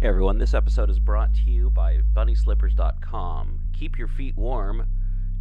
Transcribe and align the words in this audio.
Hey 0.00 0.06
everyone, 0.06 0.38
this 0.38 0.54
episode 0.54 0.90
is 0.90 1.00
brought 1.00 1.34
to 1.34 1.50
you 1.50 1.70
by 1.70 1.98
BunnySlippers.com. 2.12 3.58
Keep 3.72 3.98
your 3.98 4.06
feet 4.06 4.36
warm, 4.36 4.86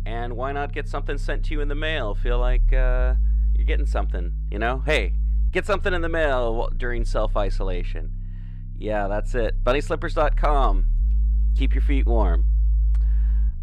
and 0.04 0.36
why 0.36 0.52
not 0.52 0.73
get 0.73 0.89
something 0.89 1.20
sent 1.20 1.46
to 1.46 1.54
you 1.54 1.62
in 1.62 1.68
the 1.68 1.76
mail? 1.76 2.15
Feel 2.15 2.39
like 2.39 2.73
uh, 2.73 3.13
you're 3.54 3.67
getting 3.67 3.85
something, 3.85 4.33
you 4.49 4.57
know? 4.57 4.81
Hey, 4.83 5.13
get 5.51 5.67
something 5.67 5.93
in 5.93 6.01
the 6.01 6.09
mail 6.09 6.71
during 6.75 7.05
self 7.05 7.38
isolation. 7.38 8.12
Yeah, 8.75 9.07
that's 9.07 9.35
it. 9.35 9.64
BunnySlippers.com. 9.64 10.88
Keep 11.55 11.76
your 11.76 11.84
feet 11.84 12.08
warm. 12.08 12.46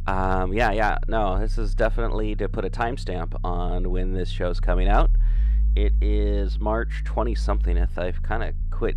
Um, 0.07 0.53
yeah, 0.53 0.71
yeah, 0.71 0.99
no, 1.09 1.41
this 1.41 1.59
is 1.59 1.75
definitely 1.75 2.37
to 2.37 2.49
put 2.49 2.65
a 2.65 2.71
timestamp 2.71 3.35
on 3.43 3.91
when 3.91 4.13
this 4.13 4.31
show's 4.31 4.61
coming 4.61 4.87
out. 4.87 5.11
It 5.75 5.95
is 6.01 6.61
March 6.61 7.03
20 7.05 7.35
somethingth. 7.35 7.99
I've 7.99 8.23
kind 8.23 8.45
of 8.45 8.55
quit 8.71 8.97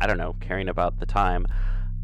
I 0.00 0.06
don't 0.06 0.18
know, 0.18 0.34
caring 0.40 0.68
about 0.68 0.98
the 0.98 1.06
time. 1.06 1.46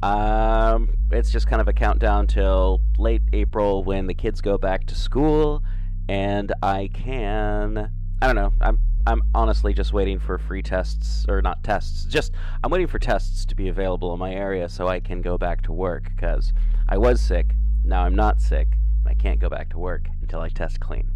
Um, 0.03 0.97
it's 1.11 1.31
just 1.31 1.47
kind 1.47 1.61
of 1.61 1.69
a 1.69 1.73
countdown 1.73 2.27
till 2.27 2.81
late 2.99 3.23
April 3.33 3.83
when 3.83 4.07
the 4.07 4.15
kids 4.15 4.41
go 4.41 4.59
back 4.59 4.87
to 4.87 4.95
school, 4.95 5.63
and 6.09 6.53
I 6.63 6.91
can. 6.93 7.91
I 8.21 8.27
don't 8.27 8.37
know. 8.37 8.53
I'm 8.61 8.79
I'm 9.07 9.23
honestly 9.35 9.73
just 9.73 9.93
waiting 9.93 10.19
for 10.19 10.37
free 10.37 10.63
tests 10.63 11.25
or 11.29 11.41
not 11.41 11.63
tests. 11.63 12.05
Just 12.05 12.33
I'm 12.63 12.71
waiting 12.71 12.89
for 12.89 12.99
tests 12.99 13.47
to 13.47 13.55
be 13.55 13.69
available 13.69 14.13
in 14.13 14.19
my 14.19 14.33
area 14.33 14.69
so 14.69 14.89
I 14.89 15.01
can 15.01 15.23
go 15.23 15.39
back 15.39 15.63
to 15.63 15.73
work 15.73 16.11
because 16.15 16.53
I 16.89 16.99
was 16.99 17.21
sick. 17.21 17.55
Now 17.85 18.03
I'm 18.03 18.15
not 18.15 18.41
sick, 18.41 18.69
and 18.73 19.09
I 19.09 19.15
can't 19.15 19.41
go 19.41 19.49
back 19.49 19.71
to 19.71 19.79
work 19.79 20.09
until 20.21 20.41
I 20.41 20.51
test 20.51 20.81
clean. 20.81 21.11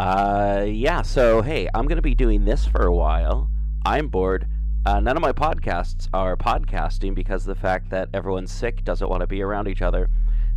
Uh, 0.00 0.64
yeah. 0.66 1.02
So 1.02 1.42
hey, 1.42 1.68
I'm 1.72 1.86
gonna 1.86 2.02
be 2.02 2.16
doing 2.16 2.44
this 2.44 2.66
for 2.66 2.84
a 2.84 2.94
while. 2.94 3.48
I'm 3.86 4.08
bored. 4.08 4.48
Uh, 4.86 5.00
none 5.00 5.16
of 5.16 5.22
my 5.22 5.32
podcasts 5.32 6.08
are 6.12 6.36
podcasting 6.36 7.14
because 7.14 7.48
of 7.48 7.56
the 7.56 7.60
fact 7.60 7.88
that 7.88 8.10
everyone's 8.12 8.52
sick, 8.52 8.84
doesn't 8.84 9.08
want 9.08 9.22
to 9.22 9.26
be 9.26 9.40
around 9.40 9.66
each 9.66 9.80
other. 9.80 10.10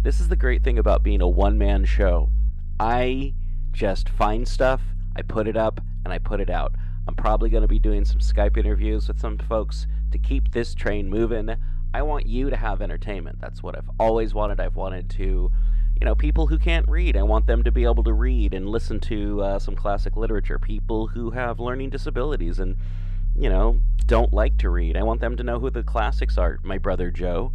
This 0.04 0.20
is 0.20 0.28
the 0.28 0.36
great 0.36 0.66
thing 0.66 0.78
about 0.78 1.02
being 1.02 1.22
a 1.22 1.28
one 1.30 1.58
man 1.58 1.86
show. 1.86 2.30
I 2.78 3.36
just 3.72 4.10
find 4.10 4.46
stuff, 4.46 4.82
I 5.16 5.22
put 5.22 5.48
it 5.48 5.56
up, 5.56 5.80
and 6.04 6.14
I 6.14 6.18
put 6.18 6.42
it 6.42 6.50
out. 6.50 6.74
I'm 7.08 7.16
probably 7.16 7.50
going 7.50 7.62
to 7.62 7.70
be 7.70 7.80
doing 7.80 8.04
some 8.04 8.20
Skype 8.20 8.58
interviews 8.58 9.08
with 9.08 9.18
some 9.18 9.38
folks 9.38 9.88
to 10.12 10.18
keep 10.18 10.52
this 10.52 10.76
train 10.76 11.10
moving. 11.10 11.56
I 11.94 12.02
want 12.02 12.26
you 12.26 12.50
to 12.50 12.58
have 12.58 12.82
entertainment. 12.82 13.40
That's 13.40 13.64
what 13.64 13.78
I've 13.78 13.90
always 13.98 14.34
wanted. 14.34 14.60
I've 14.60 14.76
wanted 14.76 15.10
to, 15.12 15.24
you 15.24 16.06
know, 16.06 16.16
people 16.16 16.48
who 16.48 16.60
can't 16.60 16.88
read, 16.90 17.16
I 17.16 17.24
want 17.24 17.48
them 17.48 17.64
to 17.64 17.72
be 17.72 17.86
able 17.86 18.04
to 18.04 18.12
read 18.12 18.54
and 18.54 18.68
listen 18.68 19.00
to 19.00 19.42
uh, 19.42 19.60
some 19.60 19.78
classic 19.78 20.18
literature. 20.18 20.60
People 20.60 21.08
who 21.08 21.32
have 21.32 21.62
learning 21.62 21.92
disabilities 21.92 22.60
and 22.60 22.76
you 23.38 23.50
know, 23.50 23.80
don't 24.06 24.34
like 24.34 24.58
to 24.58 24.70
read. 24.70 24.98
I 24.98 25.04
want 25.04 25.22
them 25.22 25.38
to 25.38 25.44
know 25.44 25.60
who 25.60 25.70
the 25.70 25.84
classics 25.84 26.38
are, 26.38 26.60
my 26.64 26.78
brother 26.78 27.12
Joe. 27.12 27.54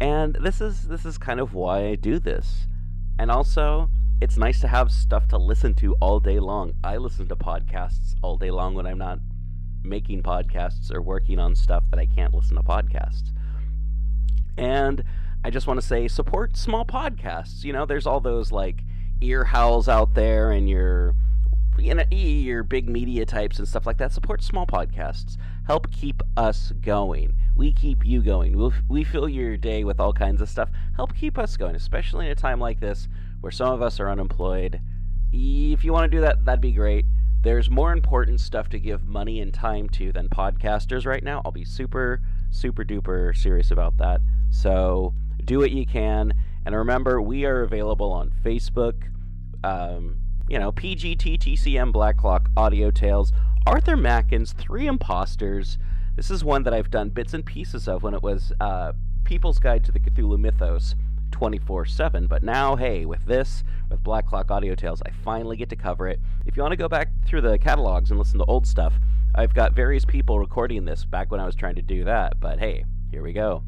And 0.00 0.34
this 0.40 0.60
is 0.60 0.88
this 0.88 1.04
is 1.04 1.18
kind 1.18 1.40
of 1.40 1.54
why 1.54 1.86
I 1.88 1.94
do 1.94 2.18
this. 2.18 2.66
And 3.18 3.30
also, 3.30 3.90
it's 4.20 4.36
nice 4.36 4.60
to 4.60 4.68
have 4.68 4.90
stuff 4.90 5.28
to 5.28 5.38
listen 5.38 5.74
to 5.74 5.94
all 6.00 6.20
day 6.20 6.40
long. 6.40 6.72
I 6.82 6.96
listen 6.96 7.28
to 7.28 7.36
podcasts 7.36 8.14
all 8.22 8.36
day 8.36 8.50
long 8.50 8.74
when 8.74 8.86
I'm 8.86 8.98
not 8.98 9.18
making 9.82 10.22
podcasts 10.22 10.92
or 10.92 11.00
working 11.00 11.38
on 11.38 11.54
stuff 11.54 11.84
that 11.90 11.98
I 11.98 12.06
can't 12.06 12.34
listen 12.34 12.56
to 12.56 12.62
podcasts. 12.62 13.30
And 14.56 15.04
I 15.44 15.50
just 15.50 15.66
want 15.66 15.80
to 15.80 15.86
say 15.86 16.08
support 16.08 16.56
small 16.56 16.84
podcasts. 16.84 17.64
You 17.64 17.72
know, 17.72 17.86
there's 17.86 18.06
all 18.06 18.20
those 18.20 18.52
like 18.52 18.82
Earwolfs 19.22 19.88
out 19.88 20.14
there 20.14 20.50
and 20.50 20.68
your 20.68 21.14
you 21.80 21.94
know, 21.94 22.04
your 22.10 22.62
big 22.62 22.88
media 22.88 23.24
types 23.26 23.58
and 23.58 23.66
stuff 23.66 23.86
like 23.86 23.98
that 23.98 24.12
support 24.12 24.42
small 24.42 24.66
podcasts. 24.66 25.36
Help 25.66 25.90
keep 25.90 26.22
us 26.36 26.72
going. 26.80 27.34
We 27.56 27.72
keep 27.72 28.04
you 28.04 28.22
going. 28.22 28.56
We'll, 28.56 28.72
we 28.88 29.04
fill 29.04 29.28
your 29.28 29.56
day 29.56 29.84
with 29.84 30.00
all 30.00 30.12
kinds 30.12 30.40
of 30.40 30.48
stuff. 30.48 30.70
Help 30.96 31.14
keep 31.14 31.38
us 31.38 31.56
going, 31.56 31.74
especially 31.76 32.26
in 32.26 32.32
a 32.32 32.36
time 32.36 32.60
like 32.60 32.80
this 32.80 33.08
where 33.40 33.50
some 33.50 33.72
of 33.72 33.82
us 33.82 34.00
are 34.00 34.10
unemployed. 34.10 34.80
If 35.32 35.84
you 35.84 35.92
want 35.92 36.10
to 36.10 36.16
do 36.16 36.20
that, 36.22 36.44
that'd 36.44 36.60
be 36.60 36.72
great. 36.72 37.04
There's 37.42 37.70
more 37.70 37.92
important 37.92 38.40
stuff 38.40 38.68
to 38.70 38.78
give 38.78 39.06
money 39.06 39.40
and 39.40 39.52
time 39.52 39.88
to 39.90 40.12
than 40.12 40.28
podcasters 40.28 41.06
right 41.06 41.22
now. 41.22 41.40
I'll 41.44 41.52
be 41.52 41.64
super, 41.64 42.20
super 42.50 42.84
duper 42.84 43.34
serious 43.34 43.70
about 43.70 43.96
that. 43.96 44.20
So 44.50 45.14
do 45.44 45.58
what 45.58 45.70
you 45.70 45.86
can. 45.86 46.34
And 46.66 46.76
remember, 46.76 47.22
we 47.22 47.46
are 47.46 47.62
available 47.62 48.12
on 48.12 48.32
Facebook. 48.44 49.04
Um, 49.64 50.19
you 50.50 50.58
know, 50.58 50.72
PGT, 50.72 51.38
TCM, 51.38 51.92
Black 51.92 52.16
Clock, 52.16 52.50
Audio 52.56 52.90
Tales, 52.90 53.32
Arthur 53.68 53.96
Machen's 53.96 54.52
Three 54.52 54.88
Imposters. 54.88 55.78
This 56.16 56.28
is 56.28 56.42
one 56.42 56.64
that 56.64 56.74
I've 56.74 56.90
done 56.90 57.10
bits 57.10 57.34
and 57.34 57.46
pieces 57.46 57.86
of 57.86 58.02
when 58.02 58.14
it 58.14 58.22
was 58.22 58.52
uh, 58.60 58.92
People's 59.22 59.60
Guide 59.60 59.84
to 59.84 59.92
the 59.92 60.00
Cthulhu 60.00 60.40
Mythos 60.40 60.96
24 61.30 61.86
7. 61.86 62.26
But 62.26 62.42
now, 62.42 62.74
hey, 62.74 63.06
with 63.06 63.26
this, 63.26 63.62
with 63.88 64.02
Black 64.02 64.26
Clock 64.26 64.50
Audio 64.50 64.74
Tales, 64.74 65.00
I 65.06 65.10
finally 65.10 65.56
get 65.56 65.68
to 65.68 65.76
cover 65.76 66.08
it. 66.08 66.18
If 66.44 66.56
you 66.56 66.62
want 66.64 66.72
to 66.72 66.76
go 66.76 66.88
back 66.88 67.10
through 67.24 67.42
the 67.42 67.56
catalogs 67.56 68.10
and 68.10 68.18
listen 68.18 68.40
to 68.40 68.44
old 68.46 68.66
stuff, 68.66 68.94
I've 69.36 69.54
got 69.54 69.72
various 69.72 70.04
people 70.04 70.40
recording 70.40 70.84
this 70.84 71.04
back 71.04 71.30
when 71.30 71.38
I 71.38 71.46
was 71.46 71.54
trying 71.54 71.76
to 71.76 71.82
do 71.82 72.02
that. 72.04 72.40
But 72.40 72.58
hey, 72.58 72.84
here 73.12 73.22
we 73.22 73.32
go 73.32 73.62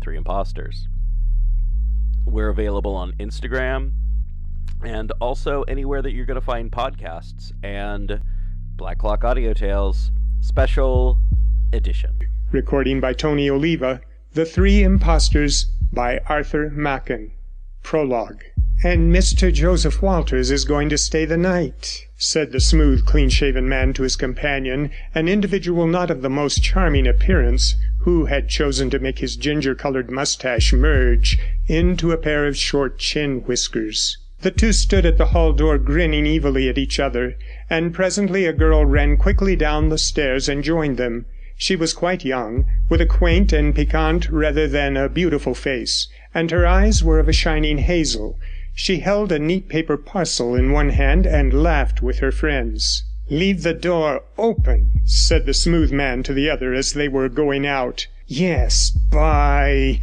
Three 0.00 0.16
Imposters. 0.16 0.86
We're 2.24 2.50
available 2.50 2.94
on 2.94 3.14
Instagram, 3.14 3.94
and 4.82 5.12
also 5.20 5.62
anywhere 5.62 6.02
that 6.02 6.12
you're 6.12 6.26
going 6.26 6.40
to 6.40 6.40
find 6.40 6.70
podcasts 6.70 7.52
and 7.62 8.20
Black 8.76 8.98
Clock 8.98 9.24
Audio 9.24 9.52
Tales 9.52 10.10
Special 10.40 11.18
Edition. 11.72 12.18
Recording 12.50 13.00
by 13.00 13.12
Tony 13.12 13.50
Oliva, 13.50 14.00
The 14.32 14.44
Three 14.44 14.82
Imposters 14.82 15.70
by 15.92 16.20
Arthur 16.26 16.70
Machen. 16.70 17.32
Prologue. 17.82 18.42
And 18.82 19.14
Mr. 19.14 19.52
Joseph 19.52 20.00
Walters 20.00 20.50
is 20.50 20.64
going 20.64 20.88
to 20.88 20.96
stay 20.96 21.26
the 21.26 21.36
night, 21.36 22.06
said 22.16 22.50
the 22.50 22.60
smooth, 22.60 23.04
clean 23.04 23.28
shaven 23.28 23.68
man 23.68 23.92
to 23.92 24.02
his 24.02 24.16
companion, 24.16 24.90
an 25.14 25.28
individual 25.28 25.86
not 25.86 26.10
of 26.10 26.22
the 26.22 26.30
most 26.30 26.62
charming 26.62 27.06
appearance, 27.06 27.74
who 28.00 28.24
had 28.24 28.48
chosen 28.48 28.88
to 28.88 28.98
make 28.98 29.18
his 29.18 29.36
ginger 29.36 29.74
coloured 29.74 30.10
moustache 30.10 30.72
merge 30.72 31.38
into 31.66 32.12
a 32.12 32.16
pair 32.16 32.46
of 32.46 32.56
short 32.56 32.98
chin 32.98 33.40
whiskers. 33.42 34.16
The 34.42 34.50
two 34.50 34.72
stood 34.72 35.04
at 35.04 35.18
the 35.18 35.26
hall 35.36 35.52
door 35.52 35.76
grinning 35.76 36.26
evilly 36.26 36.66
at 36.70 36.78
each 36.78 36.98
other, 36.98 37.36
and 37.68 37.92
presently 37.92 38.46
a 38.46 38.54
girl 38.54 38.86
ran 38.86 39.18
quickly 39.18 39.54
down 39.54 39.90
the 39.90 39.98
stairs 39.98 40.48
and 40.48 40.64
joined 40.64 40.96
them. 40.96 41.26
She 41.58 41.76
was 41.76 41.92
quite 41.92 42.24
young, 42.24 42.64
with 42.88 43.02
a 43.02 43.04
quaint 43.06 43.52
and 43.52 43.74
piquant 43.74 44.30
rather 44.30 44.66
than 44.66 44.96
a 44.96 45.10
beautiful 45.10 45.54
face, 45.54 46.08
and 46.32 46.50
her 46.50 46.66
eyes 46.66 47.04
were 47.04 47.18
of 47.18 47.28
a 47.28 47.34
shining 47.34 47.76
hazel. 47.76 48.38
She 48.74 49.00
held 49.00 49.30
a 49.30 49.38
neat 49.38 49.68
paper 49.68 49.98
parcel 49.98 50.54
in 50.54 50.72
one 50.72 50.88
hand 50.88 51.26
and 51.26 51.52
laughed 51.52 52.00
with 52.00 52.20
her 52.20 52.32
friends. 52.32 53.04
"Leave 53.28 53.62
the 53.62 53.74
door 53.74 54.22
open," 54.38 54.90
said 55.04 55.44
the 55.44 55.52
smooth 55.52 55.92
man 55.92 56.22
to 56.22 56.32
the 56.32 56.48
other 56.48 56.72
as 56.72 56.94
they 56.94 57.08
were 57.08 57.28
going 57.28 57.66
out. 57.66 58.06
"Yes, 58.26 58.88
by 58.88 60.00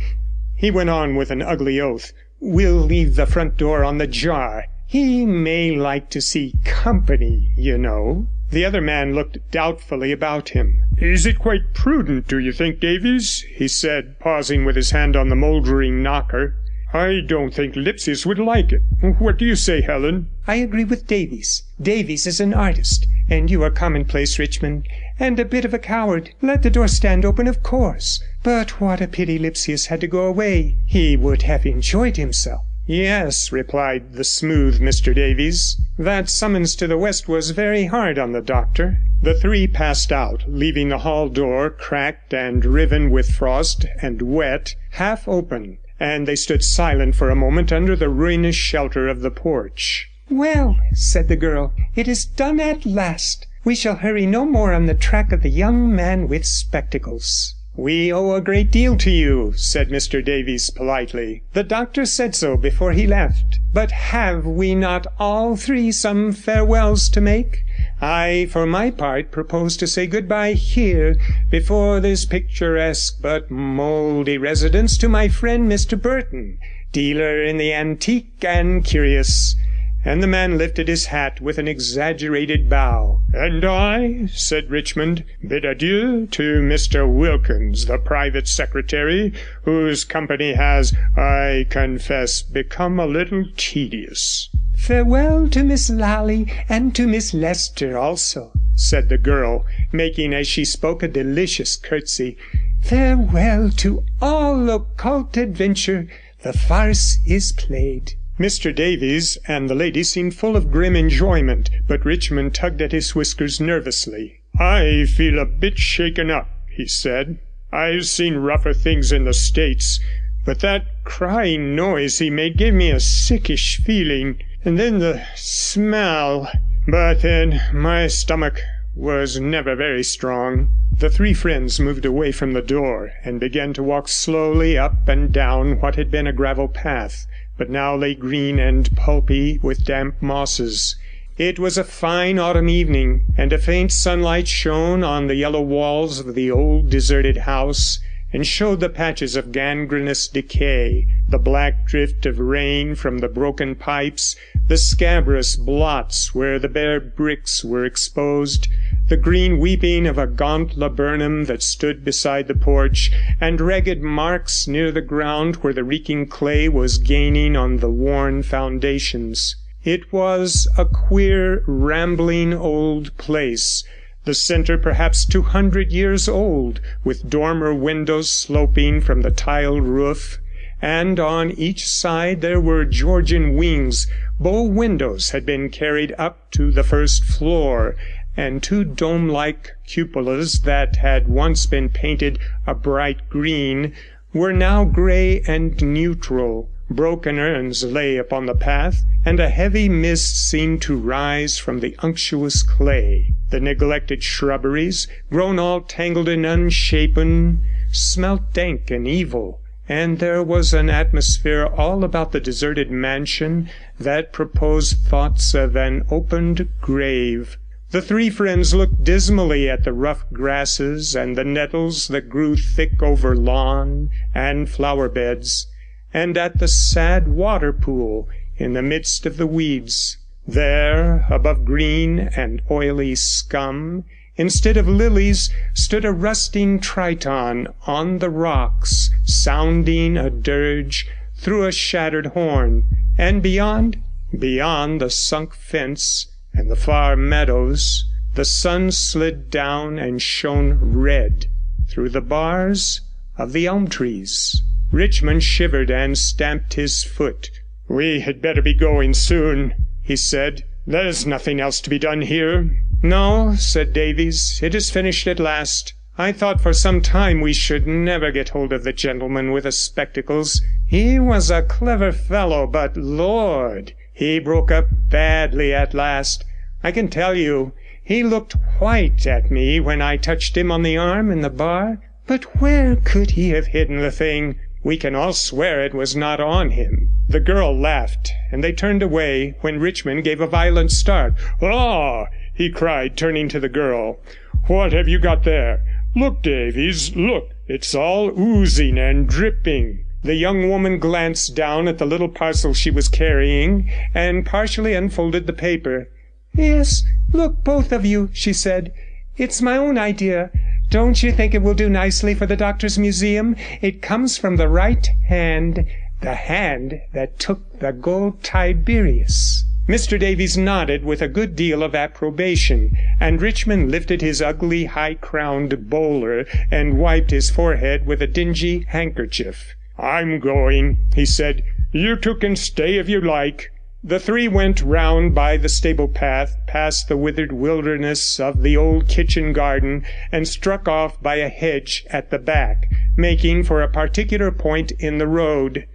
He 0.54 0.70
went 0.70 0.92
on 0.92 1.16
with 1.16 1.32
an 1.32 1.42
ugly 1.42 1.82
oath. 1.82 2.14
We'll 2.40 2.76
leave 2.76 3.16
the 3.16 3.26
front 3.26 3.58
door 3.58 3.84
on 3.84 3.98
the 3.98 4.08
jar. 4.08 4.66
He 4.86 5.26
may 5.26 5.76
like 5.76 6.10
to 6.12 6.22
see 6.22 6.54
company, 6.64 7.52
you 7.58 7.78
know." 7.78 8.28
The 8.52 8.64
other 8.64 8.80
man 8.80 9.14
looked 9.14 9.40
doubtfully 9.52 10.12
about 10.12 10.50
him. 10.50 10.82
"Is 10.98 11.26
it 11.26 11.40
quite 11.40 11.74
prudent, 11.74 12.28
do 12.28 12.40
you 12.40 12.54
think, 12.54 12.80
Davies?" 12.80 13.44
he 13.56 13.68
said, 13.68 14.20
pausing 14.20 14.64
with 14.66 14.76
his 14.76 14.92
hand 14.92 15.16
on 15.16 15.30
the 15.30 15.36
mouldering 15.36 16.02
knocker. 16.02 16.56
"I 16.94 17.22
don't 17.26 17.54
think 17.54 17.76
Lipsius 17.76 18.26
would 18.26 18.40
like 18.40 18.72
it. 18.72 18.84
What 19.20 19.38
do 19.38 19.46
you 19.46 19.56
say, 19.56 19.82
Helen?" 19.82 20.28
"I 20.48 20.56
agree 20.56 20.86
with 20.86 21.08
Davies. 21.08 21.64
Davies 21.82 22.26
is 22.26 22.40
an 22.40 22.54
artist, 22.54 23.08
and 23.28 23.52
you 23.52 23.62
are 23.64 23.70
commonplace, 23.70 24.40
Richmond, 24.40 24.88
and 25.20 25.40
a 25.40 25.46
bit 25.46 25.66
of 25.66 25.74
a 25.74 25.80
coward. 25.80 26.30
Let 26.44 26.62
the 26.62 26.70
door 26.70 26.88
stand 26.88 27.26
open, 27.26 27.48
of 27.48 27.64
course. 27.64 28.24
But 28.44 28.80
what 28.80 29.02
a 29.02 29.08
pity 29.08 29.40
Lipsius 29.40 29.88
had 29.88 30.00
to 30.02 30.08
go 30.08 30.26
away. 30.26 30.76
He 30.86 31.18
would 31.18 31.42
have 31.42 31.66
enjoyed 31.66 32.18
himself." 32.18 32.62
"Yes," 32.86 33.52
replied 33.52 34.14
the 34.14 34.24
smooth 34.24 34.80
Mr. 34.80 35.16
Davies. 35.16 35.82
"That 35.98 36.30
summons 36.30 36.76
to 36.76 36.86
the 36.86 37.00
west 37.00 37.28
was 37.28 37.50
very 37.50 37.86
hard 37.86 38.20
on 38.20 38.32
the 38.32 38.42
doctor." 38.42 39.00
The 39.24 39.34
three 39.34 39.66
passed 39.66 40.12
out, 40.12 40.44
leaving 40.48 40.90
the 40.90 41.00
hall 41.00 41.30
door, 41.30 41.72
cracked 41.72 42.34
and 42.34 42.64
riven 42.64 43.10
with 43.10 43.32
frost 43.32 43.88
and 44.00 44.22
wet, 44.22 44.76
half 44.92 45.28
open, 45.28 45.80
and 46.00 46.28
they 46.28 46.36
stood 46.36 46.64
silent 46.64 47.16
for 47.16 47.32
a 47.32 47.36
moment 47.36 47.74
under 47.74 47.96
the 47.96 48.08
ruinous 48.10 48.56
shelter 48.56 49.08
of 49.08 49.22
the 49.22 49.32
porch. 49.32 50.08
"Well," 50.30 50.78
said 50.94 51.28
the 51.28 51.36
girl, 51.36 51.74
"it 51.96 52.08
is 52.08 52.24
done 52.24 52.60
at 52.60 52.86
last. 52.86 53.47
We 53.68 53.76
shall 53.76 53.96
hurry 53.96 54.26
no 54.26 54.46
more 54.46 54.72
on 54.72 54.86
the 54.86 54.94
track 54.94 55.34
of 55.34 55.42
the 55.42 55.50
young 55.50 55.94
man 55.94 56.30
with 56.30 56.46
spectacles." 56.46 57.54
"We 57.76 58.14
owe 58.14 58.32
a 58.32 58.40
great 58.40 58.72
deal 58.72 58.96
to 58.96 59.12
you," 59.12 59.56
said 59.58 59.90
Mr. 59.90 60.24
Davies 60.24 60.70
politely. 60.70 61.44
"The 61.52 61.66
doctor 61.66 62.06
said 62.06 62.34
so 62.34 62.56
before 62.56 62.94
he 62.94 63.06
left. 63.06 63.60
But 63.74 63.92
have 63.92 64.46
we 64.46 64.74
not 64.74 65.06
all 65.20 65.58
three 65.58 65.92
some 65.92 66.32
farewells 66.32 67.10
to 67.10 67.20
make? 67.20 67.66
I, 68.00 68.48
for 68.50 68.66
my 68.66 68.90
part, 68.90 69.32
propose 69.32 69.76
to 69.76 69.86
say 69.86 70.08
good 70.08 70.30
goodbye 70.30 70.54
here, 70.54 71.18
before 71.52 72.00
this 72.00 72.24
picturesque 72.24 73.18
but 73.22 73.52
mouldy 73.52 74.38
residence, 74.38 74.98
to 75.00 75.10
my 75.10 75.28
friend 75.28 75.70
Mr. 75.70 76.02
Burton, 76.02 76.58
dealer 76.94 77.44
in 77.44 77.58
the 77.58 77.74
antique 77.74 78.46
and 78.48 78.86
curious.' 78.86 79.58
And 80.08 80.24
the 80.24 80.28
man 80.28 80.58
lifted 80.58 80.88
his 80.88 81.08
hat 81.08 81.42
with 81.42 81.58
an 81.58 81.68
exaggerated 81.68 82.70
bow. 82.70 83.24
'And 83.34 83.66
I,' 83.66 84.28
said 84.28 84.70
Richmond, 84.70 85.26
'bid 85.46 85.66
adieu 85.66 86.28
to 86.28 86.62
Mr. 86.62 87.06
Wilkins, 87.14 87.88
the 87.88 87.98
private 87.98 88.48
secretary, 88.48 89.34
whose 89.64 90.06
company 90.06 90.54
has, 90.54 90.94
I 91.18 91.66
confess, 91.70 92.42
become 92.42 93.02
a 93.02 93.06
little 93.06 93.48
tedious.' 93.58 94.48
'Farewell 94.78 95.50
to 95.50 95.66
Miss 95.66 95.90
Lally, 95.90 96.48
and 96.70 96.96
to 96.96 97.06
Miss 97.06 97.34
Leicester 97.34 97.98
also,' 97.98 98.54
said 98.76 99.10
the 99.10 99.18
girl, 99.18 99.66
making 99.92 100.34
as 100.34 100.48
she 100.48 100.64
spoke 100.64 101.04
a 101.04 101.10
delicious 101.10 101.76
curtsy. 101.76 102.38
'Farewell 102.82 103.72
to 103.72 104.06
all 104.22 104.70
occult 104.70 105.36
adventure. 105.36 106.08
The 106.44 106.54
farce 106.54 107.20
is 107.28 107.52
played.' 107.52 108.14
Mr 108.40 108.70
Davies 108.72 109.40
and 109.48 109.68
the 109.68 109.74
lady 109.74 110.04
seemed 110.04 110.36
full 110.36 110.56
of 110.56 110.70
grim 110.70 110.96
enjoyment, 110.96 111.72
but 111.88 112.06
Richmond 112.06 112.54
tugged 112.54 112.84
at 112.84 112.92
his 112.92 113.16
whiskers 113.16 113.60
nervously. 113.60 114.42
'I 114.60 115.06
feel 115.06 115.40
a 115.40 115.46
bit 115.46 115.80
shaken 115.80 116.30
up,' 116.30 116.52
he 116.70 116.86
said. 116.86 117.40
'I've 117.74 118.06
seen 118.06 118.36
rougher 118.36 118.76
things 118.76 119.12
in 119.12 119.24
the 119.24 119.34
States, 119.34 120.00
but 120.46 120.60
that 120.60 120.86
crying 121.04 121.76
noise 121.76 122.20
he 122.20 122.30
made 122.30 122.58
gave 122.58 122.76
me 122.76 122.92
a 122.92 123.00
sickish 123.00 123.78
feeling, 123.78 124.38
and 124.64 124.78
then 124.78 125.00
the 125.00 125.24
smell 125.34 126.48
but 126.88 127.24
then 127.24 127.60
my 127.74 128.06
stomach 128.06 128.62
was 128.94 129.40
never 129.40 129.76
very 129.76 130.04
strong.' 130.04 130.70
The 130.96 131.10
three 131.10 131.34
friends 131.34 131.80
moved 131.80 132.06
away 132.06 132.32
from 132.32 132.54
the 132.54 132.62
door, 132.62 133.14
and 133.26 133.40
began 133.40 133.74
to 133.74 133.82
walk 133.82 134.08
slowly 134.08 134.78
up 134.78 135.08
and 135.08 135.32
down 135.32 135.80
what 135.82 135.96
had 135.96 136.12
been 136.12 136.28
a 136.28 136.34
gravel 136.34 136.68
path 136.68 137.26
but 137.58 137.70
now 137.70 137.96
lay 137.96 138.14
green 138.14 138.60
and 138.60 138.96
pulpy 138.96 139.60
with 139.62 139.84
damp 139.84 140.22
mosses. 140.22 140.96
It 141.38 141.60
was 141.60 141.78
a 141.78 141.84
fine 141.84 142.40
autumn 142.40 142.70
evening, 142.70 143.26
and 143.38 143.54
a 143.54 143.58
faint 143.58 143.92
sunlight 143.92 144.48
shone 144.48 145.04
on 145.04 145.28
the 145.28 145.36
yellow 145.36 145.62
walls 145.62 146.20
of 146.20 146.34
the 146.36 146.50
old 146.50 146.90
deserted 146.90 147.38
house, 147.38 148.00
and 148.34 148.46
showed 148.46 148.80
the 148.80 148.90
patches 148.90 149.36
of 149.36 149.52
gangrenous 149.52 150.28
decay, 150.28 151.08
the 151.30 151.38
black 151.38 151.86
drift 151.86 152.26
of 152.26 152.40
rain 152.40 152.94
from 152.94 153.20
the 153.20 153.28
broken 153.28 153.74
pipes, 153.74 154.36
the 154.68 154.78
scabrous 154.78 155.56
blots 155.56 156.36
where 156.36 156.60
the 156.60 156.68
bare 156.68 157.00
bricks 157.00 157.64
were 157.64 157.86
exposed, 157.86 158.68
the 159.10 159.18
green 159.18 159.60
weeping 159.60 160.06
of 160.06 160.18
a 160.18 160.28
gaunt 160.28 160.78
laburnum 160.78 161.46
that 161.46 161.64
stood 161.64 162.04
beside 162.04 162.48
the 162.48 162.56
porch, 162.56 163.12
and 163.40 163.62
ragged 163.62 164.02
marks 164.02 164.68
near 164.68 164.92
the 164.92 165.02
ground 165.02 165.56
where 165.58 165.74
the 165.74 165.84
reeking 165.84 166.28
clay 166.28 166.68
was 166.68 166.98
gaining 166.98 167.56
on 167.56 167.78
the 167.78 167.90
worn 167.90 168.44
foundations. 168.44 169.56
It 169.84 170.12
was 170.12 170.68
a 170.78 170.84
queer, 170.84 171.64
rambling 171.66 172.54
old 172.54 173.16
place, 173.18 173.86
the 174.26 174.34
centre 174.34 174.78
perhaps 174.78 175.26
two 175.26 175.44
hundred 175.44 175.94
years 175.94 176.28
old, 176.28 176.82
with 177.06 177.30
dormer 177.30 177.74
windows 177.74 178.30
sloping 178.30 179.00
from 179.00 179.22
the 179.22 179.32
tiled 179.32 179.84
roof, 179.84 180.40
and 180.82 181.18
on 181.18 181.52
each 181.52 181.88
side 181.88 182.42
there 182.42 182.60
were 182.60 182.84
Georgian 182.84 183.56
wings. 183.56 184.06
Bow 184.40 184.64
windows 184.64 185.30
had 185.30 185.46
been 185.46 185.70
carried 185.70 186.14
up 186.18 186.52
to 186.52 186.72
the 186.72 186.84
first 186.84 187.24
floor, 187.24 187.96
and 188.38 188.62
two 188.62 188.84
dome-like 188.84 189.72
cupolas 189.88 190.62
that 190.62 190.98
had 190.98 191.28
once 191.28 191.66
been 191.66 191.90
painted 191.90 192.38
a 192.68 192.76
bright 192.76 193.28
green 193.30 193.92
were 194.32 194.54
now 194.54 194.86
grey 194.86 195.42
and 195.48 195.82
neutral. 195.82 196.70
Broken 196.88 197.40
urns 197.40 197.84
lay 197.84 198.16
upon 198.16 198.46
the 198.46 198.54
path, 198.54 199.04
and 199.26 199.40
a 199.40 199.50
heavy 199.50 199.90
mist 199.90 200.48
seemed 200.50 200.82
to 200.84 200.96
rise 200.96 201.58
from 201.58 201.80
the 201.80 201.96
unctuous 202.00 202.62
clay. 202.62 203.34
The 203.50 203.60
neglected 203.60 204.22
shrubberies, 204.22 205.08
grown 205.32 205.58
all 205.58 205.82
tangled 205.82 206.30
and 206.30 206.46
unshapen, 206.46 207.64
smelt 207.92 208.54
dank 208.54 208.92
and 208.92 209.08
evil, 209.08 209.60
and 209.90 210.20
there 210.20 210.44
was 210.44 210.74
an 210.74 210.90
atmosphere 210.90 211.66
all 211.66 212.04
about 212.04 212.32
the 212.34 212.40
deserted 212.40 212.92
mansion 212.92 213.70
that 214.00 214.32
proposed 214.32 214.98
thoughts 215.00 215.54
of 215.54 215.76
an 215.76 216.06
opened 216.12 216.70
grave. 216.80 217.58
The 217.90 218.02
three 218.02 218.30
friends 218.30 218.74
looked 218.74 219.06
dismally 219.06 219.70
at 219.70 219.86
the 219.86 219.94
rough 219.94 220.26
grasses 220.34 221.16
and 221.16 221.38
the 221.38 221.46
nettles 221.46 222.10
that 222.10 222.28
grew 222.28 222.58
thick 222.58 223.02
over 223.02 223.34
lawn 223.34 224.10
and 224.36 224.70
flower 224.70 225.08
beds, 225.08 225.68
and 226.14 226.38
at 226.38 226.60
the 226.60 226.68
sad 226.68 227.30
water 227.30 227.72
pool 227.72 228.28
in 228.58 228.74
the 228.74 228.82
midst 228.82 229.26
of 229.26 229.38
the 229.38 229.48
weeds. 229.48 230.18
There, 230.46 231.26
above 231.30 231.64
green 231.64 232.20
and 232.20 232.62
oily 232.70 233.16
scum, 233.16 234.04
instead 234.36 234.76
of 234.76 234.90
lilies, 234.90 235.50
stood 235.74 236.04
a 236.04 236.12
rusting 236.12 236.82
triton 236.82 237.70
on 237.86 238.18
the 238.18 238.30
rocks, 238.30 239.10
sounding 239.24 240.18
a 240.18 240.30
dirge 240.30 241.08
through 241.38 241.66
a 241.66 241.72
shattered 241.72 242.28
horn, 242.28 242.84
and 243.18 243.42
beyond, 243.42 244.04
beyond 244.38 245.00
the 245.00 245.10
sunk 245.10 245.54
fence 245.54 246.28
and 246.58 246.72
the 246.72 246.76
far 246.76 247.16
meadows, 247.16 248.04
the 248.34 248.44
sun 248.44 248.90
slid 248.90 249.52
down 249.52 250.00
and 250.00 250.24
shone 250.24 250.80
red 250.82 251.46
through 251.88 252.10
the 252.10 252.20
bars 252.20 253.02
of 253.38 253.54
the 253.54 253.68
elm 253.68 253.88
trees. 253.88 254.64
Richmond 254.92 255.44
shivered 255.44 255.92
and 255.92 256.18
stamped 256.18 256.74
his 256.74 257.04
foot. 257.04 257.52
'We 257.88 258.22
had 258.22 258.42
better 258.42 258.64
be 258.64 258.74
going 258.74 259.14
soon,' 259.14 259.86
he 260.02 260.16
said. 260.16 260.64
'There's 260.88 261.28
nothing 261.28 261.62
else 261.62 261.80
to 261.82 261.92
be 261.92 262.00
done 262.00 262.24
here.' 262.24 262.82
'No,' 263.04 263.54
said 263.56 263.94
Davies, 263.94 264.60
'it 264.64 264.74
is 264.74 264.90
finished 264.90 265.28
at 265.28 265.40
last. 265.40 265.94
I 266.18 266.32
thought 266.32 266.60
for 266.60 266.74
some 266.74 267.02
time 267.02 267.40
we 267.40 267.54
should 267.54 267.86
never 267.86 268.32
get 268.32 268.50
hold 268.50 268.74
of 268.74 268.84
the 268.84 268.94
gentleman 268.94 269.52
with 269.52 269.66
the 269.66 269.72
spectacles. 269.72 270.64
He 270.88 271.20
was 271.20 271.52
a 271.52 271.62
clever 271.62 272.12
fellow, 272.12 272.66
but, 272.66 272.98
Lord! 272.98 273.94
He 274.18 274.40
broke 274.40 274.72
up 274.72 274.88
badly 275.12 275.72
at 275.72 275.94
last. 275.94 276.44
I 276.84 276.92
can 276.92 277.08
tell 277.08 277.36
you, 277.36 277.74
he 278.04 278.24
looked 278.24 278.56
white 278.80 279.28
at 279.28 279.52
me 279.52 279.80
when 279.80 280.02
I 280.02 280.18
touched 280.18 280.58
him 280.58 280.72
on 280.72 280.82
the 280.82 280.98
arm 280.98 281.30
in 281.30 281.42
the 281.42 281.52
bar. 281.52 282.00
But 282.26 282.60
where 282.60 282.96
could 282.96 283.32
he 283.32 283.52
have 283.52 283.68
hidden 283.68 284.00
the 284.00 284.10
thing? 284.10 284.56
We 284.84 284.98
can 284.98 285.14
all 285.14 285.34
swear 285.34 285.86
it 285.86 285.94
was 285.94 286.16
not 286.16 286.40
on 286.40 286.72
him.' 286.72 287.12
The 287.30 287.40
girl 287.40 287.78
laughed, 287.78 288.34
and 288.52 288.64
they 288.64 288.72
turned 288.72 289.04
away, 289.04 289.54
when 289.62 289.80
Richmond 289.80 290.24
gave 290.24 290.42
a 290.42 290.48
violent 290.48 290.90
start. 290.90 291.36
'Ah!' 291.62 292.26
he 292.56 292.72
cried, 292.72 293.18
turning 293.18 293.48
to 293.50 293.60
the 293.60 293.70
girl. 293.70 294.20
'What 294.66 294.94
have 294.94 295.08
you 295.08 295.20
got 295.20 295.44
there? 295.44 295.82
Look, 296.16 296.42
Davies, 296.42 297.16
look; 297.16 297.52
it's 297.68 297.94
all 297.94 298.32
oozing 298.36 298.98
and 298.98 299.30
dripping.' 299.30 300.06
The 300.24 300.34
young 300.34 300.68
woman 300.68 300.98
glanced 300.98 301.56
down 301.56 301.88
at 301.88 302.00
the 302.00 302.06
little 302.08 302.28
parcel 302.28 302.74
she 302.74 302.90
was 302.90 303.08
carrying, 303.08 303.88
and 304.16 304.44
partially 304.44 304.96
unfolded 304.96 305.46
the 305.46 305.54
paper. 305.54 306.10
'Yes, 306.56 307.04
look, 307.32 307.64
both 307.64 307.92
of 307.92 308.04
you,' 308.04 308.32
she 308.34 308.52
said. 308.52 308.92
'It's 309.38 309.62
my 309.62 309.78
own 309.78 309.96
idea. 309.96 310.50
Don't 310.90 311.22
you 311.22 311.32
think 311.32 311.54
it 311.54 311.62
will 311.62 311.76
do 311.76 311.88
nicely 311.88 312.34
for 312.34 312.48
the 312.48 312.56
doctor's 312.56 312.98
museum? 312.98 313.56
It 313.80 314.02
comes 314.02 314.40
from 314.40 314.56
the 314.56 314.68
right 314.68 315.08
hand, 315.28 315.86
the 316.22 316.34
hand 316.34 317.00
that 317.14 317.38
took 317.38 317.80
the 317.80 317.94
gold 317.94 318.42
Tiberius.' 318.42 319.66
Mr 319.88 320.20
Davies 320.20 320.58
nodded 320.58 321.06
with 321.06 321.22
a 321.22 321.28
good 321.28 321.56
deal 321.56 321.84
of 321.84 321.94
approbation, 321.94 322.98
and 323.20 323.40
Richmond 323.40 323.92
lifted 323.92 324.22
his 324.22 324.42
ugly 324.42 324.86
high 324.86 325.14
crowned 325.14 325.92
bowler 325.92 326.48
and 326.72 326.98
wiped 326.98 327.30
his 327.30 327.52
forehead 327.52 328.08
with 328.08 328.20
a 328.20 328.26
dingy 328.26 328.84
handkerchief. 328.88 329.76
'I'm 330.00 330.40
going,' 330.40 331.00
he 331.16 331.26
said. 331.26 331.64
'You 331.92 332.18
two 332.18 332.36
can 332.36 332.56
stay 332.56 332.98
if 333.00 333.10
you 333.10 333.20
like.' 333.20 333.72
The 334.04 334.20
three 334.20 334.48
went 334.48 334.84
round 334.84 335.34
by 335.34 335.58
the 335.58 335.70
stable 335.70 336.08
path, 336.08 336.56
past 336.68 337.10
the 337.10 337.18
withered 337.18 337.52
wilderness 337.52 338.40
of 338.40 338.62
the 338.62 338.78
old 338.78 339.08
kitchen 339.08 339.54
garden, 339.54 340.06
and 340.32 340.48
struck 340.48 340.88
off 340.88 341.20
by 341.22 341.38
a 341.38 341.50
hedge 341.50 342.06
at 342.12 342.30
the 342.30 342.38
back, 342.38 342.86
making 343.18 343.64
for 343.64 343.82
a 343.82 343.90
particular 343.90 344.52
point 344.52 344.92
in 345.00 345.18
the 345.18 345.26
road. 345.26 345.88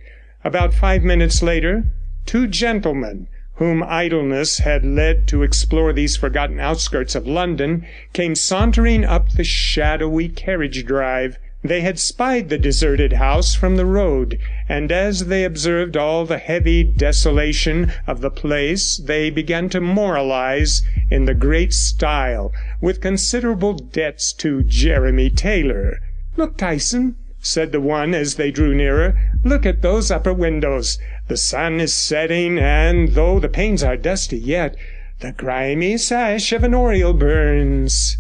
About 0.43 0.75
five 0.75 1.05
minutes 1.05 1.41
later, 1.41 1.85
two 2.27 2.49
gentlemen, 2.49 3.29
whom 3.55 3.85
idleness 3.85 4.59
had 4.59 4.85
led 4.85 5.29
to 5.29 5.45
explore 5.45 5.93
these 5.93 6.17
forgotten 6.17 6.59
outskirts 6.59 7.15
of 7.15 7.29
London, 7.29 7.87
came 8.13 8.35
sauntering 8.35 9.05
up 9.05 9.31
the 9.31 9.45
shadowy 9.45 10.29
carriage 10.29 10.85
drive. 10.85 11.39
They 11.65 11.83
had 11.83 12.01
spied 12.01 12.49
the 12.49 12.59
deserted 12.59 13.13
house 13.13 13.55
from 13.55 13.77
the 13.77 13.87
road, 13.87 14.37
and 14.69 14.91
as 14.91 15.27
they 15.27 15.45
observed 15.45 15.97
all 15.97 16.27
the 16.27 16.39
heavy 16.39 16.83
desolation 16.83 17.93
of 18.05 18.21
the 18.21 18.33
place 18.33 18.97
they 18.97 19.31
began 19.31 19.69
to 19.69 19.81
moralize 19.81 20.83
in 21.09 21.25
the 21.25 21.35
great 21.35 21.73
style, 21.73 22.53
with 22.81 23.01
considerable 23.01 23.75
debts 23.75 24.33
to 24.39 24.65
Jeremy 24.65 25.31
Taylor. 25.31 26.01
'Look, 26.37 26.57
Dyson,' 26.57 27.15
said 27.41 27.71
the 27.71 27.81
one 27.81 28.13
as 28.13 28.35
they 28.35 28.51
drew 28.51 28.75
nearer, 28.75 29.17
'look 29.45 29.65
at 29.65 29.83
those 29.83 30.11
upper 30.11 30.35
windows. 30.35 30.99
The 31.29 31.37
sun 31.37 31.79
is 31.79 31.95
setting, 31.95 32.59
and 32.59 33.11
though 33.11 33.39
the 33.39 33.49
panes 33.49 33.85
are 33.85 33.97
dusty 33.97 34.37
yet, 34.37 34.75
the 35.21 35.31
grimy 35.31 35.97
sash 35.97 36.53
of 36.53 36.65
an 36.65 36.75
oriel 36.75 37.13
burns.' 37.13 38.19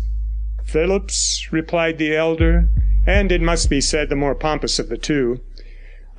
'Phillips,' 0.63 1.49
replied 1.51 1.99
the 1.99 2.15
elder 2.15 2.69
and, 3.07 3.33
it 3.33 3.41
must 3.41 3.69
be 3.69 3.81
said, 3.81 4.09
the 4.09 4.17
more 4.17 4.35
pompous 4.35 4.79
of 4.79 4.89
the 4.89 4.97
two. 4.97 5.41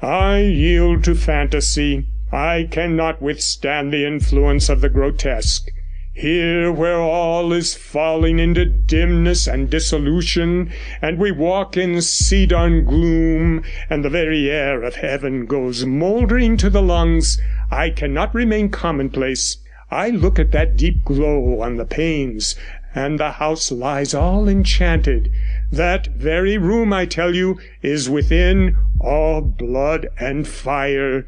I 0.02 0.40
yield 0.40 1.04
to 1.06 1.16
fantasy. 1.16 2.08
I 2.32 2.68
cannot 2.70 3.22
withstand 3.22 3.94
the 3.94 4.06
influence 4.06 4.68
of 4.68 4.82
the 4.82 4.90
grotesque. 4.90 5.70
Here, 6.16 6.72
where 6.72 7.00
all 7.00 7.54
is 7.54 7.74
falling 7.74 8.38
into 8.38 8.66
dimness 8.66 9.48
and 9.48 9.70
dissolution, 9.70 10.72
and 11.02 11.18
we 11.18 11.32
walk 11.32 11.76
in 11.76 12.02
cedarn 12.02 12.86
gloom, 12.86 13.64
and 13.90 14.06
the 14.06 14.12
very 14.12 14.52
air 14.52 14.84
of 14.84 14.98
heaven 14.98 15.48
goes 15.48 15.86
mouldering 15.86 16.58
to 16.58 16.70
the 16.70 16.84
lungs, 16.84 17.42
I 17.72 17.90
cannot 17.90 18.36
remain 18.36 18.70
commonplace. 18.70 19.58
I 19.90 20.10
look 20.10 20.38
at 20.38 20.52
that 20.52 20.76
deep 20.76 21.04
glow 21.04 21.62
on 21.62 21.78
the 21.78 21.86
panes, 21.86 22.56
and 22.94 23.20
the 23.20 23.32
house 23.32 23.72
lies 23.72 24.14
all 24.14 24.48
enchanted. 24.48 25.32
That 25.74 26.06
very 26.16 26.60
room, 26.60 26.94
I 26.94 27.08
tell 27.08 27.34
you, 27.34 27.58
is 27.82 28.08
within 28.08 28.78
all 29.02 29.42
blood 29.42 30.08
and 30.20 30.48
fire. 30.48 31.26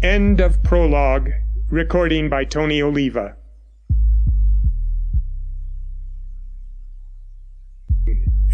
End 0.00 0.40
of 0.40 0.62
prologue. 0.62 1.28
Recording 1.68 2.28
by 2.28 2.44
Tony 2.44 2.80
Oliva. 2.80 3.34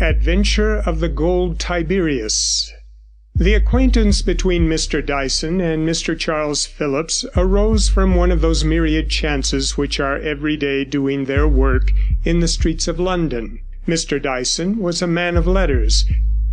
Adventure 0.01 0.77
of 0.77 1.01
the 1.01 1.11
Gold 1.11 1.59
Tiberius. 1.59 2.73
The 3.35 3.53
acquaintance 3.53 4.23
between 4.23 4.71
Mr 4.71 5.05
Dyson 5.05 5.61
and 5.61 5.87
Mr 5.87 6.19
Charles 6.19 6.65
Phillips 6.65 7.27
arose 7.37 7.91
from 7.91 8.15
one 8.15 8.31
of 8.31 8.41
those 8.41 8.65
myriad 8.65 9.11
chances 9.11 9.77
which 9.77 10.01
are 10.01 10.17
every 10.17 10.57
day 10.57 10.87
doing 10.87 11.27
their 11.27 11.47
work 11.47 11.93
in 12.25 12.41
the 12.41 12.49
streets 12.49 12.89
of 12.89 12.99
London. 12.99 13.61
Mr 13.89 14.21
Dyson 14.21 14.77
was 14.81 15.01
a 15.01 15.07
man 15.07 15.35
of 15.35 15.47
letters, 15.47 16.05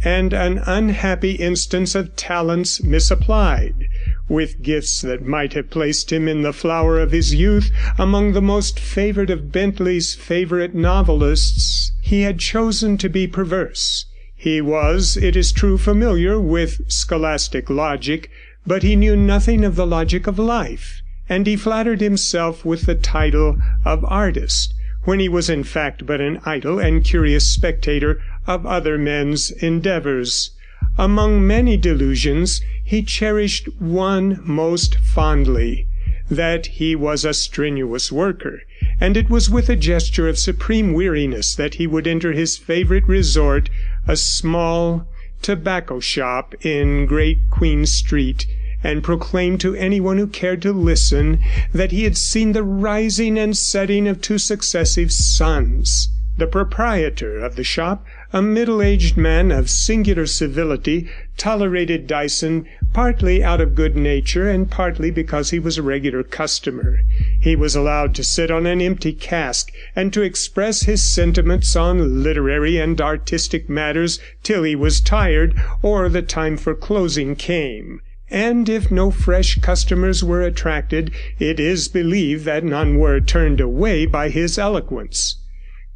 and 0.02 0.32
an 0.32 0.58
unhappy 0.66 1.34
instance 1.34 1.94
of 1.94 2.16
talents 2.16 2.82
misapplied. 2.82 3.90
With 4.30 4.62
gifts 4.62 5.02
that 5.02 5.26
might 5.26 5.52
have 5.52 5.70
placed 5.70 6.14
him 6.14 6.30
in 6.30 6.44
the 6.44 6.54
flower 6.54 6.98
of 6.98 7.12
his 7.12 7.34
youth 7.36 7.72
among 7.98 8.32
the 8.32 8.42
most 8.42 8.80
favoured 8.80 9.30
of 9.30 9.52
Bentley's 9.52 10.16
favourite 10.16 10.74
novelists, 10.74 11.92
he 12.02 12.22
had 12.22 12.40
chosen 12.40 12.98
to 13.00 13.10
be 13.10 13.28
perverse. 13.28 14.06
He 14.34 14.62
was, 14.62 15.18
it 15.18 15.36
is 15.36 15.52
true, 15.52 15.78
familiar 15.78 16.40
with 16.40 16.90
scholastic 16.90 17.70
logic, 17.70 18.30
but 18.66 18.82
he 18.82 18.96
knew 18.96 19.18
nothing 19.18 19.66
of 19.66 19.76
the 19.76 19.86
logic 19.86 20.26
of 20.26 20.40
life, 20.40 21.02
and 21.28 21.46
he 21.48 21.58
flattered 21.58 22.00
himself 22.00 22.64
with 22.64 22.84
the 22.84 22.96
title 22.96 23.58
of 23.84 24.06
artist 24.06 24.74
when 25.06 25.20
he 25.20 25.30
was 25.30 25.50
in 25.50 25.64
fact 25.64 26.06
but 26.06 26.20
an 26.20 26.40
idle 26.46 26.78
and 26.80 27.04
curious 27.04 27.48
spectator 27.48 28.22
of 28.46 28.66
other 28.66 28.98
men's 28.98 29.52
endeavours. 29.52 30.52
Among 30.98 31.46
many 31.46 31.78
delusions, 31.78 32.62
he 32.84 33.02
cherished 33.02 33.68
one 33.80 34.40
most 34.44 34.96
fondly 34.96 35.88
that 36.30 36.66
he 36.66 36.96
was 36.96 37.24
a 37.24 37.34
strenuous 37.34 38.12
worker, 38.12 38.62
and 39.00 39.16
it 39.16 39.30
was 39.30 39.50
with 39.50 39.70
a 39.70 39.76
gesture 39.76 40.28
of 40.28 40.40
supreme 40.40 40.94
weariness 40.94 41.56
that 41.56 41.76
he 41.76 41.86
would 41.86 42.08
enter 42.08 42.32
his 42.32 42.58
favourite 42.58 43.08
resort, 43.08 43.70
a 44.08 44.16
small 44.16 45.08
tobacco 45.42 46.00
shop 46.00 46.56
in 46.66 47.06
Great 47.06 47.50
Queen 47.52 47.86
Street 47.86 48.48
and 48.86 49.04
proclaimed 49.04 49.60
to 49.60 49.74
anyone 49.74 50.20
who 50.20 50.28
cared 50.28 50.62
to 50.62 50.72
listen 50.72 51.40
that 51.74 51.92
he 51.92 52.04
had 52.04 52.16
seen 52.16 52.52
the 52.52 52.62
rising 52.62 53.36
and 53.36 53.58
setting 53.58 54.08
of 54.08 54.22
two 54.22 54.38
successive 54.38 55.12
suns. 55.12 56.10
The 56.38 56.46
proprietor 56.46 57.40
of 57.40 57.56
the 57.56 57.64
shop, 57.64 58.06
a 58.32 58.44
middle-aged 58.44 59.18
man 59.18 59.52
of 59.52 59.72
singular 59.72 60.28
civility, 60.28 61.10
tolerated 61.36 62.06
Dyson 62.06 62.68
partly 62.94 63.44
out 63.44 63.60
of 63.60 63.74
good 63.74 63.96
nature 63.96 64.48
and 64.48 64.70
partly 64.70 65.10
because 65.10 65.50
he 65.50 65.58
was 65.58 65.80
a 65.80 65.82
regular 65.82 66.22
customer. 66.22 67.00
He 67.42 67.56
was 67.56 67.76
allowed 67.76 68.14
to 68.16 68.24
sit 68.24 68.52
on 68.52 68.68
an 68.68 68.82
empty 68.82 69.14
cask 69.14 69.72
and 69.96 70.14
to 70.14 70.22
express 70.22 70.84
his 70.84 71.02
sentiments 71.02 71.76
on 71.76 72.22
literary 72.22 72.78
and 72.78 73.02
artistic 73.02 73.68
matters 73.68 74.20
till 74.44 74.62
he 74.62 74.76
was 74.76 75.02
tired 75.02 75.60
or 75.82 76.08
the 76.08 76.22
time 76.22 76.56
for 76.56 76.76
closing 76.76 77.36
came 77.36 78.02
and 78.30 78.68
if 78.68 78.92
no 78.92 79.12
fresh 79.12 79.60
customers 79.62 80.24
were 80.24 80.42
attracted, 80.42 81.12
it 81.40 81.60
is 81.60 81.88
believed 81.88 82.46
that 82.46 82.64
none 82.64 82.98
were 82.98 83.20
turned 83.20 83.62
away 83.62 84.06
by 84.06 84.30
his 84.30 84.58
eloquence. 84.58 85.38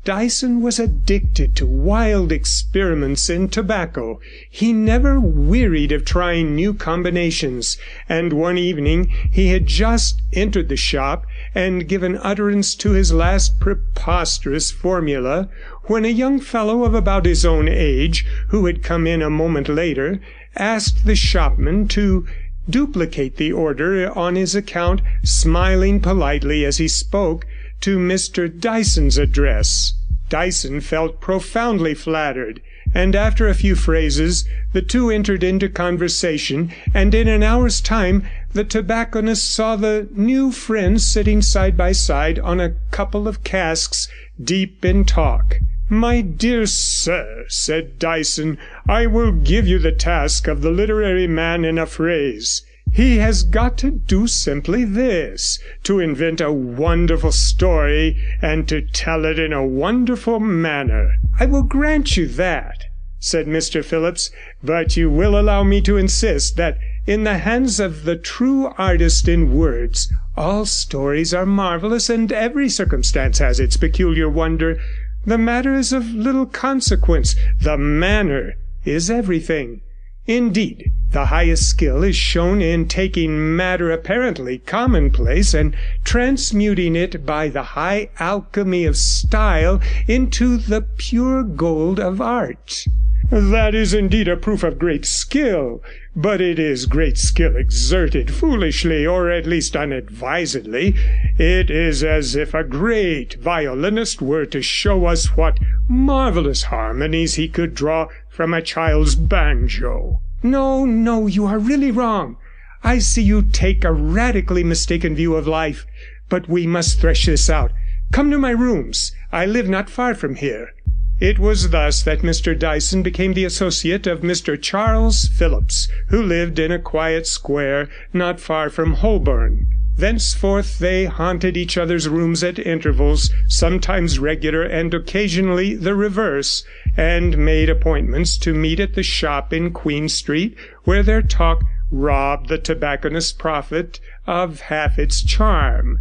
Dyson 0.05 0.61
was 0.61 0.79
addicted 0.79 1.57
to 1.57 1.65
wild 1.65 2.31
experiments 2.31 3.29
in 3.29 3.49
tobacco. 3.49 4.21
He 4.49 4.71
never 4.71 5.19
wearied 5.19 5.91
of 5.91 6.05
trying 6.05 6.55
new 6.55 6.73
combinations, 6.73 7.77
and 8.07 8.31
one 8.31 8.57
evening 8.57 9.13
he 9.29 9.49
had 9.49 9.67
just 9.67 10.21
entered 10.31 10.69
the 10.69 10.77
shop 10.77 11.25
and 11.53 11.87
given 11.87 12.17
utterance 12.23 12.75
to 12.75 12.91
his 12.91 13.11
last 13.11 13.59
preposterous 13.59 14.71
formula, 14.71 15.49
when 15.83 16.05
a 16.05 16.09
young 16.09 16.39
fellow 16.39 16.85
of 16.85 16.93
about 16.93 17.25
his 17.25 17.45
own 17.45 17.67
age, 17.67 18.25
who 18.47 18.67
had 18.67 18.81
come 18.81 19.05
in 19.05 19.21
a 19.21 19.29
moment 19.29 19.67
later, 19.67 20.21
asked 20.55 21.05
the 21.05 21.15
shopman 21.15 21.87
to 21.87 22.25
duplicate 22.69 23.37
the 23.37 23.51
order 23.51 24.11
on 24.17 24.35
his 24.35 24.55
account, 24.55 25.01
smiling 25.23 25.99
politely 25.99 26.65
as 26.65 26.77
he 26.77 26.87
spoke 26.87 27.45
to 27.81 27.97
Mr 27.97 28.47
Dyson's 28.47 29.17
address. 29.17 29.93
Dyson 30.29 30.79
felt 30.79 31.21
profoundly 31.21 31.93
flattered, 31.93 32.61
and 32.93 33.15
after 33.15 33.47
a 33.47 33.55
few 33.55 33.75
phrases 33.75 34.45
the 34.73 34.81
two 34.81 35.09
entered 35.09 35.43
into 35.43 35.69
conversation, 35.69 36.71
and 36.93 37.13
in 37.15 37.27
an 37.27 37.43
hour's 37.43 37.81
time 37.81 38.23
the 38.53 38.63
tobacconist 38.63 39.49
saw 39.49 39.75
the 39.75 40.07
new 40.11 40.51
friends 40.51 41.07
sitting 41.07 41.41
side 41.41 41.77
by 41.77 41.91
side 41.91 42.39
on 42.39 42.59
a 42.59 42.75
couple 42.91 43.27
of 43.27 43.43
casks, 43.43 44.07
deep 44.43 44.83
in 44.83 45.05
talk. 45.05 45.57
My 45.91 46.21
dear 46.21 46.67
sir, 46.67 47.45
said 47.47 47.97
Dyson, 47.97 48.59
I 48.87 49.07
will 49.07 49.31
give 49.31 49.67
you 49.67 49.79
the 49.79 49.91
task 49.91 50.47
of 50.47 50.61
the 50.61 50.69
literary 50.69 51.25
man 51.25 51.65
in 51.65 51.79
a 51.79 51.87
phrase. 51.87 52.61
He 52.93 53.17
has 53.17 53.41
got 53.41 53.75
to 53.79 53.89
do 53.89 54.27
simply 54.27 54.83
this 54.83 55.57
to 55.85 55.99
invent 55.99 56.41
a 56.41 56.51
wonderful 56.51 57.31
story 57.31 58.17
and 58.39 58.67
to 58.67 58.81
tell 58.81 59.25
it 59.25 59.39
in 59.39 59.51
a 59.51 59.65
wonderful 59.65 60.39
manner. 60.39 61.13
I 61.39 61.47
will 61.47 61.63
grant 61.63 62.15
you 62.15 62.27
that, 62.27 62.85
said 63.17 63.47
Mr 63.47 63.83
Phillips, 63.83 64.29
but 64.63 64.95
you 64.95 65.09
will 65.09 65.39
allow 65.39 65.63
me 65.63 65.81
to 65.81 65.97
insist 65.97 66.55
that 66.57 66.77
in 67.07 67.23
the 67.23 67.39
hands 67.39 67.79
of 67.79 68.03
the 68.03 68.15
true 68.15 68.67
artist 68.77 69.27
in 69.27 69.55
words, 69.57 70.13
all 70.37 70.65
stories 70.65 71.33
are 71.33 71.47
marvellous 71.47 72.11
and 72.11 72.31
every 72.31 72.69
circumstance 72.69 73.39
has 73.39 73.59
its 73.59 73.75
peculiar 73.75 74.29
wonder. 74.29 74.79
The 75.25 75.37
matter 75.37 75.73
is 75.73 75.91
of 75.91 76.13
little 76.13 76.45
consequence. 76.45 77.35
The 77.59 77.77
manner 77.77 78.53
is 78.85 79.11
everything. 79.11 79.81
Indeed, 80.25 80.91
the 81.11 81.25
highest 81.25 81.63
skill 81.67 82.03
is 82.03 82.15
shown 82.15 82.61
in 82.61 82.87
taking 82.87 83.55
matter 83.55 83.91
apparently 83.91 84.59
commonplace 84.59 85.53
and 85.53 85.75
transmuting 86.03 86.95
it 86.95 87.25
by 87.25 87.49
the 87.49 87.63
high 87.63 88.09
alchemy 88.19 88.85
of 88.85 88.95
style 88.95 89.81
into 90.07 90.55
the 90.55 90.81
pure 90.81 91.43
gold 91.43 91.99
of 91.99 92.21
art. 92.21 92.85
That 93.31 93.75
is 93.75 93.93
indeed 93.93 94.27
a 94.27 94.35
proof 94.35 94.63
of 94.63 94.79
great 94.79 95.05
skill, 95.05 95.83
but 96.15 96.41
it 96.41 96.57
is 96.57 96.87
great 96.87 97.15
skill 97.17 97.55
exerted 97.55 98.33
foolishly, 98.33 99.05
or 99.05 99.29
at 99.29 99.45
least 99.45 99.75
unadvisedly. 99.75 100.95
It 101.37 101.69
is 101.69 102.03
as 102.03 102.35
if 102.35 102.55
a 102.55 102.63
great 102.63 103.35
violinist 103.35 104.19
were 104.19 104.47
to 104.47 104.63
show 104.63 105.05
us 105.05 105.37
what 105.37 105.59
marvellous 105.87 106.63
harmonies 106.63 107.35
he 107.35 107.47
could 107.47 107.75
draw 107.75 108.07
from 108.29 108.51
a 108.51 108.63
child's 108.63 109.13
banjo. 109.13 110.21
No, 110.41 110.85
no, 110.85 111.27
you 111.27 111.45
are 111.45 111.59
really 111.59 111.91
wrong. 111.91 112.37
I 112.83 112.97
see 112.97 113.21
you 113.21 113.43
take 113.43 113.83
a 113.83 113.91
radically 113.91 114.63
mistaken 114.63 115.15
view 115.15 115.35
of 115.35 115.45
life. 115.45 115.85
But 116.29 116.49
we 116.49 116.65
must 116.65 116.99
thresh 116.99 117.27
this 117.27 117.49
out. 117.49 117.71
Come 118.11 118.31
to 118.31 118.39
my 118.39 118.51
rooms. 118.51 119.11
I 119.31 119.45
live 119.45 119.69
not 119.69 119.89
far 119.89 120.15
from 120.15 120.35
here. 120.35 120.73
It 121.19 121.37
was 121.37 121.71
thus 121.71 122.01
that 122.03 122.21
Mr 122.21 122.57
Dyson 122.57 123.03
became 123.03 123.33
the 123.33 123.43
associate 123.43 124.07
of 124.07 124.21
Mr 124.21 124.59
Charles 124.59 125.25
Phillipps, 125.25 125.89
who 126.07 126.23
lived 126.23 126.59
in 126.59 126.71
a 126.71 126.79
quiet 126.79 127.27
square 127.27 127.89
not 128.13 128.39
far 128.39 128.69
from 128.69 128.93
Holborn. 128.93 129.67
Thenceforth 129.97 130.79
they 130.79 131.07
haunted 131.07 131.57
each 131.57 131.77
other's 131.77 132.07
rooms 132.07 132.41
at 132.41 132.57
intervals, 132.57 133.31
sometimes 133.49 134.17
regular 134.17 134.63
and 134.63 134.93
occasionally 134.93 135.75
the 135.75 135.93
reverse, 135.93 136.63
and 136.95 137.37
made 137.37 137.69
appointments 137.69 138.37
to 138.37 138.53
meet 138.53 138.79
at 138.79 138.93
the 138.93 139.03
shop 139.03 139.51
in 139.51 139.71
Queen 139.71 140.07
Street, 140.07 140.55
where 140.85 141.03
their 141.03 141.21
talk 141.21 141.61
robbed 141.91 142.47
the 142.47 142.57
tobacconist's 142.57 143.33
profit 143.33 143.99
of 144.25 144.61
half 144.61 144.97
its 144.97 145.21
charm. 145.21 145.99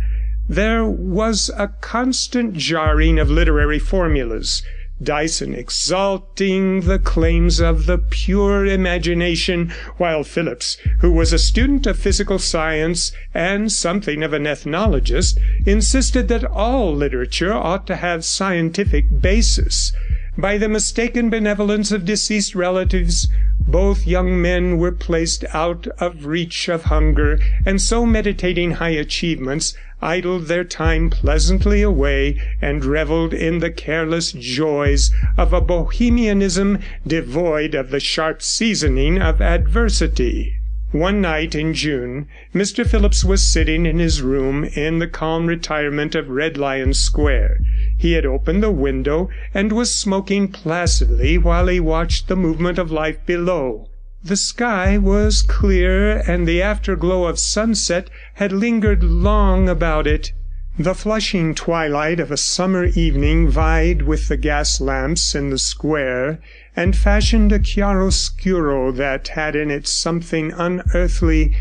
There 0.48 0.84
was 0.84 1.50
a 1.58 1.66
constant 1.80 2.54
jarring 2.54 3.18
of 3.18 3.32
literary 3.32 3.80
formulas. 3.80 4.62
Dyson 5.02 5.54
exalting 5.54 6.80
the 6.80 6.98
claims 6.98 7.60
of 7.60 7.86
the 7.86 7.98
pure 7.98 8.66
imagination, 8.66 9.72
while 9.96 10.24
Phillipps, 10.24 10.76
who 11.00 11.12
was 11.12 11.32
a 11.32 11.38
student 11.38 11.86
of 11.86 11.98
physical 11.98 12.38
science 12.38 13.12
and 13.32 13.70
something 13.70 14.22
of 14.22 14.32
an 14.32 14.44
ethnologist, 14.44 15.38
insisted 15.64 16.28
that 16.28 16.44
all 16.44 16.94
literature 16.94 17.52
ought 17.52 17.86
to 17.86 17.96
have 17.96 18.24
scientific 18.24 19.20
basis. 19.20 19.92
By 20.36 20.58
the 20.58 20.68
mistaken 20.68 21.30
benevolence 21.30 21.92
of 21.92 22.04
deceased 22.04 22.54
relatives, 22.54 23.28
both 23.68 24.06
young 24.06 24.40
men 24.40 24.78
were 24.78 24.90
placed 24.90 25.44
out 25.52 25.86
of 25.98 26.24
reach 26.24 26.68
of 26.68 26.84
hunger, 26.84 27.38
and 27.66 27.80
so 27.80 28.06
meditating 28.06 28.72
high 28.72 28.88
achievements, 28.88 29.74
idled 30.00 30.46
their 30.46 30.64
time 30.64 31.10
pleasantly 31.10 31.82
away 31.82 32.40
and 32.62 32.84
revelled 32.84 33.34
in 33.34 33.58
the 33.58 33.70
careless 33.70 34.32
joys 34.32 35.10
of 35.36 35.52
a 35.52 35.60
bohemianism 35.60 36.78
devoid 37.06 37.74
of 37.74 37.90
the 37.90 38.00
sharp 38.00 38.40
seasoning 38.40 39.20
of 39.20 39.42
adversity. 39.42 40.54
One 40.92 41.20
night 41.20 41.54
in 41.54 41.74
June, 41.74 42.28
Mr 42.54 42.86
Phillipps 42.86 43.22
was 43.22 43.42
sitting 43.42 43.84
in 43.84 43.98
his 43.98 44.22
room 44.22 44.64
in 44.64 45.00
the 45.00 45.06
calm 45.06 45.46
retirement 45.46 46.14
of 46.14 46.30
Red 46.30 46.56
Lion 46.56 46.94
Square. 46.94 47.58
He 48.00 48.12
had 48.12 48.24
opened 48.24 48.62
the 48.62 48.70
window 48.70 49.28
and 49.52 49.72
was 49.72 49.92
smoking 49.92 50.48
placidly 50.48 51.36
while 51.36 51.66
he 51.66 51.80
watched 51.80 52.28
the 52.28 52.36
movement 52.36 52.78
of 52.78 52.92
life 52.92 53.18
below. 53.26 53.88
The 54.22 54.36
sky 54.36 54.98
was 54.98 55.42
clear, 55.42 56.18
and 56.18 56.46
the 56.46 56.62
afterglow 56.62 57.24
of 57.24 57.40
sunset 57.40 58.08
had 58.34 58.52
lingered 58.52 59.02
long 59.02 59.68
about 59.68 60.06
it. 60.06 60.32
The 60.78 60.94
flushing 60.94 61.56
twilight 61.56 62.20
of 62.20 62.30
a 62.30 62.36
summer 62.36 62.84
evening 62.84 63.48
vied 63.48 64.02
with 64.02 64.28
the 64.28 64.36
gas 64.36 64.80
lamps 64.80 65.34
in 65.34 65.50
the 65.50 65.58
square, 65.58 66.38
and 66.76 66.94
fashioned 66.94 67.50
a 67.50 67.58
chiaroscuro 67.58 68.92
that 68.92 69.28
had 69.28 69.56
in 69.56 69.72
it 69.72 69.88
something 69.88 70.52
unearthly 70.52 71.56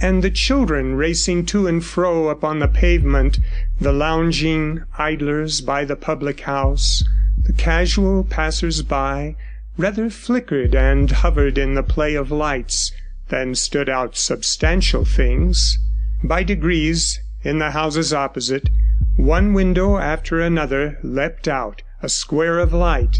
and 0.00 0.22
the 0.22 0.30
children 0.30 0.94
racing 0.94 1.46
to 1.46 1.66
and 1.66 1.84
fro 1.84 2.28
upon 2.28 2.58
the 2.58 2.68
pavement, 2.68 3.38
the 3.80 3.92
lounging 3.92 4.82
idlers 4.98 5.60
by 5.60 5.84
the 5.84 5.96
public 5.96 6.40
house, 6.40 7.02
the 7.44 7.52
casual 7.52 8.22
passers 8.22 8.82
by, 8.82 9.34
rather 9.78 10.10
flickered 10.10 10.74
and 10.74 11.10
hovered 11.10 11.56
in 11.56 11.74
the 11.74 11.82
play 11.82 12.14
of 12.14 12.30
lights 12.30 12.92
than 13.28 13.54
stood 13.54 13.88
out 13.88 14.16
substantial 14.16 15.04
things. 15.04 15.78
By 16.22 16.42
degrees, 16.42 17.20
in 17.42 17.58
the 17.58 17.70
houses 17.70 18.12
opposite, 18.12 18.68
one 19.16 19.54
window 19.54 19.98
after 19.98 20.40
another 20.40 20.98
leapt 21.02 21.48
out, 21.48 21.82
a 22.02 22.08
square 22.08 22.58
of 22.58 22.72
light. 22.72 23.18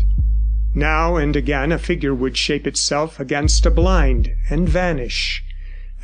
Now 0.75 1.17
and 1.17 1.35
again 1.37 1.73
a 1.73 1.79
figure 1.79 2.15
would 2.15 2.37
shape 2.37 2.67
itself 2.67 3.19
against 3.19 3.65
a 3.65 3.71
blind 3.71 4.33
and 4.51 4.69
vanish. 4.69 5.43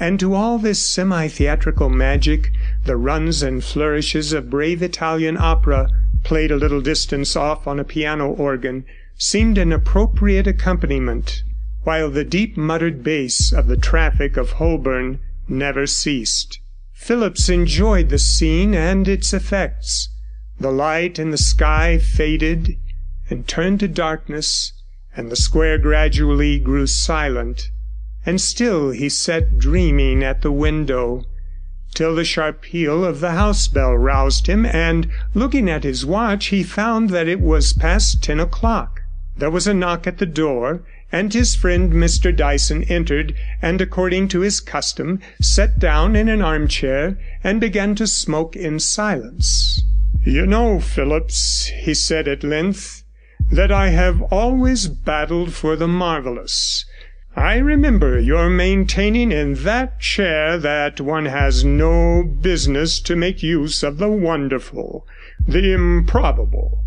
And 0.05 0.19
to 0.19 0.35
all 0.35 0.59
this 0.59 0.85
semi 0.85 1.29
theatrical 1.29 1.89
magic, 1.89 2.51
the 2.87 2.97
runs 2.97 3.41
and 3.41 3.63
flourishes 3.63 4.33
of 4.33 4.51
brave 4.51 4.83
Italian 4.83 5.37
opera, 5.37 5.89
played 6.25 6.51
a 6.51 6.57
little 6.57 6.81
distance 6.81 7.37
off 7.37 7.69
on 7.69 7.79
a 7.79 7.85
piano 7.85 8.31
organ, 8.31 8.85
seemed 9.15 9.59
an 9.59 9.73
appropriate 9.73 10.49
accompaniment, 10.49 11.45
while 11.85 12.11
the 12.11 12.25
deep 12.25 12.57
muttered 12.57 13.05
bass 13.05 13.53
of 13.53 13.69
the 13.69 13.77
traffic 13.77 14.37
of 14.37 14.55
Holborn 14.55 15.21
never 15.47 15.87
ceased. 15.87 16.59
Phillipps 16.93 17.49
enjoyed 17.49 18.09
the 18.09 18.19
scene 18.19 18.75
and 18.75 19.07
its 19.07 19.33
effects. 19.33 20.09
The 20.59 20.73
light 20.73 21.21
in 21.21 21.31
the 21.31 21.39
sky 21.39 21.99
faded 21.99 22.77
and 23.31 23.47
turned 23.47 23.79
to 23.79 23.87
darkness, 23.87 24.73
and 25.17 25.31
the 25.31 25.37
square 25.37 25.79
gradually 25.79 26.59
grew 26.59 26.89
silent 26.89 27.71
and 28.25 28.41
still 28.41 28.91
he 28.91 29.09
sat 29.09 29.59
dreaming 29.59 30.23
at 30.23 30.43
the 30.43 30.53
window, 30.53 31.25
till 31.95 32.15
the 32.15 32.25
sharp 32.25 32.63
peal 32.63 33.05
of 33.05 33.21
the 33.21 33.33
house 33.33 33.69
bell 33.69 33.95
roused 33.95 34.47
him, 34.47 34.65
and, 34.65 35.09
looking 35.35 35.69
at 35.69 35.85
his 35.85 36.07
watch, 36.07 36.47
he 36.47 36.63
found 36.63 37.11
that 37.11 37.29
it 37.29 37.41
was 37.41 37.73
past 37.73 38.23
ten 38.23 38.39
o'clock. 38.39 39.01
There 39.37 39.51
was 39.51 39.67
a 39.67 39.75
knock 39.75 40.07
at 40.07 40.19
the 40.19 40.27
door, 40.27 40.85
and 41.11 41.35
his 41.35 41.55
friend 41.55 41.93
Mr 41.93 42.35
Dyson 42.35 42.85
entered, 42.85 43.35
and, 43.61 43.81
according 43.81 44.29
to 44.29 44.41
his 44.41 44.61
custom, 44.61 45.21
sat 45.41 45.79
down 45.79 46.17
in 46.17 46.29
an 46.29 46.41
armchair 46.41 47.19
and 47.43 47.61
began 47.61 47.95
to 47.97 48.07
smoke 48.07 48.57
in 48.57 48.79
silence. 48.79 49.83
'You 50.25 50.47
know, 50.47 50.79
Phillipps,' 50.79 51.67
he 51.67 51.93
said 51.93 52.29
at 52.29 52.45
length, 52.45 53.03
'that 53.51 53.73
I 53.73 53.89
have 53.89 54.23
always 54.23 54.87
battled 54.87 55.53
for 55.53 55.75
the 55.77 55.89
marvellous. 55.89 56.85
I 57.35 57.57
remember 57.57 58.21
your 58.21 58.51
maintaining 58.51 59.33
in 59.33 59.55
that 59.65 59.99
chair 59.99 60.59
that 60.59 61.01
one 61.01 61.25
has 61.25 61.65
no 61.65 62.23
business 62.23 63.01
to 63.01 63.17
make 63.17 63.43
use 63.43 63.83
of 63.83 63.97
the 63.97 64.11
wonderful, 64.11 65.07
the 65.49 65.73
improbable, 65.73 66.85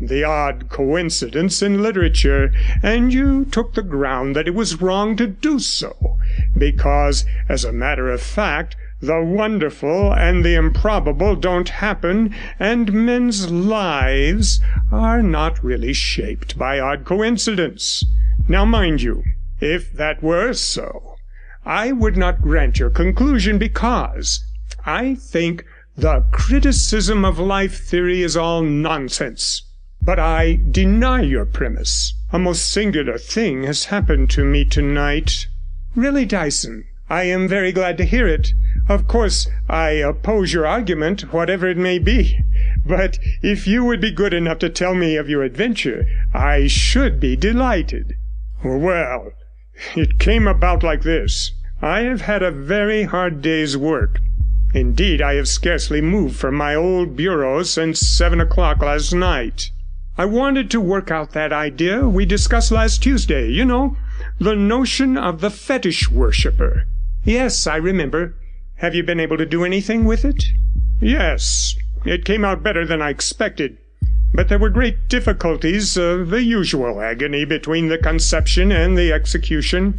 the 0.00 0.24
odd 0.24 0.68
coincidence 0.68 1.62
in 1.62 1.80
literature, 1.80 2.50
and 2.82 3.14
you 3.14 3.44
took 3.44 3.74
the 3.74 3.82
ground 3.82 4.34
that 4.34 4.48
it 4.48 4.54
was 4.54 4.82
wrong 4.82 5.16
to 5.16 5.28
do 5.28 5.60
so, 5.60 6.18
because, 6.58 7.24
as 7.48 7.64
a 7.64 7.72
matter 7.72 8.10
of 8.10 8.20
fact, 8.20 8.74
the 9.00 9.22
wonderful 9.22 10.12
and 10.12 10.44
the 10.44 10.56
improbable 10.56 11.36
don't 11.36 11.68
happen, 11.68 12.34
and 12.58 12.92
men's 12.92 13.48
lives 13.48 14.60
are 14.90 15.22
not 15.22 15.62
really 15.62 15.92
shaped 15.92 16.58
by 16.58 16.80
odd 16.80 17.04
coincidence. 17.04 18.04
Now, 18.48 18.64
mind 18.64 19.00
you, 19.00 19.22
if 19.60 19.92
that 19.92 20.22
were 20.22 20.52
so, 20.52 21.16
I 21.64 21.92
would 21.92 22.16
not 22.16 22.42
grant 22.42 22.78
your 22.78 22.90
conclusion 22.90 23.56
because 23.56 24.44
I 24.84 25.14
think 25.14 25.64
the 25.96 26.24
criticism 26.32 27.24
of 27.24 27.38
life 27.38 27.84
theory 27.84 28.22
is 28.22 28.36
all 28.36 28.62
nonsense. 28.62 29.62
But 30.02 30.18
I 30.18 30.58
deny 30.70 31.22
your 31.22 31.46
premise. 31.46 32.14
A 32.32 32.38
most 32.38 32.70
singular 32.70 33.16
thing 33.16 33.62
has 33.62 33.86
happened 33.86 34.28
to 34.30 34.44
me 34.44 34.64
tonight. 34.64 35.46
Really, 35.94 36.26
Dyson, 36.26 36.84
I 37.08 37.22
am 37.24 37.48
very 37.48 37.70
glad 37.70 37.96
to 37.98 38.04
hear 38.04 38.26
it. 38.26 38.52
Of 38.88 39.06
course, 39.06 39.48
I 39.68 39.90
oppose 39.90 40.52
your 40.52 40.66
argument, 40.66 41.32
whatever 41.32 41.68
it 41.68 41.78
may 41.78 41.98
be. 41.98 42.40
But 42.84 43.18
if 43.40 43.66
you 43.66 43.84
would 43.84 44.00
be 44.00 44.10
good 44.10 44.34
enough 44.34 44.58
to 44.58 44.68
tell 44.68 44.94
me 44.94 45.16
of 45.16 45.28
your 45.28 45.42
adventure, 45.42 46.06
I 46.34 46.66
should 46.66 47.20
be 47.20 47.36
delighted. 47.36 48.16
Well, 48.64 49.32
it 49.96 50.18
came 50.18 50.46
about 50.46 50.82
like 50.82 51.02
this. 51.02 51.52
I 51.82 52.00
have 52.00 52.22
had 52.22 52.42
a 52.42 52.50
very 52.50 53.04
hard 53.04 53.42
day's 53.42 53.76
work. 53.76 54.20
Indeed, 54.74 55.22
I 55.22 55.34
have 55.34 55.46
scarcely 55.46 56.00
moved 56.00 56.36
from 56.36 56.54
my 56.54 56.74
old 56.74 57.16
bureau 57.16 57.62
since 57.62 58.00
seven 58.00 58.40
o'clock 58.40 58.82
last 58.82 59.12
night. 59.12 59.70
I 60.16 60.24
wanted 60.24 60.70
to 60.70 60.80
work 60.80 61.10
out 61.10 61.32
that 61.32 61.52
idea 61.52 62.08
we 62.08 62.24
discussed 62.24 62.70
last 62.70 63.02
Tuesday, 63.02 63.50
you 63.50 63.64
know, 63.64 63.96
the 64.38 64.56
notion 64.56 65.16
of 65.16 65.40
the 65.40 65.50
fetish 65.50 66.10
worshipper. 66.10 66.84
Yes, 67.24 67.66
I 67.66 67.76
remember. 67.76 68.34
Have 68.76 68.94
you 68.94 69.02
been 69.02 69.20
able 69.20 69.36
to 69.38 69.46
do 69.46 69.64
anything 69.64 70.04
with 70.04 70.24
it? 70.24 70.44
Yes, 71.00 71.74
it 72.04 72.24
came 72.24 72.44
out 72.44 72.62
better 72.62 72.86
than 72.86 73.02
I 73.02 73.10
expected. 73.10 73.78
But 74.36 74.48
there 74.48 74.58
were 74.58 74.68
great 74.68 75.06
difficulties, 75.06 75.96
uh, 75.96 76.24
the 76.26 76.42
usual 76.42 77.00
agony 77.00 77.44
between 77.44 77.86
the 77.86 77.98
conception 77.98 78.72
and 78.72 78.98
the 78.98 79.12
execution. 79.12 79.94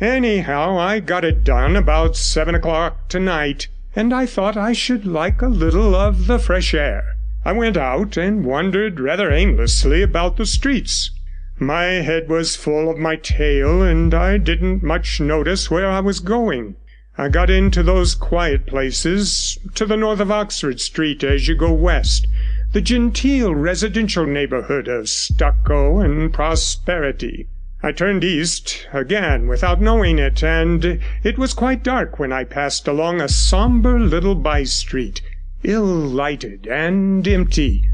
Anyhow, 0.00 0.76
I 0.76 0.98
got 0.98 1.24
it 1.24 1.44
done 1.44 1.76
about 1.76 2.16
seven 2.16 2.56
o'clock 2.56 3.08
tonight, 3.08 3.68
and 3.94 4.12
I 4.12 4.26
thought 4.26 4.56
I 4.56 4.72
should 4.72 5.06
like 5.06 5.40
a 5.42 5.46
little 5.46 5.94
of 5.94 6.26
the 6.26 6.40
fresh 6.40 6.74
air. 6.74 7.04
I 7.44 7.52
went 7.52 7.76
out 7.76 8.16
and 8.16 8.44
wandered 8.44 8.98
rather 8.98 9.30
aimlessly 9.30 10.02
about 10.02 10.38
the 10.38 10.46
streets. 10.46 11.12
My 11.56 11.84
head 11.84 12.28
was 12.28 12.56
full 12.56 12.90
of 12.90 12.98
my 12.98 13.14
tale, 13.14 13.80
and 13.80 14.12
I 14.12 14.38
didn't 14.38 14.82
much 14.82 15.20
notice 15.20 15.70
where 15.70 15.88
I 15.88 16.00
was 16.00 16.18
going. 16.18 16.74
I 17.16 17.28
got 17.28 17.48
into 17.48 17.84
those 17.84 18.16
quiet 18.16 18.66
places 18.66 19.56
to 19.76 19.86
the 19.86 19.96
north 19.96 20.18
of 20.18 20.32
Oxford 20.32 20.80
Street 20.80 21.22
as 21.22 21.46
you 21.46 21.54
go 21.54 21.72
west 21.72 22.26
the 22.72 22.80
genteel 22.80 23.54
residential 23.54 24.24
neighborhood 24.24 24.88
of 24.88 25.06
stucco 25.06 26.00
and 26.00 26.32
prosperity. 26.32 27.46
I 27.82 27.92
turned 27.92 28.24
east 28.24 28.88
again 28.94 29.46
without 29.46 29.82
knowing 29.82 30.18
it, 30.18 30.42
and 30.42 30.98
it 31.22 31.36
was 31.36 31.52
quite 31.52 31.84
dark 31.84 32.18
when 32.18 32.32
I 32.32 32.44
passed 32.44 32.88
along 32.88 33.20
a 33.20 33.28
sombre 33.28 34.00
little 34.00 34.34
by 34.34 34.64
street, 34.64 35.20
ill 35.62 35.84
lighted 35.84 36.66
and 36.66 37.28
empty. 37.28 37.84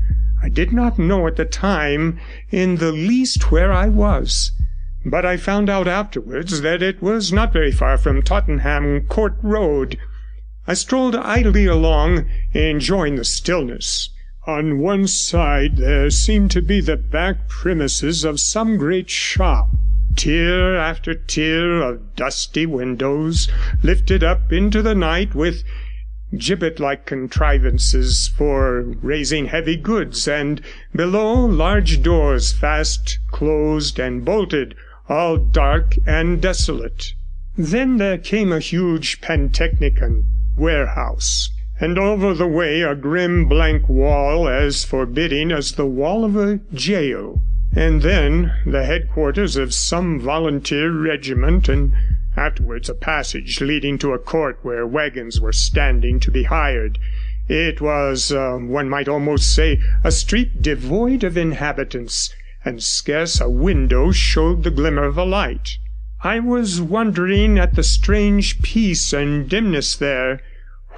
I 0.41 0.49
did 0.49 0.73
not 0.73 0.97
know 0.97 1.27
at 1.27 1.35
the 1.35 1.45
time 1.45 2.21
in 2.51 2.77
the 2.77 2.93
least 2.93 3.51
where 3.51 3.73
I 3.73 3.89
was, 3.89 4.53
but 5.05 5.27
I 5.27 5.39
found 5.39 5.69
out 5.69 5.89
afterwards 5.89 6.61
that 6.61 6.85
it 6.85 7.03
was 7.03 7.33
not 7.33 7.53
very 7.53 7.73
far 7.73 7.99
from 7.99 8.23
Tottenham 8.23 9.09
Court 9.09 9.37
Road. 9.43 9.99
I 10.69 10.75
strolled 10.75 11.17
idly 11.17 11.67
along, 11.67 12.27
enjoying 12.53 13.17
the 13.17 13.25
stillness. 13.25 14.11
On 14.49 14.79
one 14.79 15.07
side 15.07 15.77
there 15.77 16.09
seemed 16.09 16.51
to 16.53 16.63
be 16.63 16.81
the 16.81 16.97
back 16.97 17.49
premises 17.51 18.25
of 18.25 18.41
some 18.41 18.79
great 18.79 19.11
shop. 19.11 19.69
Tier 20.17 20.75
after 20.75 21.13
tier 21.13 21.83
of 21.83 22.17
dusty 22.17 22.65
windows 22.65 23.51
lifted 23.83 24.25
up 24.25 24.51
into 24.51 24.81
the 24.81 24.95
night 24.95 25.35
with 25.35 25.65
gibbet 26.35 26.81
like 26.81 27.05
contrivances 27.05 28.27
for 28.27 28.85
raising 29.03 29.49
heavy 29.49 29.77
goods, 29.77 30.27
and 30.27 30.63
below 30.95 31.45
large 31.45 32.03
doors 32.03 32.51
fast 32.51 33.19
closed 33.31 33.99
and 33.99 34.25
bolted, 34.25 34.75
all 35.11 35.37
dark 35.37 35.95
and 36.07 36.41
desolate. 36.41 37.13
Then 37.59 37.99
there 37.99 38.17
came 38.17 38.51
a 38.51 38.61
huge 38.61 39.21
pantechnicon 39.21 40.25
warehouse 40.57 41.51
and 41.81 41.97
over 41.97 42.35
the 42.35 42.47
way 42.47 42.83
a 42.83 42.95
grim 42.95 43.47
blank 43.47 43.89
wall 43.89 44.49
as 44.49 44.85
forbidding 44.85 45.53
as 45.53 45.73
the 45.73 45.87
wall 45.87 46.25
of 46.25 46.37
a 46.37 46.59
jail, 46.75 47.41
and 47.75 48.03
then 48.03 48.53
the 48.67 48.85
headquarters 48.85 49.57
of 49.57 49.73
some 49.73 50.19
volunteer 50.19 50.91
regiment, 50.91 51.69
and 51.69 51.93
afterwards 52.37 52.89
a 52.89 52.95
passage 52.95 53.61
leading 53.61 53.97
to 53.99 54.13
a 54.13 54.19
court 54.19 54.59
where 54.63 54.87
wagons 54.87 55.41
were 55.41 55.53
standing 55.53 56.19
to 56.19 56.31
be 56.31 56.45
hired. 56.45 56.99
It 57.47 57.81
was, 57.81 58.33
uh, 58.33 58.57
one 58.57 58.89
might 58.89 59.09
almost 59.09 59.55
say, 59.55 59.81
a 60.03 60.11
street 60.11 60.61
devoid 60.61 61.23
of 61.23 61.37
inhabitants, 61.37 62.35
and 62.65 62.83
scarce 62.83 63.41
a 63.41 63.49
window 63.49 64.11
showed 64.11 64.65
the 64.65 64.71
glimmer 64.71 65.05
of 65.05 65.17
a 65.17 65.25
light. 65.25 65.79
I 66.23 66.41
was 66.41 66.81
wondering 66.81 67.59
at 67.59 67.75
the 67.75 67.85
strange 67.85 68.61
peace 68.63 69.13
and 69.13 69.49
dimness 69.49 69.95
there, 69.97 70.41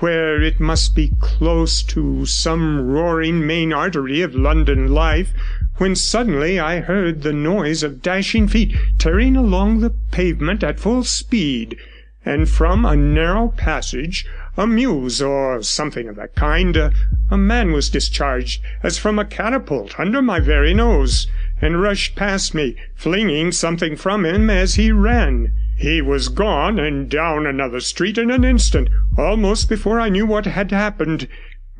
where 0.00 0.42
it 0.42 0.58
must 0.58 0.94
be 0.94 1.12
close 1.20 1.82
to 1.82 2.26
some 2.26 2.80
roaring 2.80 3.46
main 3.46 3.72
artery 3.72 4.22
of 4.22 4.34
London 4.34 4.88
life, 4.88 5.32
when 5.76 5.94
suddenly 5.94 6.58
I 6.58 6.80
heard 6.80 7.22
the 7.22 7.32
noise 7.32 7.82
of 7.82 8.02
dashing 8.02 8.48
feet 8.48 8.74
tearing 8.98 9.36
along 9.36 9.80
the 9.80 9.94
pavement 10.10 10.62
at 10.62 10.80
full 10.80 11.04
speed, 11.04 11.76
and 12.24 12.48
from 12.48 12.84
a 12.84 12.96
narrow 12.96 13.48
passage, 13.48 14.26
a 14.56 14.66
mews 14.66 15.22
or 15.22 15.62
something 15.62 16.08
of 16.08 16.16
that 16.16 16.34
kind, 16.34 16.76
a, 16.76 16.92
man 17.36 17.72
was 17.72 17.88
discharged 17.88 18.62
as 18.82 18.98
from 18.98 19.18
a 19.18 19.24
catapult 19.24 19.98
under 19.98 20.20
my 20.20 20.40
very 20.40 20.74
nose, 20.74 21.26
and 21.60 21.80
rushed 21.80 22.16
past 22.16 22.54
me, 22.54 22.74
flinging 22.94 23.52
something 23.52 23.96
from 23.96 24.24
him 24.24 24.50
as 24.50 24.74
he 24.74 24.90
ran. 24.90 25.52
He 25.80 26.02
was 26.02 26.28
gone 26.28 26.78
and 26.78 27.08
down 27.08 27.46
another 27.46 27.80
street 27.80 28.18
in 28.18 28.30
an 28.30 28.44
instant, 28.44 28.90
almost 29.16 29.66
before 29.66 29.98
I 29.98 30.10
knew 30.10 30.26
what 30.26 30.44
had 30.44 30.70
happened. 30.72 31.26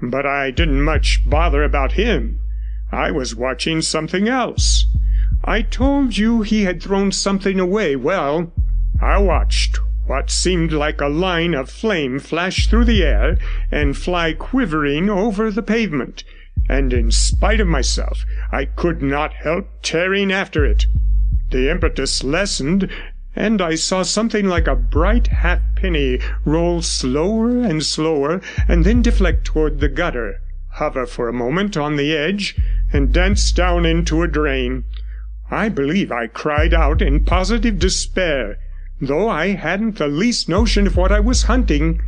But 0.01 0.25
I 0.25 0.51
didn't 0.51 0.81
much 0.81 1.29
bother 1.29 1.63
about 1.63 1.93
him. 1.93 2.41
I 2.91 3.11
was 3.11 3.37
watching 3.37 3.83
something 3.83 4.27
else. 4.27 4.87
I 5.45 5.61
told 5.61 6.17
you 6.17 6.41
he 6.41 6.65
had 6.65 6.83
thrown 6.83 7.13
something 7.13 7.61
away. 7.61 7.95
Well, 7.95 8.51
I 9.03 9.19
watched 9.19 9.79
what 10.07 10.31
seemed 10.31 10.73
like 10.73 11.03
a 11.03 11.09
line 11.09 11.53
of 11.53 11.69
flame 11.69 12.21
flash 12.21 12.69
through 12.69 12.87
the 12.87 13.03
air 13.03 13.37
and 13.71 13.95
fly 13.95 14.33
quivering 14.33 15.11
over 15.11 15.51
the 15.51 15.63
pavement, 15.63 16.25
and 16.71 16.95
in 16.95 17.11
spite 17.11 17.61
of 17.61 17.69
myself 17.69 18.25
I 18.51 18.65
could 18.65 19.03
not 19.03 19.35
help 19.35 19.69
tearing 19.83 20.33
after 20.33 20.65
it. 20.65 20.87
The 21.51 21.71
impetus 21.71 22.25
lessened, 22.25 22.89
and 23.41 23.63
I 23.63 23.75
saw 23.75 24.03
something 24.03 24.45
like 24.45 24.67
a 24.67 24.77
bright 24.77 25.29
halfpenny 25.29 26.21
roll 26.45 26.83
slower 26.83 27.63
and 27.63 27.83
slower, 27.83 28.43
and 28.69 28.85
then 28.85 29.01
deflect 29.01 29.47
toward 29.47 29.81
the 29.81 29.89
gutter, 29.89 30.43
hover 30.73 31.07
for 31.07 31.27
a 31.27 31.33
moment 31.33 31.75
on 31.75 31.97
the 31.97 32.15
edge, 32.15 32.55
and 32.93 33.15
dance 33.15 33.51
down 33.51 33.87
into 33.87 34.23
a 34.23 34.29
drain. 34.29 34.85
I 35.51 35.71
believe 35.71 36.13
I 36.13 36.27
cried 36.27 36.75
out 36.75 37.01
in 37.01 37.25
positive 37.25 37.79
despair, 37.79 38.59
though 39.01 39.31
I 39.31 39.53
hadn't 39.53 39.97
the 39.97 40.09
least 40.09 40.47
notion 40.47 40.87
of 40.87 40.99
what 40.99 41.11
I 41.11 41.21
was 41.21 41.45
hunting, 41.45 42.03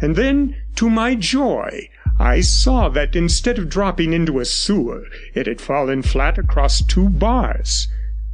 and 0.00 0.16
then, 0.16 0.56
to 0.76 0.88
my 0.88 1.14
joy, 1.14 1.90
I 2.18 2.40
saw 2.40 2.88
that 2.88 3.14
instead 3.14 3.58
of 3.58 3.68
dropping 3.68 4.14
into 4.14 4.40
a 4.40 4.46
sewer, 4.46 5.04
it 5.34 5.46
had 5.46 5.60
fallen 5.60 6.00
flat 6.00 6.38
across 6.38 6.82
two 6.82 7.10
bars. 7.10 7.88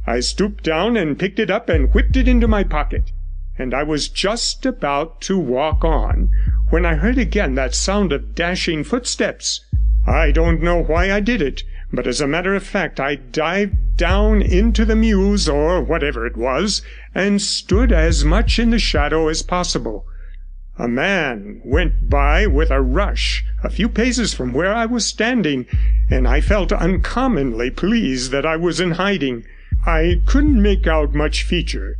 I 0.07 0.19
stooped 0.19 0.63
down 0.63 0.97
and 0.97 1.17
picked 1.17 1.39
it 1.39 1.49
up 1.49 1.67
and 1.67 1.91
whipped 1.91 2.15
it 2.15 2.27
into 2.27 2.47
my 2.47 2.63
pocket, 2.63 3.11
and 3.57 3.73
I 3.73 3.81
was 3.81 4.07
just 4.07 4.65
about 4.65 5.19
to 5.21 5.37
walk 5.37 5.83
on 5.83 6.29
when 6.69 6.85
I 6.85 6.95
heard 6.95 7.17
again 7.17 7.55
that 7.55 7.73
sound 7.73 8.13
of 8.13 8.35
dashing 8.35 8.83
footsteps. 8.83 9.65
I 10.05 10.31
don't 10.31 10.61
know 10.61 10.83
why 10.83 11.11
I 11.11 11.21
did 11.21 11.41
it, 11.41 11.63
but 11.91 12.05
as 12.05 12.21
a 12.21 12.27
matter 12.27 12.53
of 12.53 12.63
fact 12.63 12.99
I 12.99 13.15
dived 13.15 13.97
down 13.97 14.43
into 14.43 14.85
the 14.85 14.95
mews, 14.95 15.49
or 15.49 15.81
whatever 15.81 16.27
it 16.27 16.37
was, 16.37 16.83
and 17.15 17.41
stood 17.41 17.91
as 17.91 18.23
much 18.23 18.59
in 18.59 18.69
the 18.69 18.77
shadow 18.77 19.27
as 19.27 19.41
possible. 19.41 20.05
A 20.77 20.87
man 20.87 21.61
went 21.63 22.09
by 22.09 22.45
with 22.45 22.69
a 22.69 22.81
rush 22.81 23.43
a 23.63 23.69
few 23.71 23.89
paces 23.89 24.35
from 24.35 24.53
where 24.53 24.75
I 24.75 24.85
was 24.85 25.07
standing, 25.07 25.65
and 26.11 26.27
I 26.27 26.41
felt 26.41 26.71
uncommonly 26.71 27.71
pleased 27.71 28.29
that 28.31 28.45
I 28.45 28.55
was 28.57 28.79
in 28.79 28.91
hiding. 28.91 29.45
I 29.87 30.23
couldn't 30.25 30.59
make 30.59 30.87
out 30.87 31.13
much 31.13 31.43
feature, 31.43 31.97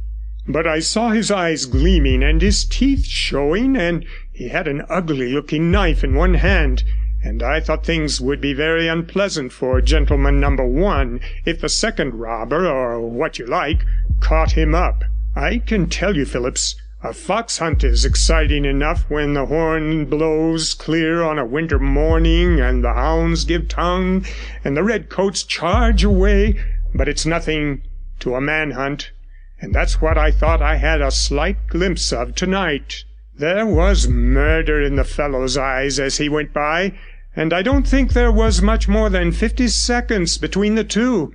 but 0.47 0.65
I 0.65 0.79
saw 0.79 1.09
his 1.09 1.29
eyes 1.29 1.67
gleaming 1.67 2.23
and 2.23 2.41
his 2.41 2.65
teeth 2.65 3.05
showing, 3.05 3.77
and 3.77 4.03
he 4.31 4.47
had 4.49 4.67
an 4.67 4.83
ugly 4.89 5.31
looking 5.31 5.69
knife 5.69 6.03
in 6.03 6.15
one 6.15 6.33
hand, 6.33 6.83
and 7.23 7.43
I 7.43 7.59
thought 7.59 7.85
things 7.85 8.19
would 8.19 8.41
be 8.41 8.53
very 8.53 8.87
unpleasant 8.87 9.51
for 9.51 9.79
gentleman 9.81 10.39
number 10.39 10.65
one 10.65 11.19
if 11.45 11.61
the 11.61 11.69
second 11.69 12.15
robber, 12.15 12.65
or 12.65 13.07
what 13.07 13.37
you 13.37 13.45
like, 13.45 13.85
caught 14.19 14.53
him 14.53 14.73
up. 14.73 15.03
I 15.35 15.59
can 15.59 15.87
tell 15.87 16.15
you, 16.15 16.25
Phillips, 16.25 16.75
a 17.03 17.13
fox 17.13 17.59
hunt 17.59 17.83
is 17.83 18.03
exciting 18.03 18.65
enough 18.65 19.05
when 19.09 19.35
the 19.35 19.45
horn 19.45 20.05
blows 20.05 20.73
clear 20.73 21.21
on 21.21 21.37
a 21.37 21.45
winter 21.45 21.77
morning, 21.77 22.59
and 22.59 22.83
the 22.83 22.93
hounds 22.93 23.45
give 23.45 23.67
tongue, 23.67 24.25
and 24.63 24.75
the 24.75 24.83
redcoats 24.83 25.43
charge 25.43 26.03
away 26.03 26.55
but 26.95 27.09
it's 27.09 27.25
nothing 27.25 27.81
to 28.19 28.35
a 28.35 28.41
manhunt, 28.41 29.11
and 29.59 29.75
that's 29.75 30.01
what 30.01 30.17
I 30.17 30.31
thought 30.31 30.61
I 30.61 30.77
had 30.77 31.01
a 31.01 31.11
slight 31.11 31.67
glimpse 31.67 32.13
of 32.13 32.35
tonight. 32.35 33.03
There 33.37 33.65
was 33.65 34.07
murder 34.07 34.81
in 34.81 34.95
the 34.95 35.03
fellow's 35.03 35.57
eyes 35.57 35.99
as 35.99 36.17
he 36.17 36.29
went 36.29 36.53
by, 36.53 36.97
and 37.35 37.51
I 37.51 37.61
don't 37.61 37.85
think 37.85 38.13
there 38.13 38.31
was 38.31 38.61
much 38.61 38.87
more 38.87 39.09
than 39.09 39.33
fifty 39.33 39.67
seconds 39.67 40.37
between 40.37 40.75
the 40.75 40.85
two. 40.85 41.33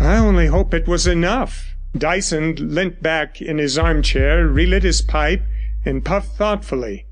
I 0.00 0.16
only 0.16 0.46
hope 0.46 0.72
it 0.72 0.88
was 0.88 1.06
enough. 1.06 1.74
Dyson 1.96 2.54
leant 2.74 3.02
back 3.02 3.42
in 3.42 3.58
his 3.58 3.76
armchair, 3.76 4.48
relit 4.48 4.82
his 4.84 5.02
pipe, 5.02 5.42
and 5.84 6.02
puffed 6.02 6.34
thoughtfully. 6.36 7.04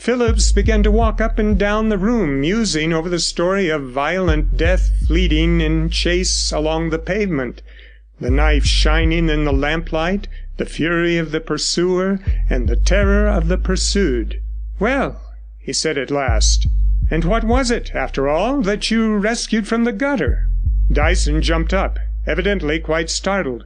Phillips 0.00 0.50
began 0.50 0.82
to 0.84 0.90
walk 0.90 1.20
up 1.20 1.38
and 1.38 1.58
down 1.58 1.90
the 1.90 1.98
room, 1.98 2.40
musing 2.40 2.90
over 2.90 3.10
the 3.10 3.18
story 3.18 3.68
of 3.68 3.90
violent 3.90 4.56
death 4.56 4.90
fleeting 5.06 5.60
in 5.60 5.90
chase 5.90 6.50
along 6.52 6.88
the 6.88 6.98
pavement, 6.98 7.60
the 8.18 8.30
knife 8.30 8.64
shining 8.64 9.28
in 9.28 9.44
the 9.44 9.52
lamplight, 9.52 10.26
the 10.56 10.64
fury 10.64 11.18
of 11.18 11.32
the 11.32 11.40
pursuer, 11.40 12.18
and 12.48 12.66
the 12.66 12.76
terror 12.76 13.28
of 13.28 13.48
the 13.48 13.58
pursued. 13.58 14.40
'Well,' 14.78 15.20
he 15.58 15.74
said 15.74 15.98
at 15.98 16.10
last, 16.10 16.66
'and 17.10 17.26
what 17.26 17.44
was 17.44 17.70
it, 17.70 17.94
after 17.94 18.26
all, 18.26 18.62
that 18.62 18.90
you 18.90 19.18
rescued 19.18 19.68
from 19.68 19.84
the 19.84 19.92
gutter?' 19.92 20.48
Dyson 20.90 21.42
jumped 21.42 21.74
up, 21.74 21.98
evidently 22.26 22.78
quite 22.78 23.10
startled. 23.10 23.64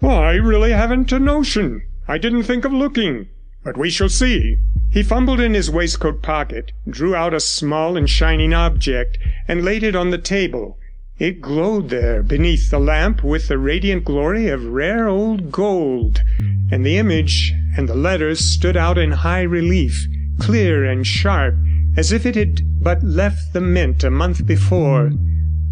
'I 0.00 0.34
really 0.34 0.70
haven't 0.70 1.10
a 1.10 1.18
notion. 1.18 1.82
I 2.06 2.18
didn't 2.18 2.44
think 2.44 2.64
of 2.64 2.72
looking. 2.72 3.26
But 3.64 3.76
we 3.76 3.90
shall 3.90 4.08
see.' 4.08 4.58
He 4.94 5.02
fumbled 5.02 5.40
in 5.40 5.54
his 5.54 5.72
waistcoat 5.72 6.22
pocket, 6.22 6.70
drew 6.88 7.16
out 7.16 7.34
a 7.34 7.40
small 7.40 7.96
and 7.96 8.08
shining 8.08 8.54
object, 8.54 9.18
and 9.48 9.64
laid 9.64 9.82
it 9.82 9.96
on 9.96 10.10
the 10.10 10.18
table. 10.18 10.78
It 11.18 11.40
glowed 11.40 11.88
there 11.88 12.22
beneath 12.22 12.70
the 12.70 12.78
lamp 12.78 13.24
with 13.24 13.48
the 13.48 13.58
radiant 13.58 14.04
glory 14.04 14.46
of 14.46 14.64
rare 14.64 15.08
old 15.08 15.50
gold, 15.50 16.22
and 16.70 16.86
the 16.86 16.96
image 16.96 17.52
and 17.76 17.88
the 17.88 17.96
letters 17.96 18.38
stood 18.38 18.76
out 18.76 18.96
in 18.96 19.10
high 19.10 19.42
relief, 19.42 20.06
clear 20.38 20.84
and 20.84 21.04
sharp, 21.04 21.56
as 21.96 22.12
if 22.12 22.24
it 22.24 22.36
had 22.36 22.62
but 22.80 23.02
left 23.02 23.52
the 23.52 23.60
mint 23.60 24.04
a 24.04 24.10
month 24.10 24.46
before. 24.46 25.10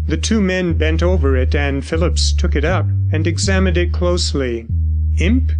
The 0.05 0.17
two 0.17 0.41
men 0.41 0.73
bent 0.73 1.01
over 1.01 1.37
it, 1.37 1.55
and 1.55 1.85
Phillips 1.85 2.33
took 2.33 2.57
it 2.57 2.65
up 2.65 2.87
and 3.13 3.25
examined 3.25 3.77
it 3.77 3.93
closely. 3.93 4.67
Imp, 5.17 5.53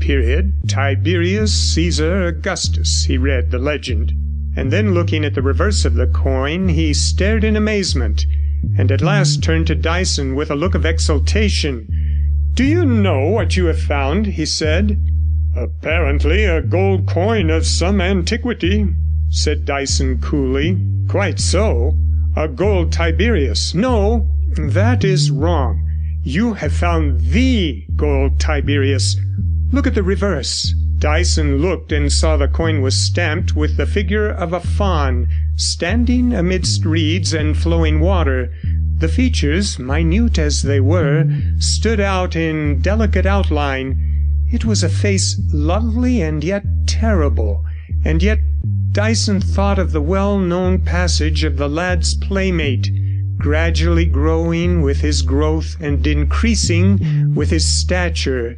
period, 0.00 0.52
Tiberius 0.68 1.52
Caesar 1.74 2.26
Augustus, 2.26 3.04
he 3.04 3.18
read 3.18 3.50
the 3.50 3.58
legend. 3.58 4.12
And 4.56 4.72
then 4.72 4.94
looking 4.94 5.24
at 5.24 5.34
the 5.34 5.42
reverse 5.42 5.84
of 5.84 5.94
the 5.94 6.06
coin, 6.06 6.68
he 6.68 6.92
stared 6.92 7.44
in 7.44 7.56
amazement, 7.56 8.26
and 8.76 8.90
at 8.90 9.00
last 9.00 9.42
turned 9.42 9.66
to 9.68 9.74
Dyson 9.74 10.34
with 10.34 10.50
a 10.50 10.56
look 10.56 10.74
of 10.74 10.84
exultation. 10.84 11.86
Do 12.54 12.64
you 12.64 12.84
know 12.84 13.28
what 13.28 13.56
you 13.56 13.66
have 13.66 13.80
found? 13.80 14.26
he 14.26 14.44
said. 14.44 15.00
Apparently 15.56 16.44
a 16.44 16.60
gold 16.60 17.06
coin 17.06 17.50
of 17.50 17.66
some 17.66 18.00
antiquity, 18.00 18.86
said 19.28 19.64
Dyson 19.64 20.20
coolly. 20.20 20.76
Quite 21.08 21.38
so. 21.38 21.96
A 22.36 22.48
gold 22.48 22.92
Tiberius. 22.92 23.74
No, 23.74 24.28
that 24.56 25.04
is 25.04 25.30
wrong. 25.30 25.88
You 26.22 26.54
have 26.54 26.72
found 26.72 27.20
the 27.20 27.84
gold 27.96 28.40
Tiberius. 28.40 29.16
Look 29.70 29.86
at 29.86 29.94
the 29.94 30.02
reverse. 30.02 30.74
Dyson 30.98 31.58
looked 31.58 31.92
and 31.92 32.10
saw 32.10 32.36
the 32.36 32.48
coin 32.48 32.80
was 32.80 32.96
stamped 32.96 33.54
with 33.54 33.76
the 33.76 33.86
figure 33.86 34.28
of 34.28 34.54
a 34.54 34.60
faun 34.60 35.28
standing 35.56 36.32
amidst 36.32 36.86
reeds 36.86 37.34
and 37.34 37.56
flowing 37.56 38.00
water. 38.00 38.50
The 38.98 39.08
features, 39.08 39.78
minute 39.78 40.38
as 40.38 40.62
they 40.62 40.80
were, 40.80 41.26
stood 41.58 42.00
out 42.00 42.34
in 42.34 42.80
delicate 42.80 43.26
outline. 43.26 44.48
It 44.50 44.64
was 44.64 44.82
a 44.82 44.88
face 44.88 45.38
lovely 45.52 46.22
and 46.22 46.42
yet 46.42 46.64
terrible, 46.86 47.64
and 48.04 48.22
yet 48.22 48.40
Dyson 48.92 49.40
thought 49.40 49.78
of 49.78 49.92
the 49.92 50.00
well 50.00 50.38
known 50.38 50.78
passage 50.80 51.44
of 51.44 51.58
the 51.58 51.68
lad's 51.68 52.14
playmate, 52.14 52.90
gradually 53.36 54.06
growing 54.06 54.80
with 54.80 55.02
his 55.02 55.20
growth 55.20 55.76
and 55.78 56.06
increasing 56.06 57.34
with 57.34 57.50
his 57.50 57.66
stature, 57.66 58.56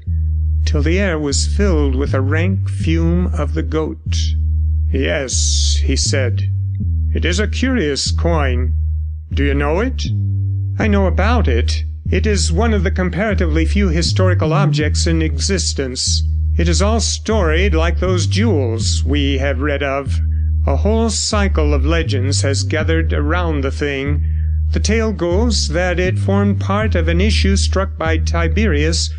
till 0.70 0.82
the 0.82 1.00
air 1.00 1.18
was 1.18 1.48
filled 1.48 1.96
with 1.96 2.14
a 2.14 2.20
rank 2.20 2.68
fume 2.68 3.26
of 3.34 3.54
the 3.54 3.62
goat. 3.62 4.16
Yes, 4.92 5.80
he 5.82 5.96
said, 5.96 6.42
it 7.12 7.24
is 7.24 7.40
a 7.40 7.48
curious 7.48 8.12
coin. 8.12 8.72
Do 9.34 9.42
you 9.42 9.52
know 9.52 9.80
it? 9.80 10.04
I 10.78 10.86
know 10.86 11.06
about 11.06 11.48
it. 11.48 11.82
It 12.08 12.24
is 12.24 12.52
one 12.52 12.72
of 12.72 12.84
the 12.84 12.92
comparatively 12.92 13.64
few 13.64 13.88
historical 13.88 14.52
objects 14.52 15.08
in 15.08 15.22
existence. 15.22 16.22
It 16.56 16.68
is 16.68 16.80
all 16.80 17.00
storied 17.00 17.74
like 17.74 17.98
those 17.98 18.28
jewels 18.28 19.02
we 19.02 19.38
have 19.38 19.60
read 19.60 19.82
of. 19.82 20.20
A 20.68 20.76
whole 20.76 21.10
cycle 21.10 21.74
of 21.74 21.84
legends 21.84 22.42
has 22.42 22.62
gathered 22.62 23.12
around 23.12 23.62
the 23.64 23.72
thing. 23.72 24.24
The 24.70 24.78
tale 24.78 25.12
goes 25.12 25.66
that 25.70 25.98
it 25.98 26.16
formed 26.16 26.60
part 26.60 26.94
of 26.94 27.08
an 27.08 27.20
issue 27.20 27.56
struck 27.56 27.98
by 27.98 28.18
Tiberius 28.18 29.10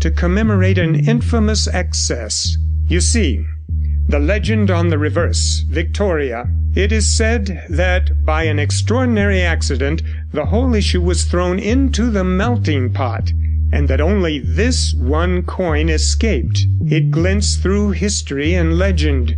to 0.00 0.10
commemorate 0.10 0.78
an 0.78 0.94
infamous 1.08 1.66
excess. 1.68 2.56
You 2.86 3.00
see, 3.00 3.44
the 4.08 4.18
legend 4.18 4.70
on 4.70 4.88
the 4.88 4.98
reverse, 4.98 5.64
Victoria. 5.68 6.48
It 6.74 6.92
is 6.92 7.14
said 7.14 7.66
that 7.68 8.24
by 8.24 8.44
an 8.44 8.58
extraordinary 8.58 9.42
accident 9.42 10.02
the 10.32 10.46
whole 10.46 10.74
issue 10.74 11.02
was 11.02 11.24
thrown 11.24 11.58
into 11.58 12.10
the 12.10 12.24
melting 12.24 12.92
pot, 12.92 13.32
and 13.72 13.88
that 13.88 14.00
only 14.00 14.38
this 14.38 14.94
one 14.94 15.42
coin 15.42 15.88
escaped. 15.88 16.64
It 16.86 17.10
glints 17.10 17.56
through 17.56 17.90
history 17.90 18.54
and 18.54 18.78
legend, 18.78 19.36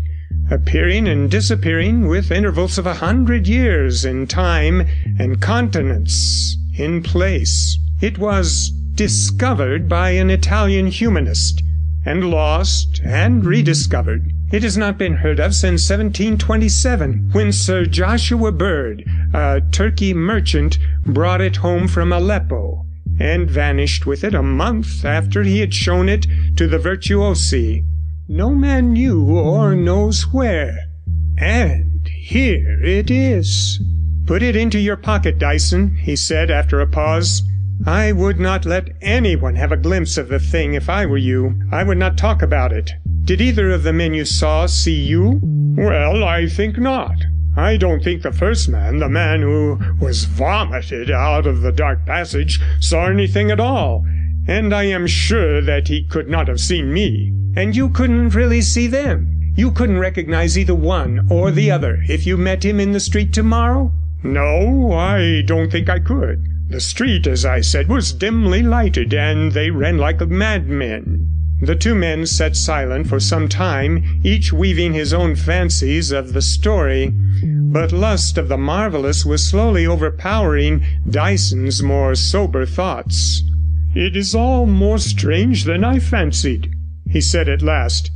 appearing 0.51 1.09
and 1.09 1.31
disappearing 1.31 2.07
with 2.07 2.31
intervals 2.31 2.79
of 2.79 2.87
a 2.87 2.95
hundred 2.95 3.49
years 3.49 4.05
in 4.05 4.27
time 4.27 4.87
and 5.19 5.41
continents 5.41 6.57
in 6.77 7.03
place. 7.03 7.79
It 8.01 8.19
was 8.19 8.73
discovered 9.01 9.89
by 9.89 10.11
an 10.11 10.29
Italian 10.29 10.87
humanist, 10.87 11.63
and 12.05 12.29
lost 12.29 13.01
and 13.03 13.47
rediscovered. 13.47 14.31
It 14.53 14.63
has 14.63 14.77
not 14.77 14.99
been 14.99 15.15
heard 15.15 15.41
of 15.41 15.55
since 15.55 15.89
1727, 15.89 17.31
when 17.33 17.51
Sir 17.51 17.87
Joshua 17.87 18.53
Bird, 18.53 19.03
a 19.33 19.63
Turkey 19.73 20.13
merchant, 20.13 20.79
brought 21.07 21.41
it 21.41 21.57
home 21.57 21.89
from 21.89 22.13
Aleppo, 22.13 22.85
and 23.19 23.51
vanished 23.51 24.05
with 24.05 24.23
it 24.23 24.35
a 24.35 24.43
month 24.43 25.03
after 25.03 25.45
he 25.45 25.61
had 25.61 25.73
shown 25.73 26.11
it 26.11 26.27
to 26.57 26.67
the 26.67 26.77
virtuosi. 26.77 27.83
No 28.29 28.55
man 28.55 28.93
knew 28.93 29.25
or 29.31 29.75
knows 29.75 30.25
where. 30.31 30.77
And 31.39 32.07
here 32.07 32.85
it 32.85 33.11
is. 33.11 33.81
Put 34.27 34.43
it 34.43 34.57
into 34.57 34.79
your 34.79 34.99
pocket, 34.99 35.39
Dyson, 35.39 35.97
he 35.97 36.17
said 36.17 36.51
after 36.51 36.83
a 36.83 36.87
pause. 36.87 37.41
I 37.87 38.13
would 38.13 38.39
not 38.39 38.67
let 38.67 38.91
anyone 39.01 39.55
have 39.55 39.73
a 39.73 39.77
glimpse 39.77 40.19
of 40.19 40.29
the 40.29 40.39
thing 40.39 40.75
if 40.75 40.91
I 40.91 41.07
were 41.07 41.17
you. 41.17 41.59
I 41.73 41.83
would 41.83 41.97
not 41.97 42.19
talk 42.19 42.43
about 42.43 42.73
it. 42.73 42.93
Did 43.25 43.41
either 43.41 43.71
of 43.71 43.85
the 43.85 43.93
men 43.93 44.13
you 44.13 44.27
saw 44.27 44.67
see 44.67 45.01
you? 45.01 45.41
Well, 45.43 46.23
I 46.23 46.47
think 46.47 46.77
not. 46.77 47.17
I 47.57 47.79
don't 47.79 48.05
think 48.05 48.23
the 48.23 48.33
first 48.33 48.69
man, 48.69 48.99
the 48.99 49.09
man 49.09 49.41
who 49.41 49.79
was 49.99 50.25
vomited 50.25 51.11
out 51.11 51.47
of 51.47 51.63
the 51.63 51.73
dark 51.73 52.05
passage, 52.05 52.61
saw 52.81 53.07
anything 53.07 53.51
at 53.51 53.61
all, 53.61 54.05
and 54.47 54.75
I 54.75 54.85
am 54.85 55.07
sure 55.07 55.63
that 55.63 55.89
he 55.89 56.05
could 56.05 56.29
not 56.29 56.49
have 56.49 56.61
seen 56.61 56.93
me. 56.93 57.33
And 57.57 57.75
you 57.75 57.89
couldn't 57.89 58.35
really 58.35 58.61
see 58.61 58.89
them? 58.89 59.53
You 59.57 59.71
couldn't 59.71 59.99
recognize 59.99 60.59
either 60.59 60.75
one 60.75 61.27
or 61.31 61.51
the 61.51 61.71
other 61.71 61.99
if 62.09 62.27
you 62.27 62.37
met 62.37 62.65
him 62.65 62.79
in 62.79 62.93
the 62.93 63.01
street 63.01 63.33
tomorrow? 63.33 63.91
No, 64.23 64.93
I 64.93 65.43
don't 65.47 65.71
think 65.71 65.89
I 65.89 65.99
could. 65.99 66.47
The 66.71 66.81
street, 66.81 67.27
as 67.27 67.45
I 67.45 67.63
said, 67.63 67.89
was 67.89 68.13
dimly 68.13 68.63
lighted, 68.63 69.13
and 69.13 69.51
they 69.51 69.73
ran 69.73 69.99
like 69.99 70.21
madmen. 70.21 71.27
The 71.61 71.75
two 71.75 71.97
men 71.97 72.27
sat 72.27 72.55
silent 72.57 73.09
for 73.09 73.19
some 73.19 73.49
time, 73.49 74.21
each 74.23 74.53
weaving 74.53 74.93
his 74.93 75.13
own 75.13 75.35
fancies 75.35 76.13
of 76.13 76.33
the 76.33 76.41
story. 76.41 77.13
But 77.43 77.91
lust 77.91 78.39
of 78.39 78.49
the 78.49 78.57
marvellous 78.57 79.27
was 79.27 79.49
slowly 79.49 79.85
overpowering 79.85 80.85
Dyson's 81.09 81.83
more 81.83 82.15
sober 82.15 82.65
thoughts. 82.65 83.43
It 83.97 84.17
is 84.17 84.33
all 84.33 84.65
more 84.65 84.99
strange 84.99 85.65
than 85.65 85.83
I 85.83 85.99
fancied, 85.99 86.73
he 87.11 87.21
said 87.21 87.49
at 87.49 87.63
last. 87.63 88.13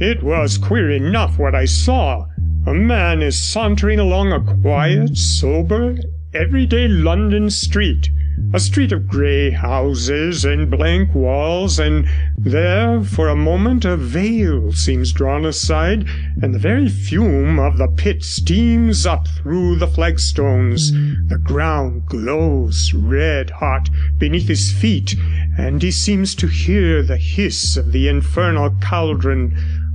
It 0.00 0.24
was 0.24 0.58
queer 0.58 0.90
enough 0.90 1.38
what 1.38 1.54
I 1.54 1.66
saw. 1.66 2.26
A 2.66 2.74
man 2.74 3.22
is 3.22 3.40
sauntering 3.40 4.00
along 4.00 4.32
a 4.32 4.40
quiet, 4.40 5.16
sober, 5.16 5.96
everyday 6.34 6.88
London 6.88 7.50
street 7.50 8.08
a 8.54 8.60
street 8.60 8.92
of 8.92 9.08
grey 9.08 9.50
houses 9.50 10.44
and 10.44 10.70
blank 10.70 11.14
walls, 11.14 11.78
and 11.78 12.06
there 12.36 13.02
for 13.02 13.28
a 13.28 13.36
moment 13.36 13.84
a 13.84 13.96
veil 13.96 14.72
seems 14.72 15.12
drawn 15.12 15.44
aside, 15.44 16.06
and 16.40 16.54
the 16.54 16.58
very 16.58 16.88
fume 16.88 17.58
of 17.58 17.78
the 17.78 17.88
pit 17.88 18.22
steams 18.22 19.06
up 19.06 19.26
through 19.28 19.76
the 19.76 19.86
flagstones. 19.86 20.92
The 21.28 21.40
ground 21.42 22.06
glows 22.06 22.92
red 22.94 23.50
hot 23.50 23.88
beneath 24.18 24.48
his 24.48 24.72
feet, 24.72 25.14
and 25.56 25.82
he 25.82 25.90
seems 25.90 26.34
to 26.36 26.46
hear 26.46 27.02
the 27.02 27.18
hiss 27.18 27.76
of 27.76 27.92
the 27.92 28.08
infernal 28.08 28.70
cauldron. 28.80 29.54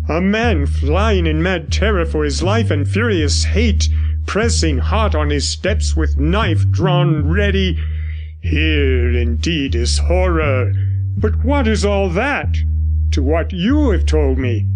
A 0.10 0.22
man 0.22 0.66
flying 0.66 1.26
in 1.26 1.44
mad 1.44 1.72
terror 1.72 2.06
for 2.06 2.24
his 2.24 2.42
life 2.42 2.72
and 2.72 2.88
furious 2.88 3.44
hate, 3.44 3.90
pressing 4.28 4.78
hot 4.78 5.16
on 5.16 5.32
his 5.32 5.50
steps 5.50 5.96
with 5.96 6.20
knife 6.20 6.70
drawn 6.70 7.28
ready 7.28 7.78
here 8.42 9.10
indeed 9.12 9.74
is 9.74 9.98
horror. 9.98 10.72
But 11.18 11.44
what 11.44 11.68
is 11.68 11.84
all 11.84 12.10
that 12.10 12.56
to 13.12 13.24
what 13.24 13.52
you 13.52 13.90
have 13.90 14.06
told 14.06 14.38
me? 14.38 14.68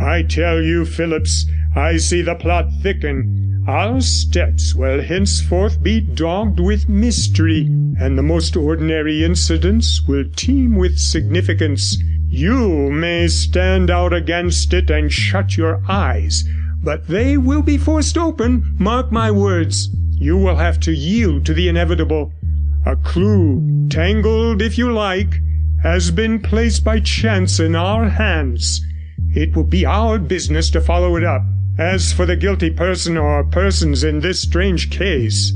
I 0.00 0.22
tell 0.22 0.62
you, 0.62 0.86
Phillips, 0.86 1.44
I 1.76 1.98
see 1.98 2.22
the 2.22 2.34
plot 2.34 2.70
thicken. 2.80 3.64
Our 3.68 4.00
steps 4.00 4.74
will 4.74 5.02
henceforth 5.02 5.82
be 5.82 6.00
dogged 6.00 6.58
with 6.58 6.88
mystery, 6.88 7.66
and 8.00 8.16
the 8.16 8.22
most 8.22 8.56
ordinary 8.56 9.22
incidents 9.22 10.02
will 10.08 10.24
teem 10.34 10.76
with 10.76 10.98
significance. 10.98 12.02
You 12.28 12.90
may 12.90 13.28
stand 13.28 13.90
out 13.90 14.14
against 14.14 14.72
it 14.72 14.90
and 14.90 15.12
shut 15.12 15.56
your 15.56 15.82
eyes, 15.88 16.44
but 16.82 17.06
they 17.06 17.36
will 17.36 17.62
be 17.62 17.78
forced 17.78 18.18
open, 18.18 18.76
mark 18.78 19.12
my 19.12 19.30
words. 19.30 19.88
You 20.12 20.36
will 20.36 20.56
have 20.56 20.80
to 20.80 20.92
yield 20.92 21.46
to 21.46 21.54
the 21.54 21.68
inevitable. 21.68 22.32
A 22.84 22.96
clue, 22.96 23.88
tangled 23.88 24.60
if 24.60 24.76
you 24.76 24.92
like, 24.92 25.34
has 25.82 26.10
been 26.10 26.40
placed 26.40 26.84
by 26.84 27.00
chance 27.00 27.60
in 27.60 27.74
our 27.74 28.08
hands. 28.08 28.80
It 29.34 29.54
will 29.56 29.64
be 29.64 29.86
our 29.86 30.18
business 30.18 30.70
to 30.70 30.80
follow 30.80 31.16
it 31.16 31.24
up. 31.24 31.42
As 31.78 32.12
for 32.12 32.26
the 32.26 32.36
guilty 32.36 32.70
person 32.70 33.16
or 33.16 33.44
persons 33.44 34.04
in 34.04 34.20
this 34.20 34.42
strange 34.42 34.90
case, 34.90 35.52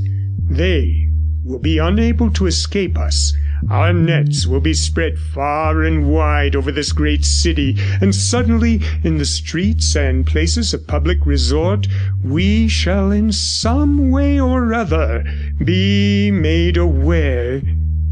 they 0.49 1.06
will 1.47 1.59
be 1.59 1.77
unable 1.77 2.29
to 2.31 2.45
escape 2.45 2.97
us 2.97 3.33
our 3.71 3.91
nets 3.91 4.45
will 4.45 4.59
be 4.59 4.73
spread 4.75 5.17
far 5.17 5.81
and 5.81 6.07
wide 6.07 6.55
over 6.55 6.71
this 6.71 6.91
great 6.91 7.25
city, 7.25 7.75
and 7.99 8.13
suddenly, 8.13 8.81
in 9.03 9.17
the 9.17 9.25
streets 9.25 9.95
and 9.95 10.27
places 10.27 10.75
of 10.75 10.85
public 10.85 11.25
resort, 11.25 11.87
we 12.23 12.67
shall 12.67 13.11
in 13.11 13.31
some 13.31 14.11
way 14.11 14.39
or 14.39 14.75
other 14.75 15.23
be 15.63 16.29
made 16.29 16.77
aware 16.77 17.61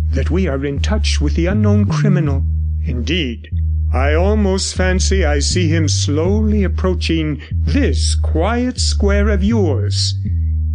that 0.10 0.32
we 0.32 0.48
are 0.48 0.66
in 0.66 0.80
touch 0.80 1.22
with 1.22 1.36
the 1.36 1.46
unknown 1.46 1.86
criminal. 1.86 2.44
Indeed, 2.84 3.50
I 3.94 4.16
almost 4.16 4.76
fancy 4.76 5.24
I 5.24 5.40
see 5.40 5.68
him 5.68 5.88
slowly 5.88 6.64
approaching 6.64 7.40
this 7.52 8.16
quiet 8.16 8.80
square 8.80 9.30
of 9.30 9.44
yours. 9.44 10.16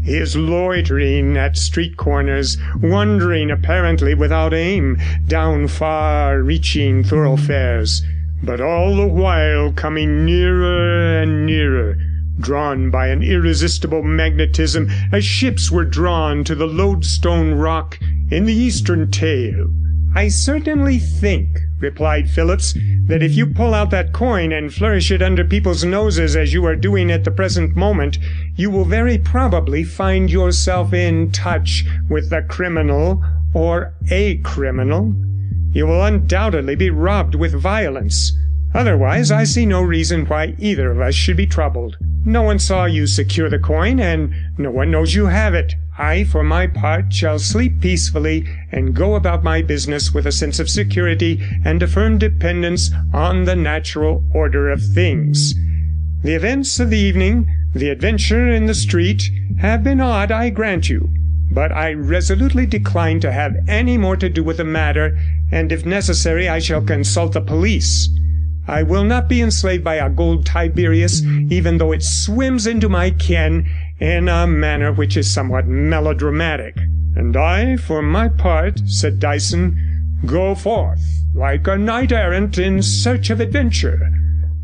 He 0.03 0.17
is 0.17 0.35
loitering 0.35 1.37
at 1.37 1.59
street 1.59 1.99
corners, 1.99 2.57
wandering 2.81 3.51
apparently 3.51 4.15
without 4.15 4.55
aim 4.55 4.99
down 5.27 5.69
far 5.69 6.41
reaching 6.43 7.05
thoroughfares, 7.05 8.03
but 8.43 8.63
all 8.63 8.97
the 8.97 9.07
while 9.07 9.73
coming 9.73 10.25
nearer 10.25 11.21
and 11.21 11.45
nearer, 11.45 11.99
drawn 12.41 12.91
by 12.91 13.09
an 13.09 13.23
irresistible 13.23 14.03
magnetism 14.03 14.89
as 15.13 15.25
ships 15.25 15.71
were 15.71 15.85
drawn 15.85 16.45
to 16.45 16.55
the 16.55 16.67
lodestone 16.67 17.53
rock 17.55 17.99
in 18.31 18.47
the 18.47 18.55
eastern 18.55 19.11
tale. 19.11 19.69
I 20.13 20.27
certainly 20.29 20.99
think, 20.99 21.61
replied 21.79 22.29
Phillips, 22.29 22.75
that 23.07 23.23
if 23.23 23.35
you 23.35 23.47
pull 23.47 23.75
out 23.75 23.91
that 23.91 24.13
coin 24.13 24.53
and 24.53 24.75
flourish 24.75 25.11
it 25.13 25.23
under 25.23 25.45
people's 25.45 25.85
noses 25.85 26.35
as 26.35 26.53
you 26.53 26.65
are 26.67 26.75
doing 26.75 27.11
at 27.13 27.23
the 27.23 27.31
present 27.31 27.77
moment, 27.77 28.19
you 28.57 28.71
will 28.71 28.85
very 28.85 29.19
probably 29.19 29.85
find 29.85 30.29
yourself 30.31 30.93
in 30.93 31.31
touch 31.31 31.85
with 32.09 32.29
the 32.31 32.43
criminal 32.43 33.23
or 33.55 33.95
a 34.11 34.39
criminal. 34.39 35.15
You 35.73 35.87
will 35.87 36.05
undoubtedly 36.05 36.75
be 36.75 36.91
robbed 36.91 37.37
with 37.37 37.55
violence. 37.55 38.33
Otherwise, 38.75 39.31
I 39.31 39.45
see 39.45 39.67
no 39.67 39.83
reason 39.83 40.27
why 40.27 40.55
either 40.59 40.93
of 40.93 41.01
us 41.01 41.15
should 41.15 41.37
be 41.37 41.47
troubled. 41.47 41.97
No 42.25 42.43
one 42.43 42.59
saw 42.59 42.85
you 42.85 43.07
secure 43.07 43.49
the 43.49 43.59
coin, 43.59 43.99
and 43.99 44.33
no 44.59 44.71
one 44.71 44.91
knows 44.91 45.15
you 45.15 45.27
have 45.27 45.55
it. 45.55 45.75
I, 45.99 46.25
for 46.25 46.43
my 46.43 46.67
part, 46.67 47.13
shall 47.13 47.39
sleep 47.39 47.81
peacefully 47.81 48.47
and 48.71 48.95
go 48.95 49.17
about 49.17 49.43
my 49.43 49.61
business 49.61 50.15
with 50.15 50.27
a 50.27 50.33
sense 50.33 50.61
of 50.61 50.71
security 50.71 51.41
and 51.65 51.83
a 51.83 51.87
firm 51.87 52.19
dependence 52.19 52.91
on 53.13 53.45
the 53.45 53.57
natural 53.57 54.25
order 54.33 54.71
of 54.71 54.83
things. 54.83 55.55
The 56.23 56.35
events 56.35 56.79
of 56.79 56.91
the 56.91 56.99
evening, 56.99 57.51
the 57.75 57.91
adventure 57.91 58.49
in 58.49 58.67
the 58.67 58.75
street, 58.75 59.31
have 59.59 59.83
been 59.83 60.01
odd, 60.01 60.31
I 60.31 60.51
grant 60.51 60.89
you, 60.89 61.11
but 61.51 61.73
I 61.73 61.93
resolutely 61.93 62.67
decline 62.67 63.21
to 63.21 63.33
have 63.33 63.57
any 63.67 63.99
more 63.99 64.17
to 64.17 64.29
do 64.29 64.45
with 64.45 64.59
the 64.59 64.65
matter, 64.65 65.19
and 65.51 65.73
if 65.73 65.85
necessary 65.85 66.49
I 66.49 66.61
shall 66.61 66.83
consult 66.83 67.33
the 67.33 67.41
police. 67.41 68.09
I 68.69 68.83
will 68.83 69.05
not 69.05 69.29
be 69.29 69.41
enslaved 69.41 69.83
by 69.83 69.97
a 69.97 70.11
gold 70.11 70.47
Tiberius, 70.47 71.23
even 71.23 71.79
though 71.79 71.93
it 71.93 72.03
swims 72.03 72.67
into 72.67 72.89
my 72.89 73.11
ken 73.11 73.69
in 73.99 74.29
a 74.29 74.47
manner 74.47 74.93
which 74.93 75.17
is 75.17 75.33
somewhat 75.33 75.67
melodramatic. 75.67 76.77
And 77.17 77.37
I, 77.37 77.77
for 77.77 78.03
my 78.03 78.29
part, 78.29 78.81
said 78.87 79.19
Dyson, 79.19 80.21
go 80.27 80.55
forth 80.55 81.01
like 81.35 81.67
a 81.67 81.77
knight 81.77 82.13
errant 82.13 82.59
in 82.59 82.83
search 82.83 83.31
of 83.31 83.41
adventure. 83.41 84.11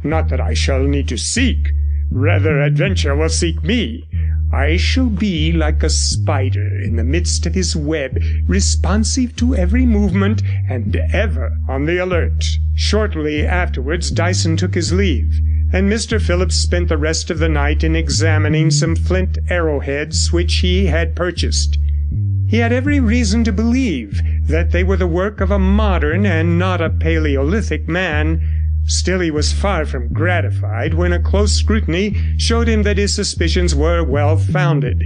Not 0.04 0.28
that 0.28 0.40
I 0.40 0.54
shall 0.54 0.82
need 0.82 1.08
to 1.08 1.16
seek, 1.16 1.68
rather 2.10 2.60
adventure 2.60 3.14
will 3.14 3.28
seek 3.28 3.62
me. 3.62 4.04
I 4.52 4.76
shall 4.76 5.08
be 5.08 5.52
like 5.52 5.82
a 5.82 5.90
spider 5.90 6.80
in 6.80 6.96
the 6.96 7.04
midst 7.04 7.46
of 7.46 7.54
his 7.54 7.74
web, 7.74 8.18
responsive 8.46 9.34
to 9.36 9.54
every 9.54 9.86
movement 9.86 10.42
and 10.68 10.96
ever 11.12 11.56
on 11.68 11.86
the 11.86 11.98
alert. 11.98 12.44
Shortly 12.74 13.46
afterwards 13.46 14.10
Dyson 14.10 14.56
took 14.56 14.74
his 14.74 14.92
leave 14.92 15.40
and 15.72 15.90
Mr. 15.90 16.22
Phillips 16.22 16.54
spent 16.54 16.88
the 16.88 16.96
rest 16.96 17.28
of 17.28 17.38
the 17.38 17.48
night 17.48 17.82
in 17.82 17.96
examining 17.96 18.70
some 18.70 18.94
flint 18.94 19.36
arrowheads 19.50 20.32
which 20.32 20.56
he 20.56 20.86
had 20.86 21.16
purchased. 21.16 21.78
He 22.48 22.58
had 22.58 22.72
every 22.72 23.00
reason 23.00 23.42
to 23.44 23.52
believe 23.52 24.22
that 24.46 24.70
they 24.70 24.84
were 24.84 24.96
the 24.96 25.08
work 25.08 25.40
of 25.40 25.50
a 25.50 25.58
modern 25.58 26.24
and 26.24 26.58
not 26.58 26.80
a 26.80 26.90
Paleolithic 26.90 27.88
man. 27.88 28.55
Still 28.86 29.20
he 29.20 29.30
was 29.30 29.52
far 29.52 29.84
from 29.84 30.12
gratified 30.12 30.94
when 30.94 31.12
a 31.12 31.22
close 31.22 31.52
scrutiny 31.52 32.16
showed 32.38 32.68
him 32.68 32.82
that 32.84 32.98
his 32.98 33.14
suspicions 33.14 33.74
were 33.74 34.02
well 34.02 34.36
founded. 34.36 35.02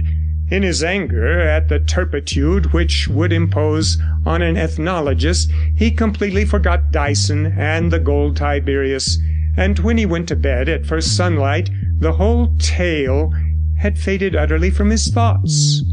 In 0.49 0.63
his 0.63 0.83
anger 0.83 1.39
at 1.39 1.69
the 1.69 1.79
turpitude 1.79 2.73
which 2.73 3.07
would 3.07 3.33
impose 3.33 3.97
on 4.25 4.41
an 4.41 4.57
ethnologist, 4.57 5.51
he 5.75 5.91
completely 5.91 6.45
forgot 6.45 6.91
Dyson 6.91 7.53
and 7.57 7.91
the 7.91 7.99
gold 7.99 8.37
Tiberius 8.37 9.17
and 9.57 9.79
when 9.79 9.97
he 9.97 10.05
went 10.05 10.27
to 10.29 10.35
bed 10.35 10.69
at 10.69 10.85
first 10.85 11.15
sunlight, 11.15 11.69
the 11.99 12.13
whole 12.13 12.55
tale 12.57 13.33
had 13.77 13.97
faded 13.97 14.35
utterly 14.35 14.69
from 14.69 14.89
his 14.89 15.07
thoughts. 15.09 15.83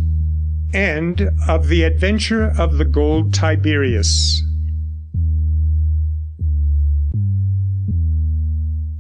End 0.73 1.31
of 1.49 1.69
The 1.69 1.83
Adventure 1.83 2.53
of 2.59 2.79
the 2.79 2.85
Gold 2.85 3.35
Tiberius. 3.35 4.43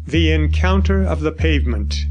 The 0.09 0.33
Encounter 0.33 1.05
of 1.05 1.21
the 1.21 1.33
Pavement. 1.33 2.07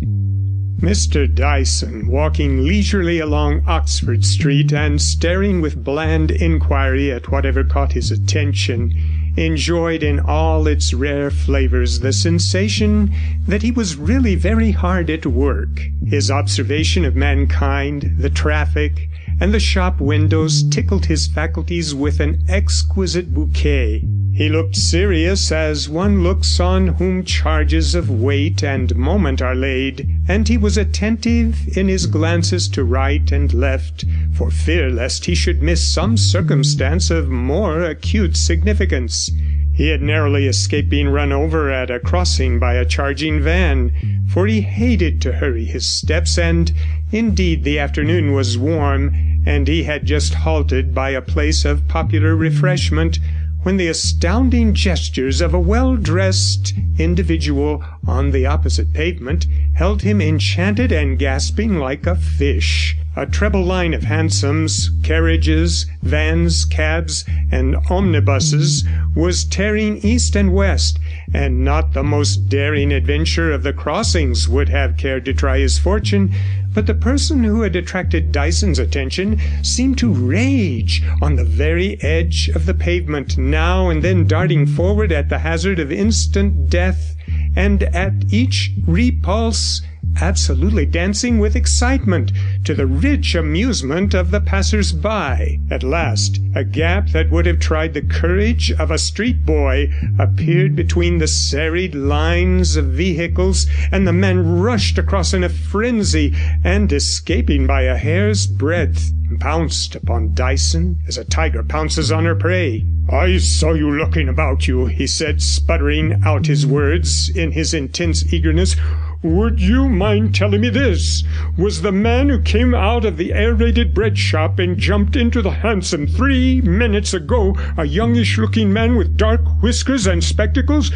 Mr. 0.79 1.33
Dyson, 1.33 2.05
walking 2.05 2.63
leisurely 2.63 3.17
along 3.17 3.63
Oxford 3.65 4.23
Street 4.23 4.71
and 4.71 5.01
staring 5.01 5.61
with 5.61 5.83
bland 5.83 6.29
inquiry 6.29 7.11
at 7.11 7.31
whatever 7.31 7.63
caught 7.63 7.93
his 7.93 8.11
attention, 8.11 8.93
enjoyed 9.35 10.03
in 10.03 10.19
all 10.19 10.67
its 10.67 10.93
rare 10.93 11.31
flavours 11.31 12.01
the 12.01 12.13
sensation 12.13 13.11
that 13.47 13.63
he 13.63 13.71
was 13.71 13.95
really 13.95 14.35
very 14.35 14.69
hard 14.69 15.09
at 15.09 15.25
work. 15.25 15.81
His 16.05 16.29
observation 16.29 17.03
of 17.03 17.15
mankind, 17.15 18.13
the 18.19 18.29
traffic, 18.29 19.09
and 19.39 19.53
the 19.53 19.59
shop 19.59 19.99
windows 19.99 20.63
tickled 20.69 21.05
his 21.05 21.27
faculties 21.27 21.93
with 21.93 22.19
an 22.19 22.43
exquisite 22.47 23.33
bouquet. 23.33 24.03
He 24.33 24.49
looked 24.49 24.75
serious 24.75 25.51
as 25.51 25.89
one 25.89 26.21
looks 26.21 26.59
on 26.59 26.87
whom 26.87 27.23
charges 27.23 27.95
of 27.95 28.09
weight 28.09 28.63
and 28.63 28.95
moment 28.95 29.41
are 29.41 29.55
laid, 29.55 30.07
and 30.27 30.47
he 30.47 30.57
was 30.57 30.77
attentive 30.77 31.75
in 31.75 31.87
his 31.87 32.05
glances 32.05 32.67
to 32.69 32.83
right 32.83 33.31
and 33.31 33.51
left, 33.53 34.05
for 34.33 34.51
fear 34.51 34.91
lest 34.91 35.25
he 35.25 35.33
should 35.33 35.63
miss 35.63 35.91
some 35.91 36.17
circumstance 36.17 37.09
of 37.09 37.29
more 37.29 37.81
acute 37.81 38.37
significance. 38.37 39.31
He 39.77 39.89
had 39.89 40.01
narrowly 40.01 40.47
escaped 40.47 40.89
being 40.89 41.07
run 41.07 41.31
over 41.31 41.69
at 41.71 41.91
a 41.91 41.99
crossing 41.99 42.57
by 42.57 42.73
a 42.73 42.83
charging 42.83 43.39
van, 43.39 43.91
for 44.27 44.47
he 44.47 44.61
hated 44.61 45.21
to 45.21 45.33
hurry 45.33 45.65
his 45.65 45.85
steps, 45.85 46.35
and 46.39 46.73
indeed 47.11 47.63
the 47.63 47.77
afternoon 47.77 48.33
was 48.33 48.57
warm, 48.57 49.13
and 49.45 49.67
he 49.67 49.83
had 49.83 50.03
just 50.03 50.33
halted 50.33 50.95
by 50.95 51.11
a 51.11 51.21
place 51.21 51.63
of 51.63 51.87
popular 51.87 52.35
refreshment 52.35 53.19
when 53.67 53.75
the 53.75 53.89
astounding 53.89 54.73
gestures 54.73 55.41
of 55.41 55.53
a 55.53 55.59
well-dressed 55.59 56.73
individual 56.97 57.83
on 58.07 58.31
the 58.31 58.45
opposite 58.45 58.93
pavement 58.93 59.45
held 59.75 60.03
him 60.03 60.21
enchanted 60.21 60.89
and 60.93 61.19
gasping 61.19 61.75
like 61.75 62.07
a 62.07 62.15
fish. 62.15 62.95
A 63.17 63.25
treble 63.25 63.65
line 63.65 63.93
of 63.93 64.03
hansoms, 64.03 64.87
carriages, 65.03 65.85
vans, 66.01 66.63
cabs, 66.63 67.25
and 67.51 67.75
omnibuses 67.89 68.85
was 69.13 69.43
tearing 69.43 69.97
east 69.97 70.37
and 70.37 70.53
west, 70.53 70.97
and 71.33 71.63
not 71.63 71.93
the 71.93 72.03
most 72.03 72.49
daring 72.49 72.91
adventurer 72.91 73.51
of 73.51 73.63
the 73.63 73.73
crossings 73.73 74.47
would 74.47 74.69
have 74.69 74.97
cared 74.97 75.25
to 75.25 75.33
try 75.33 75.59
his 75.59 75.77
fortune 75.77 76.33
but 76.77 76.85
the 76.85 76.93
person 76.93 77.43
who 77.43 77.63
had 77.63 77.75
attracted 77.75 78.31
Dyson's 78.31 78.77
attention 78.77 79.39
seemed 79.63 79.97
to 79.97 80.13
rage 80.13 81.01
on 81.23 81.35
the 81.35 81.43
very 81.43 81.99
edge 82.03 82.49
of 82.49 82.67
the 82.67 82.73
pavement, 82.75 83.35
now 83.35 83.89
and 83.89 84.03
then 84.03 84.27
darting 84.27 84.67
forward 84.67 85.11
at 85.11 85.27
the 85.27 85.39
hazard 85.39 85.79
of 85.79 85.91
instant 85.91 86.69
death, 86.69 87.15
and 87.57 87.81
at 87.83 88.13
each 88.31 88.71
repulse 88.85 89.81
absolutely 90.21 90.85
dancing 90.85 91.37
with 91.37 91.55
excitement, 91.55 92.31
to 92.63 92.73
the 92.73 92.85
rich 92.85 93.35
amusement 93.35 94.13
of 94.13 94.31
the 94.31 94.41
passers 94.41 94.91
by. 94.91 95.59
At 95.69 95.83
last, 95.83 96.39
a 96.55 96.63
gap 96.63 97.09
that 97.09 97.29
would 97.29 97.45
have 97.45 97.59
tried 97.59 97.93
the 97.93 98.01
courage 98.01 98.71
of 98.71 98.89
a 98.89 98.97
street 98.97 99.45
boy 99.45 99.91
appeared 100.17 100.75
between 100.75 101.17
the 101.17 101.27
serried 101.27 101.93
lines 101.93 102.75
of 102.75 102.85
vehicles, 102.85 103.67
and 103.91 104.07
the 104.07 104.13
man 104.13 104.59
rushed 104.59 104.97
across 104.97 105.33
in 105.33 105.43
a 105.43 105.49
frenzy, 105.49 106.33
and 106.63 106.91
escaping 106.91 107.67
by 107.67 107.83
a 107.83 107.97
hair's 107.97 108.47
breadth, 108.47 109.13
pounced 109.39 109.95
upon 109.95 110.33
Dyson 110.33 110.97
as 111.07 111.17
a 111.17 111.25
tiger 111.25 111.63
pounces 111.63 112.11
on 112.11 112.25
her 112.25 112.35
prey. 112.35 112.85
I 113.09 113.37
saw 113.37 113.73
you 113.73 113.89
looking 113.89 114.27
about 114.27 114.67
you, 114.67 114.85
he 114.85 115.07
said, 115.07 115.41
sputtering 115.41 116.21
out 116.25 116.47
his 116.47 116.65
words 116.65 117.29
in 117.29 117.51
his 117.51 117.73
intense 117.73 118.33
eagerness. 118.33 118.75
Would 119.23 119.59
you 119.59 119.89
mind 119.89 120.35
telling 120.35 120.61
me 120.61 120.69
this? 120.69 121.23
Was 121.57 121.81
the 121.81 121.91
man 121.91 122.29
who 122.29 122.39
came 122.41 122.75
out 122.75 123.03
of 123.03 123.17
the 123.17 123.33
aerated 123.33 123.93
bread 123.93 124.17
shop 124.17 124.59
and 124.59 124.77
jumped 124.77 125.15
into 125.15 125.41
the 125.41 125.51
hansom 125.51 126.05
three 126.05 126.61
minutes 126.61 127.13
ago 127.13 127.57
a 127.77 127.85
youngish 127.85 128.37
looking 128.37 128.71
man 128.71 128.95
with 128.95 129.17
dark 129.17 129.41
whiskers 129.61 130.05
and 130.05 130.23
spectacles? 130.23 130.91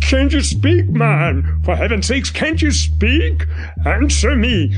Can't 0.00 0.32
you 0.32 0.42
speak, 0.42 0.88
man? 0.88 1.60
For 1.64 1.74
heaven's 1.74 2.06
sakes, 2.06 2.30
can't 2.30 2.62
you 2.62 2.70
speak? 2.70 3.46
Answer 3.84 4.36
me. 4.36 4.70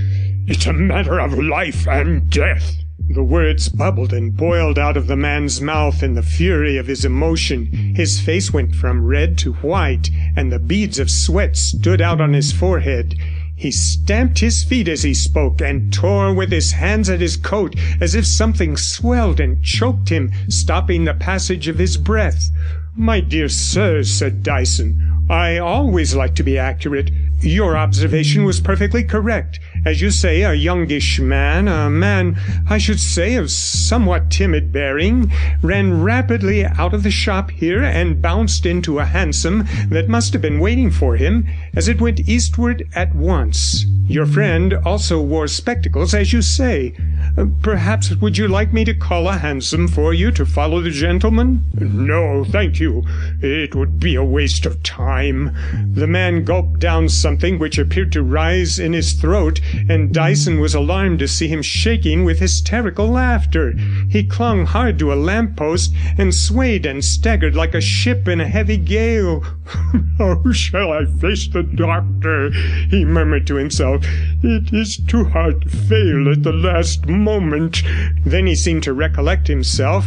It's 0.46 0.66
a 0.66 0.72
matter 0.72 1.20
of 1.20 1.38
life 1.38 1.86
and 1.86 2.30
death. 2.30 2.76
The 3.10 3.22
words 3.22 3.70
bubbled 3.70 4.12
and 4.12 4.36
boiled 4.36 4.78
out 4.78 4.98
of 4.98 5.06
the 5.06 5.16
man's 5.16 5.62
mouth 5.62 6.02
in 6.02 6.12
the 6.12 6.22
fury 6.22 6.76
of 6.76 6.88
his 6.88 7.06
emotion. 7.06 7.94
His 7.96 8.20
face 8.20 8.52
went 8.52 8.74
from 8.74 9.06
red 9.06 9.38
to 9.38 9.54
white, 9.54 10.10
and 10.36 10.52
the 10.52 10.58
beads 10.58 10.98
of 10.98 11.10
sweat 11.10 11.56
stood 11.56 12.02
out 12.02 12.20
on 12.20 12.34
his 12.34 12.52
forehead. 12.52 13.14
He 13.56 13.70
stamped 13.70 14.40
his 14.40 14.62
feet 14.62 14.88
as 14.88 15.04
he 15.04 15.14
spoke, 15.14 15.62
and 15.62 15.90
tore 15.90 16.34
with 16.34 16.52
his 16.52 16.72
hands 16.72 17.08
at 17.08 17.22
his 17.22 17.38
coat, 17.38 17.74
as 17.98 18.14
if 18.14 18.26
something 18.26 18.76
swelled 18.76 19.40
and 19.40 19.62
choked 19.62 20.10
him, 20.10 20.30
stopping 20.50 21.04
the 21.04 21.14
passage 21.14 21.66
of 21.66 21.78
his 21.78 21.96
breath. 21.96 22.50
My 22.94 23.20
dear 23.20 23.48
sir, 23.48 24.02
said 24.02 24.42
Dyson, 24.42 25.17
I 25.30 25.58
always 25.58 26.14
like 26.14 26.34
to 26.36 26.42
be 26.42 26.56
accurate. 26.56 27.10
Your 27.40 27.76
observation 27.76 28.44
was 28.44 28.60
perfectly 28.60 29.04
correct. 29.04 29.60
As 29.84 30.00
you 30.00 30.10
say, 30.10 30.42
a 30.42 30.54
youngish 30.54 31.20
man, 31.20 31.68
a 31.68 31.90
man, 31.90 32.36
I 32.68 32.78
should 32.78 32.98
say, 32.98 33.34
of 33.34 33.50
somewhat 33.50 34.30
timid 34.30 34.72
bearing, 34.72 35.30
ran 35.62 36.02
rapidly 36.02 36.64
out 36.64 36.94
of 36.94 37.02
the 37.02 37.10
shop 37.10 37.50
here 37.50 37.82
and 37.82 38.22
bounced 38.22 38.64
into 38.66 38.98
a 38.98 39.04
hansom 39.04 39.66
that 39.90 40.08
must 40.08 40.32
have 40.32 40.42
been 40.42 40.60
waiting 40.60 40.90
for 40.90 41.16
him 41.16 41.46
as 41.76 41.88
it 41.88 42.00
went 42.00 42.28
eastward 42.28 42.88
at 42.94 43.14
once. 43.14 43.84
Your 44.08 44.24
friend 44.24 44.72
also 44.86 45.20
wore 45.20 45.46
spectacles, 45.46 46.14
as 46.14 46.32
you 46.32 46.40
say. 46.40 46.94
Uh, 47.36 47.44
perhaps 47.62 48.10
would 48.16 48.38
you 48.38 48.48
like 48.48 48.72
me 48.72 48.82
to 48.86 48.94
call 48.94 49.28
a 49.28 49.36
hansom 49.36 49.86
for 49.86 50.14
you 50.14 50.30
to 50.30 50.46
follow 50.46 50.80
the 50.80 50.90
gentleman? 50.90 51.62
No, 51.74 52.42
thank 52.44 52.80
you. 52.80 53.04
It 53.42 53.74
would 53.74 54.00
be 54.00 54.14
a 54.14 54.24
waste 54.24 54.64
of 54.64 54.82
time. 54.82 55.17
The 55.18 56.06
man 56.06 56.44
gulped 56.44 56.78
down 56.78 57.08
something 57.08 57.58
which 57.58 57.78
appeared 57.78 58.12
to 58.12 58.22
rise 58.22 58.78
in 58.78 58.92
his 58.92 59.12
throat, 59.12 59.60
and 59.88 60.12
Dyson 60.12 60.60
was 60.60 60.74
alarmed 60.74 61.18
to 61.18 61.28
see 61.28 61.48
him 61.48 61.62
shaking 61.62 62.24
with 62.24 62.38
hysterical 62.38 63.08
laughter. 63.08 63.72
He 64.08 64.22
clung 64.22 64.66
hard 64.66 64.98
to 65.00 65.12
a 65.12 65.14
lamp 65.14 65.56
post 65.56 65.92
and 66.16 66.34
swayed 66.34 66.86
and 66.86 67.04
staggered 67.04 67.54
like 67.54 67.74
a 67.74 67.80
ship 67.80 68.28
in 68.28 68.40
a 68.40 68.46
heavy 68.46 68.76
gale. 68.76 69.40
How 70.18 70.42
shall 70.52 70.92
I 70.92 71.04
face 71.04 71.48
the 71.48 71.62
doctor? 71.62 72.50
he 72.90 73.04
murmured 73.04 73.46
to 73.48 73.56
himself. 73.56 74.04
It 74.42 74.72
is 74.72 74.96
too 74.96 75.24
hard 75.24 75.62
to 75.62 75.68
fail 75.68 76.30
at 76.30 76.42
the 76.42 76.52
last 76.52 77.06
moment. 77.06 77.82
Then 78.24 78.46
he 78.46 78.54
seemed 78.54 78.82
to 78.84 78.92
recollect 78.92 79.48
himself. 79.48 80.06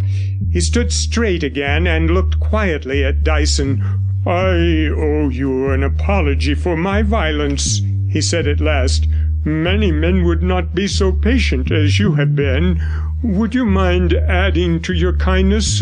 He 0.51 0.61
stood 0.61 0.91
straight 0.91 1.43
again 1.43 1.87
and 1.87 2.11
looked 2.11 2.39
quietly 2.39 3.03
at 3.03 3.23
Dyson. 3.23 3.83
I 4.25 4.89
Oh, 5.01 5.05
owe 5.05 5.29
you 5.29 5.71
an 5.71 5.81
apology 5.81 6.53
for 6.53 6.77
my 6.77 7.01
violence, 7.01 7.81
he 8.07 8.21
said 8.21 8.47
at 8.47 8.59
last. 8.59 9.07
Many 9.43 9.91
men 9.91 10.23
would 10.25 10.43
not 10.43 10.75
be 10.75 10.87
so 10.87 11.11
patient 11.11 11.71
as 11.71 11.97
you 11.97 12.13
have 12.13 12.35
been. 12.35 12.79
Would 13.23 13.55
you 13.55 13.65
mind 13.65 14.13
adding 14.13 14.79
to 14.83 14.93
your 14.93 15.17
kindness 15.17 15.81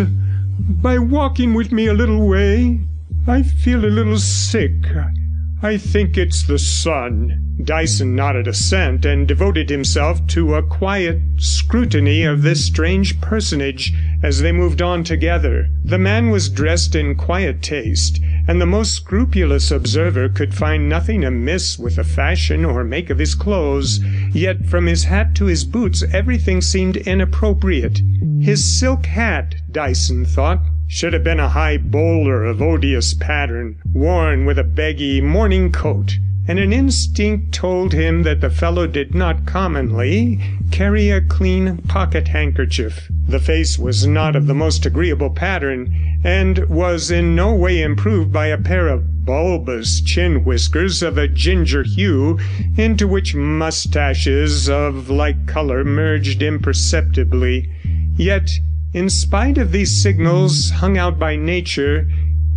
by 0.57 0.99
walking 0.99 1.53
with 1.53 1.73
me 1.73 1.87
a 1.87 1.93
little 1.93 2.29
way? 2.29 2.79
I 3.27 3.43
feel 3.43 3.83
a 3.83 3.91
little 3.91 4.19
sick. 4.19 4.71
I 5.61 5.75
think 5.75 6.17
it's 6.17 6.43
the 6.43 6.57
sun. 6.57 7.57
Dyson 7.65 8.15
nodded 8.15 8.47
assent 8.47 9.03
and 9.03 9.27
devoted 9.27 9.69
himself 9.69 10.25
to 10.27 10.55
a 10.55 10.63
quiet 10.63 11.19
scrutiny 11.35 12.23
of 12.23 12.43
this 12.43 12.65
strange 12.65 13.19
personage 13.19 13.93
as 14.23 14.39
they 14.39 14.53
moved 14.53 14.81
on 14.81 15.03
together. 15.03 15.67
The 15.83 15.97
man 15.97 16.29
was 16.29 16.47
dressed 16.47 16.95
in 16.95 17.15
quiet 17.15 17.61
taste, 17.61 18.21
and 18.47 18.61
the 18.61 18.65
most 18.65 18.93
scrupulous 18.93 19.69
observer 19.69 20.29
could 20.29 20.53
find 20.53 20.87
nothing 20.87 21.25
amiss 21.25 21.77
with 21.77 21.97
the 21.97 22.05
fashion 22.05 22.63
or 22.63 22.85
make 22.85 23.09
of 23.09 23.19
his 23.19 23.35
clothes, 23.35 23.99
yet 24.31 24.65
from 24.65 24.85
his 24.85 25.03
hat 25.03 25.35
to 25.35 25.45
his 25.45 25.65
boots 25.65 26.05
everything 26.13 26.61
seemed 26.61 26.95
inappropriate. 26.95 27.99
His 28.39 28.79
silk 28.79 29.07
hat, 29.07 29.55
Dyson 29.69 30.23
thought, 30.23 30.61
should 30.91 31.13
have 31.13 31.23
been 31.23 31.39
a 31.39 31.49
high 31.49 31.77
bowler 31.77 32.43
of 32.43 32.63
odious 32.63 33.13
pattern, 33.13 33.75
worn 33.93 34.43
with 34.43 34.57
a 34.57 34.63
baggy 34.63 35.21
morning 35.21 35.71
coat, 35.71 36.17
and 36.47 36.57
an 36.57 36.73
instinct 36.73 37.53
told 37.53 37.93
him 37.93 38.23
that 38.23 38.41
the 38.41 38.49
fellow 38.49 38.87
did 38.87 39.13
not 39.13 39.45
commonly 39.45 40.39
carry 40.71 41.11
a 41.11 41.21
clean 41.21 41.77
pocket 41.83 42.29
handkerchief. 42.29 43.07
The 43.27 43.39
face 43.39 43.77
was 43.77 44.07
not 44.07 44.35
of 44.35 44.47
the 44.47 44.55
most 44.55 44.83
agreeable 44.83 45.29
pattern, 45.29 45.93
and 46.23 46.57
was 46.67 47.11
in 47.11 47.35
no 47.35 47.53
way 47.53 47.83
improved 47.83 48.33
by 48.33 48.47
a 48.47 48.57
pair 48.57 48.87
of 48.87 49.25
bulbous 49.25 50.01
chin 50.01 50.43
whiskers 50.43 51.03
of 51.03 51.19
a 51.19 51.27
ginger 51.27 51.83
hue, 51.83 52.39
into 52.77 53.07
which 53.07 53.35
moustaches 53.35 54.67
of 54.67 55.11
like 55.11 55.45
colour 55.45 55.83
merged 55.83 56.41
imperceptibly. 56.41 57.69
Yet 58.17 58.49
in 58.93 59.09
spite 59.09 59.57
of 59.57 59.71
these 59.71 60.01
signals 60.01 60.71
hung 60.71 60.97
out 60.97 61.19
by 61.19 61.35
nature, 61.35 62.07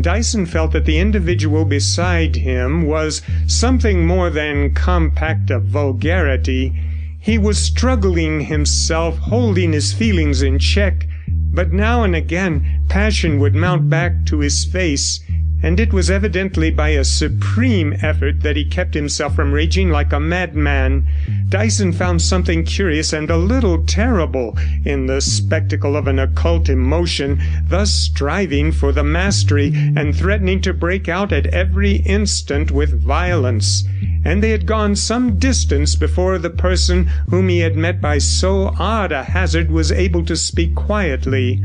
Dyson 0.01 0.47
felt 0.47 0.72
that 0.72 0.87
the 0.87 0.99
individual 0.99 1.64
beside 1.66 2.37
him 2.37 2.87
was 2.87 3.20
something 3.47 4.07
more 4.07 4.30
than 4.30 4.72
compact 4.74 5.51
of 5.51 5.64
vulgarity. 5.64 6.72
He 7.20 7.37
was 7.37 7.59
struggling 7.59 8.41
himself, 8.41 9.18
holding 9.18 9.72
his 9.72 9.93
feelings 9.93 10.41
in 10.43 10.59
check, 10.59 11.07
but 11.28 11.72
now 11.72 12.03
and 12.03 12.16
again 12.16 12.83
passion 12.89 13.39
would 13.39 13.55
mount 13.55 13.91
back 13.91 14.24
to 14.26 14.39
his 14.39 14.64
face, 14.64 15.20
and 15.62 15.78
it 15.78 15.92
was 15.92 16.10
evidently 16.10 16.70
by 16.70 16.88
a 16.88 17.04
supreme 17.04 17.94
effort 18.02 18.40
that 18.40 18.56
he 18.56 18.64
kept 18.64 18.94
himself 18.94 19.36
from 19.36 19.52
raging 19.52 19.90
like 19.90 20.12
a 20.12 20.18
madman. 20.18 21.06
Dyson 21.48 21.92
found 21.92 22.20
something 22.20 22.64
curious 22.64 23.12
and 23.12 23.30
a 23.30 23.36
little 23.36 23.84
terrible 23.84 24.58
in 24.84 25.06
the 25.06 25.20
spectacle 25.20 25.96
of 25.96 26.08
an 26.08 26.18
occult 26.18 26.68
emotion 26.68 27.40
thus 27.68 27.94
striving 27.94 28.72
for 28.72 28.90
the 28.90 29.04
mastery 29.04 29.72
and 29.96 30.16
threatening 30.16 30.60
to 30.60 30.72
break 30.72 31.08
out 31.08 31.32
at 31.32 31.46
every 31.46 31.96
instant 31.96 32.70
with 32.70 33.00
violence. 33.00 33.84
And 34.24 34.42
they 34.42 34.50
had 34.50 34.66
gone 34.66 34.96
some 34.96 35.38
distance 35.38 35.94
before 35.94 36.38
the 36.38 36.50
person 36.50 37.06
whom 37.28 37.48
he 37.48 37.60
had 37.60 37.76
met 37.76 38.00
by 38.00 38.18
so 38.18 38.74
odd 38.78 39.12
a 39.12 39.22
hazard 39.22 39.70
was 39.70 39.92
able 39.92 40.24
to 40.24 40.36
speak 40.36 40.74
quietly. 40.74 41.62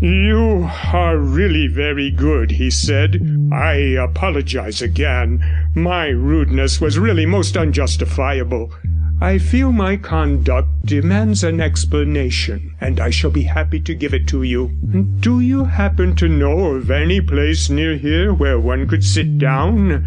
You 0.00 0.70
are 0.92 1.18
really 1.18 1.66
very 1.66 2.12
good, 2.12 2.52
he 2.52 2.70
said. 2.70 3.20
I 3.52 3.72
apologize 3.98 4.80
again. 4.80 5.42
My 5.74 6.06
rudeness 6.06 6.80
was 6.80 7.00
really 7.00 7.26
most 7.26 7.56
unjustifiable. 7.56 8.72
I 9.20 9.38
feel 9.38 9.72
my 9.72 9.96
conduct 9.96 10.68
demands 10.86 11.42
an 11.42 11.60
explanation, 11.60 12.76
and 12.80 13.00
I 13.00 13.10
shall 13.10 13.32
be 13.32 13.42
happy 13.42 13.80
to 13.80 13.94
give 13.94 14.14
it 14.14 14.28
to 14.28 14.44
you. 14.44 14.68
Do 15.18 15.40
you 15.40 15.64
happen 15.64 16.14
to 16.16 16.28
know 16.28 16.76
of 16.76 16.92
any 16.92 17.20
place 17.20 17.68
near 17.68 17.96
here 17.96 18.32
where 18.32 18.60
one 18.60 18.86
could 18.86 19.02
sit 19.02 19.36
down? 19.36 20.06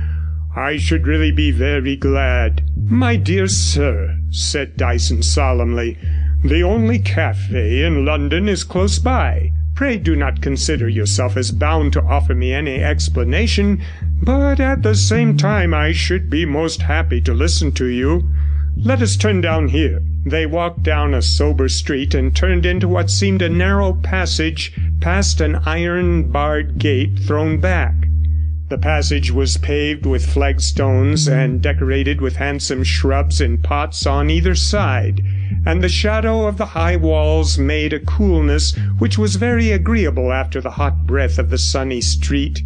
I 0.56 0.78
should 0.78 1.06
really 1.06 1.34
be 1.34 1.52
very 1.52 1.98
glad. 1.98 2.64
My 2.78 3.18
dear 3.18 3.48
sir, 3.48 4.18
said 4.30 4.78
Dyson 4.78 5.22
solemnly, 5.22 5.98
the 6.46 6.64
only 6.64 7.00
cafe 7.00 7.84
in 7.84 8.06
London 8.06 8.48
is 8.48 8.64
close 8.64 8.98
by. 8.98 9.52
Pray 9.82 9.98
do 9.98 10.16
not 10.16 10.44
consider 10.44 10.88
yourself 10.88 11.36
as 11.36 11.50
bound 11.50 11.92
to 11.94 12.04
offer 12.04 12.36
me 12.36 12.54
any 12.54 12.84
explanation, 12.84 13.82
but 14.22 14.60
at 14.60 14.84
the 14.84 14.94
same 14.94 15.36
time 15.36 15.74
I 15.74 15.92
should 15.92 16.30
be 16.30 16.46
most 16.46 16.84
happy 16.84 17.20
to 17.22 17.34
listen 17.34 17.72
to 17.72 17.88
you. 17.88 18.30
Let 18.78 19.02
us 19.02 19.16
turn 19.16 19.42
down 19.42 19.70
here. 19.70 20.04
They 20.24 20.46
walked 20.46 20.84
down 20.84 21.16
a 21.16 21.22
sober 21.24 21.68
street 21.68 22.14
and 22.14 22.36
turned 22.36 22.64
into 22.64 22.88
what 22.88 23.10
seemed 23.10 23.42
a 23.42 23.50
narrow 23.50 23.94
passage 23.94 24.72
past 25.00 25.42
an 25.42 25.56
iron 25.66 26.30
barred 26.30 26.78
gate 26.78 27.18
thrown 27.18 27.60
back. 27.60 27.96
The 28.72 28.78
passage 28.78 29.32
was 29.32 29.58
paved 29.58 30.06
with 30.06 30.26
flagstones 30.26 31.28
and 31.28 31.62
decorated 31.62 32.22
with 32.22 32.38
handsome 32.38 32.86
shrubs 32.86 33.42
in 33.42 33.58
pots 33.58 34.06
on 34.06 34.30
either 34.30 34.56
side, 34.56 35.22
and 35.66 35.84
the 35.84 35.90
shadow 35.90 36.48
of 36.48 36.56
the 36.56 36.68
high 36.68 36.96
walls 36.96 37.58
made 37.58 37.92
a 37.92 38.00
coolness 38.00 38.74
which 38.98 39.18
was 39.18 39.36
very 39.36 39.72
agreeable 39.72 40.32
after 40.32 40.62
the 40.62 40.72
hot 40.72 41.06
breath 41.06 41.38
of 41.38 41.50
the 41.50 41.58
sunny 41.58 42.00
street. 42.00 42.64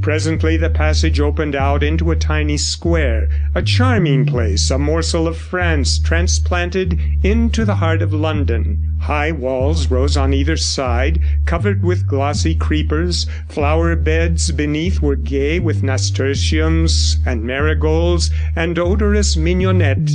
Presently 0.00 0.56
the 0.56 0.70
passage 0.70 1.20
opened 1.20 1.54
out 1.54 1.84
into 1.84 2.10
a 2.10 2.16
tiny 2.16 2.56
square, 2.56 3.28
a 3.54 3.62
charming 3.62 4.26
place, 4.26 4.72
a 4.72 4.78
morsel 4.78 5.28
of 5.28 5.36
France 5.36 6.00
transplanted 6.00 6.98
into 7.22 7.64
the 7.64 7.76
heart 7.76 8.02
of 8.02 8.12
London. 8.12 8.93
High 9.04 9.32
walls 9.32 9.90
rose 9.90 10.16
on 10.16 10.32
either 10.32 10.56
side, 10.56 11.20
covered 11.44 11.84
with 11.84 12.06
glossy 12.06 12.54
creepers; 12.54 13.26
flower 13.50 13.96
beds 13.96 14.50
beneath 14.50 15.02
were 15.02 15.14
gay 15.14 15.60
with 15.60 15.82
nasturtiums 15.82 17.18
and 17.26 17.44
marigolds 17.44 18.30
and 18.56 18.78
odorous 18.78 19.36
mignonette; 19.36 20.08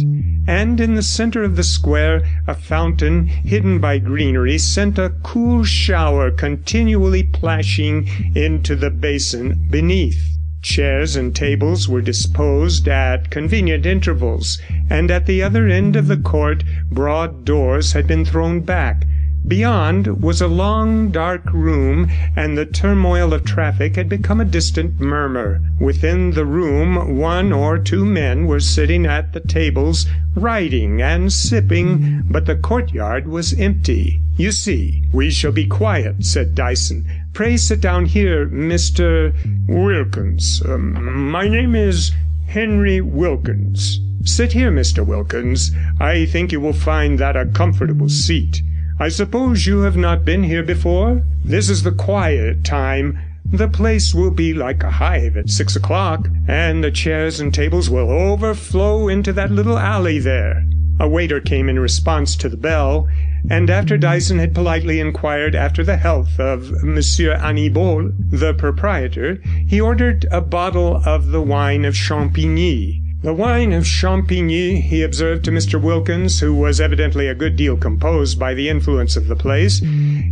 and 0.47 0.79
in 0.79 0.95
the 0.95 1.03
centre 1.03 1.43
of 1.43 1.55
the 1.55 1.63
square 1.63 2.23
a 2.47 2.55
fountain, 2.55 3.27
hidden 3.27 3.77
by 3.77 3.99
greenery, 3.99 4.57
sent 4.57 4.97
a 4.97 5.13
cool 5.21 5.63
shower 5.63 6.31
continually 6.31 7.21
plashing 7.21 8.09
into 8.33 8.75
the 8.75 8.89
basin 8.89 9.67
beneath. 9.69 10.38
Chairs 10.62 11.16
and 11.16 11.34
tables 11.34 11.88
were 11.88 12.01
disposed 12.01 12.88
at 12.88 13.30
convenient 13.30 13.86
intervals, 13.86 14.60
and 14.89 15.10
at 15.10 15.26
the 15.26 15.41
other 15.41 15.68
end 15.68 15.95
of 15.95 16.07
the 16.07 16.18
court 16.18 16.64
broad 16.91 17.45
doors 17.45 17.93
had 17.93 18.07
been 18.07 18.26
thrown 18.26 18.60
back. 18.60 19.05
Beyond 19.50 20.22
was 20.22 20.41
a 20.41 20.47
long 20.47 21.10
dark 21.10 21.52
room, 21.52 22.08
and 22.36 22.56
the 22.56 22.68
turmoil 22.68 23.34
of 23.34 23.43
traffic 23.43 23.95
had 23.95 24.08
become 24.08 24.39
a 24.39 24.45
distant 24.45 25.00
murmur. 25.00 25.60
Within 25.80 26.30
the 26.30 26.45
room 26.45 27.18
one 27.18 27.52
or 27.52 27.80
two 27.80 28.06
men 28.06 28.45
were 28.45 28.60
sitting 28.60 29.08
at 29.08 29.34
the 29.34 29.39
tables 29.39 30.06
writing 30.36 31.02
and 31.02 31.34
sipping, 31.34 32.26
but 32.30 32.45
the 32.45 32.58
courtyard 32.58 33.28
was 33.28 33.54
empty. 33.54 34.22
'You 34.38 34.52
see, 34.52 35.02
we 35.12 35.32
shall 35.32 35.52
be 35.52 35.66
quiet,' 35.66 36.24
said 36.24 36.54
Dyson. 36.54 37.06
'Pray 37.34 37.58
sit 37.58 37.82
down 37.82 38.06
here, 38.06 38.45
Mr 38.45 39.34
Wilkins. 39.68 40.62
Um, 40.64 41.32
my 41.32 41.47
name 41.47 41.74
is 41.74 42.12
Henry 42.45 43.02
Wilkins. 43.02 44.00
Sit 44.24 44.54
here, 44.54 44.72
Mr 44.72 45.04
Wilkins. 45.04 45.72
I 46.00 46.26
think 46.28 46.52
you 46.52 46.60
will 46.60 46.72
find 46.72 47.18
that 47.18 47.36
a 47.36 47.47
comfortable 47.47 48.10
seat. 48.10 48.62
I 49.02 49.08
suppose 49.08 49.66
you 49.66 49.84
have 49.84 49.95
not 49.95 50.26
been 50.26 50.43
here 50.43 50.62
before? 50.62 51.24
This 51.45 51.70
is 51.70 51.84
the 51.84 51.91
quiet 51.93 52.66
time. 52.66 53.18
The 53.45 53.70
place 53.70 54.14
will 54.14 54.30
be 54.30 54.54
like 54.54 54.84
a 54.84 54.91
hive 54.91 55.38
at 55.38 55.50
six 55.50 55.78
o'clock, 55.78 56.28
and 56.50 56.84
the 56.84 56.91
chairs 56.91 57.39
and 57.39 57.54
tables 57.54 57.89
will 57.89 58.12
overflow 58.12 59.08
into 59.08 59.32
that 59.32 59.52
little 59.52 59.80
alley 59.80 60.20
there.' 60.20 60.66
A 61.00 61.08
waiter 61.08 61.39
came 61.39 61.70
in 61.70 61.80
response 61.80 62.36
to 62.36 62.50
the 62.50 62.58
bell, 62.58 63.08
and 63.50 63.70
after 63.70 63.97
Dyson 63.97 64.38
had 64.38 64.54
politely 64.54 65.00
inquired 65.00 65.56
after 65.56 65.82
the 65.82 65.95
health 65.95 66.38
of 66.38 66.84
Monsieur 66.84 67.36
Annibal, 67.36 68.12
the 68.20 68.54
proprietor, 68.54 69.39
he 69.66 69.80
ordered 69.80 70.26
a 70.30 70.41
bottle 70.41 71.02
of 71.06 71.28
the 71.28 71.41
wine 71.41 71.86
of 71.86 71.95
Champigny. 71.95 72.99
The 73.22 73.34
wine 73.34 73.74
of 73.74 73.84
Champigny, 73.84 74.80
he 74.80 75.03
observed 75.03 75.43
to 75.43 75.51
Mr 75.51 75.80
Wilkins, 75.80 76.39
who 76.39 76.53
was 76.53 76.80
evidently 76.80 77.28
a 77.28 77.36
good 77.36 77.57
deal 77.57 77.76
composed 77.76 78.39
by 78.39 78.53
the 78.53 78.70
influence 78.70 79.17
of 79.17 79.28
the 79.28 79.36
place, 79.36 79.82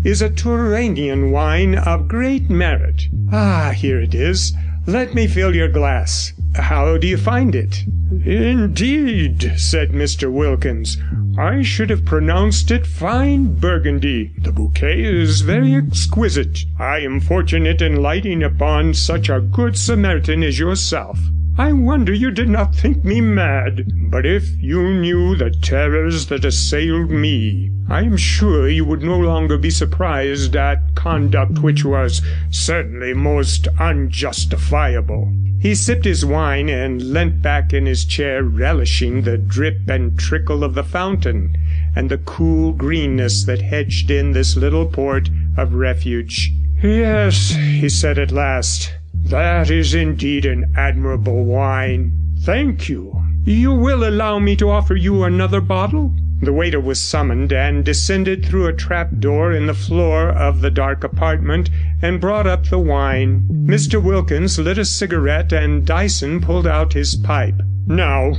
is 0.05 0.21
a 0.21 0.29
Touranian 0.29 1.29
wine 1.31 1.75
of 1.75 2.07
great 2.07 2.49
merit. 2.49 3.09
Ah, 3.29 3.73
here 3.75 3.99
it 3.99 4.15
is. 4.15 4.53
Let 4.85 5.13
me 5.13 5.27
fill 5.27 5.53
your 5.53 5.67
glass. 5.67 6.31
How 6.55 6.95
do 6.95 7.07
you 7.07 7.17
find 7.17 7.55
it?' 7.55 7.83
'Indeed,' 8.25 9.55
said 9.57 9.91
Mr 9.91 10.31
Wilkins, 10.31 10.97
'I 11.37 11.63
should 11.63 11.89
have 11.89 12.05
pronounced 12.05 12.71
it 12.71 12.87
fine 12.87 13.53
Burgundy. 13.53 14.31
The 14.41 14.53
bouquet 14.53 15.03
is 15.03 15.41
very 15.41 15.75
exquisite. 15.75 16.63
I 16.79 16.99
am 16.99 17.19
fortunate 17.19 17.81
in 17.81 18.01
lighting 18.01 18.43
upon 18.43 18.93
such 18.93 19.27
a 19.27 19.41
good 19.41 19.75
Samaritan 19.75 20.41
as 20.41 20.57
yourself. 20.57 21.19
I 21.59 21.73
wonder 21.73 22.13
you 22.13 22.29
did 22.29 22.49
not 22.49 22.75
think 22.75 23.03
me 23.03 23.19
mad, 23.19 23.91
but 24.11 24.27
if 24.27 24.47
you 24.61 24.93
knew 24.93 25.35
the 25.35 25.49
terrors 25.49 26.27
that 26.27 26.45
assailed 26.45 27.09
me, 27.09 27.71
I 27.89 28.03
am 28.03 28.15
sure 28.15 28.69
you 28.69 28.85
would 28.85 29.01
no 29.01 29.17
longer 29.17 29.57
be 29.57 29.71
surprised 29.71 30.55
at 30.55 30.93
conduct 30.93 31.63
which 31.63 31.83
was 31.83 32.21
certainly 32.51 33.15
most 33.15 33.67
unjustifiable.' 33.79 35.33
He 35.59 35.73
sipped 35.73 36.05
his 36.05 36.23
wine 36.23 36.69
and 36.69 37.01
leant 37.01 37.41
back 37.41 37.73
in 37.73 37.87
his 37.87 38.05
chair, 38.05 38.43
relishing 38.43 39.23
the 39.23 39.39
drip 39.39 39.89
and 39.89 40.15
trickle 40.15 40.63
of 40.63 40.75
the 40.75 40.83
fountain, 40.83 41.57
and 41.95 42.11
the 42.11 42.19
cool 42.19 42.71
greenness 42.71 43.45
that 43.45 43.63
hedged 43.63 44.11
in 44.11 44.33
this 44.33 44.55
little 44.55 44.85
port 44.85 45.31
of 45.57 45.73
refuge. 45.73 46.53
'Yes,' 46.83 47.55
he 47.55 47.89
said 47.89 48.19
at 48.19 48.31
last. 48.31 48.93
That 49.25 49.69
is 49.69 49.93
indeed 49.93 50.45
an 50.45 50.71
admirable 50.75 51.43
wine. 51.43 52.13
Thank 52.41 52.87
you. 52.87 53.23
You 53.45 53.73
will 53.73 54.07
allow 54.07 54.39
me 54.39 54.55
to 54.57 54.69
offer 54.69 54.95
you 54.95 55.23
another 55.23 55.61
bottle?' 55.61 56.13
The 56.41 56.53
waiter 56.53 56.79
was 56.79 57.01
summoned, 57.01 57.51
and 57.51 57.83
descended 57.83 58.45
through 58.45 58.67
a 58.67 58.73
trap 58.73 59.09
door 59.19 59.51
in 59.51 59.65
the 59.65 59.73
floor 59.73 60.29
of 60.29 60.61
the 60.61 60.69
dark 60.69 61.03
apartment, 61.03 61.69
and 62.01 62.21
brought 62.21 62.45
up 62.45 62.67
the 62.69 62.77
wine. 62.77 63.47
Mr 63.65 64.01
Wilkins 64.01 64.59
lit 64.59 64.77
a 64.77 64.85
cigarette, 64.85 65.51
and 65.51 65.83
Dyson 65.83 66.39
pulled 66.39 66.67
out 66.67 66.93
his 66.93 67.15
pipe. 67.15 67.61
'Now,' 67.87 68.33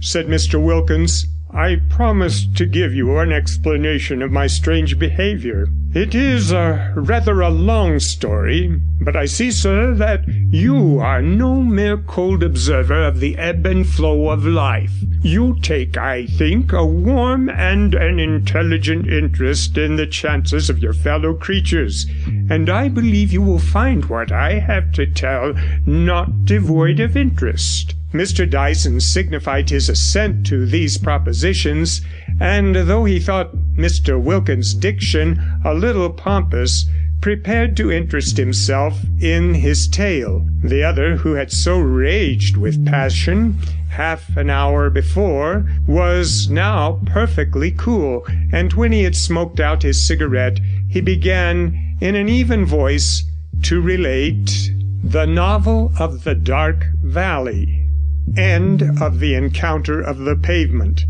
said 0.00 0.28
Mr 0.28 0.62
Wilkins, 0.62 1.26
'I 1.52 1.80
promised 1.90 2.56
to 2.56 2.64
give 2.64 2.94
you 2.94 3.18
an 3.18 3.32
explanation 3.32 4.22
of 4.22 4.32
my 4.32 4.46
strange 4.46 4.98
behaviour. 4.98 5.66
It 5.92 6.14
is 6.14 6.52
a 6.52 6.94
rather 6.96 7.42
a 7.42 7.50
long 7.50 7.98
story, 7.98 8.80
but 9.04 9.16
I 9.16 9.26
see, 9.26 9.50
sir, 9.50 9.94
that 9.94 10.24
you 10.50 10.98
are 10.98 11.20
no 11.20 11.62
mere 11.62 11.96
cold 11.96 12.42
observer 12.42 13.02
of 13.04 13.20
the 13.20 13.36
ebb 13.36 13.66
and 13.66 13.86
flow 13.86 14.30
of 14.30 14.46
life. 14.46 14.92
You 15.22 15.58
take, 15.62 15.96
I 15.96 16.26
think, 16.26 16.72
a 16.72 16.84
warm 16.84 17.48
and 17.48 17.94
an 17.94 18.18
intelligent 18.18 19.08
interest 19.08 19.76
in 19.78 19.96
the 19.96 20.06
chances 20.06 20.70
of 20.70 20.78
your 20.78 20.92
fellow 20.92 21.34
creatures, 21.34 22.06
and 22.48 22.68
I 22.68 22.88
believe 22.88 23.32
you 23.32 23.42
will 23.42 23.58
find 23.58 24.04
what 24.06 24.30
I 24.30 24.58
have 24.58 24.92
to 24.92 25.06
tell 25.06 25.54
not 25.86 26.44
devoid 26.44 27.00
of 27.00 27.16
interest.' 27.16 27.94
Mr 28.12 28.48
Dyson 28.48 29.00
signified 29.00 29.70
his 29.70 29.88
assent 29.88 30.44
to 30.46 30.66
these 30.66 30.98
propositions, 30.98 32.02
and 32.38 32.76
though 32.76 33.04
he 33.04 33.18
thought 33.18 33.56
Mr 33.74 34.20
Wilkins' 34.20 34.74
diction 34.74 35.42
a 35.64 35.72
little 35.72 36.10
pompous, 36.10 36.84
prepared 37.22 37.76
to 37.76 37.90
interest 37.90 38.36
himself 38.36 39.00
in 39.20 39.54
his 39.54 39.88
tale. 39.88 40.44
The 40.62 40.82
other, 40.82 41.16
who 41.16 41.34
had 41.34 41.52
so 41.52 41.78
raged 41.78 42.56
with 42.56 42.84
passion 42.84 43.58
half 43.88 44.36
an 44.36 44.50
hour 44.50 44.90
before, 44.90 45.64
was 45.86 46.50
now 46.50 47.00
perfectly 47.06 47.70
cool, 47.70 48.26
and 48.52 48.72
when 48.72 48.90
he 48.90 49.04
had 49.04 49.16
smoked 49.16 49.60
out 49.60 49.84
his 49.84 50.04
cigarette, 50.04 50.58
he 50.88 51.00
began 51.00 51.96
in 52.00 52.16
an 52.16 52.28
even 52.28 52.66
voice 52.66 53.22
to 53.62 53.80
relate 53.80 54.72
the 55.04 55.26
novel 55.26 55.92
of 55.98 56.24
the 56.24 56.34
Dark 56.34 56.86
Valley. 57.02 57.88
End 58.36 58.82
of 59.00 59.20
the 59.20 59.34
encounter 59.34 60.00
of 60.00 60.18
the 60.18 60.36
pavement. 60.36 61.04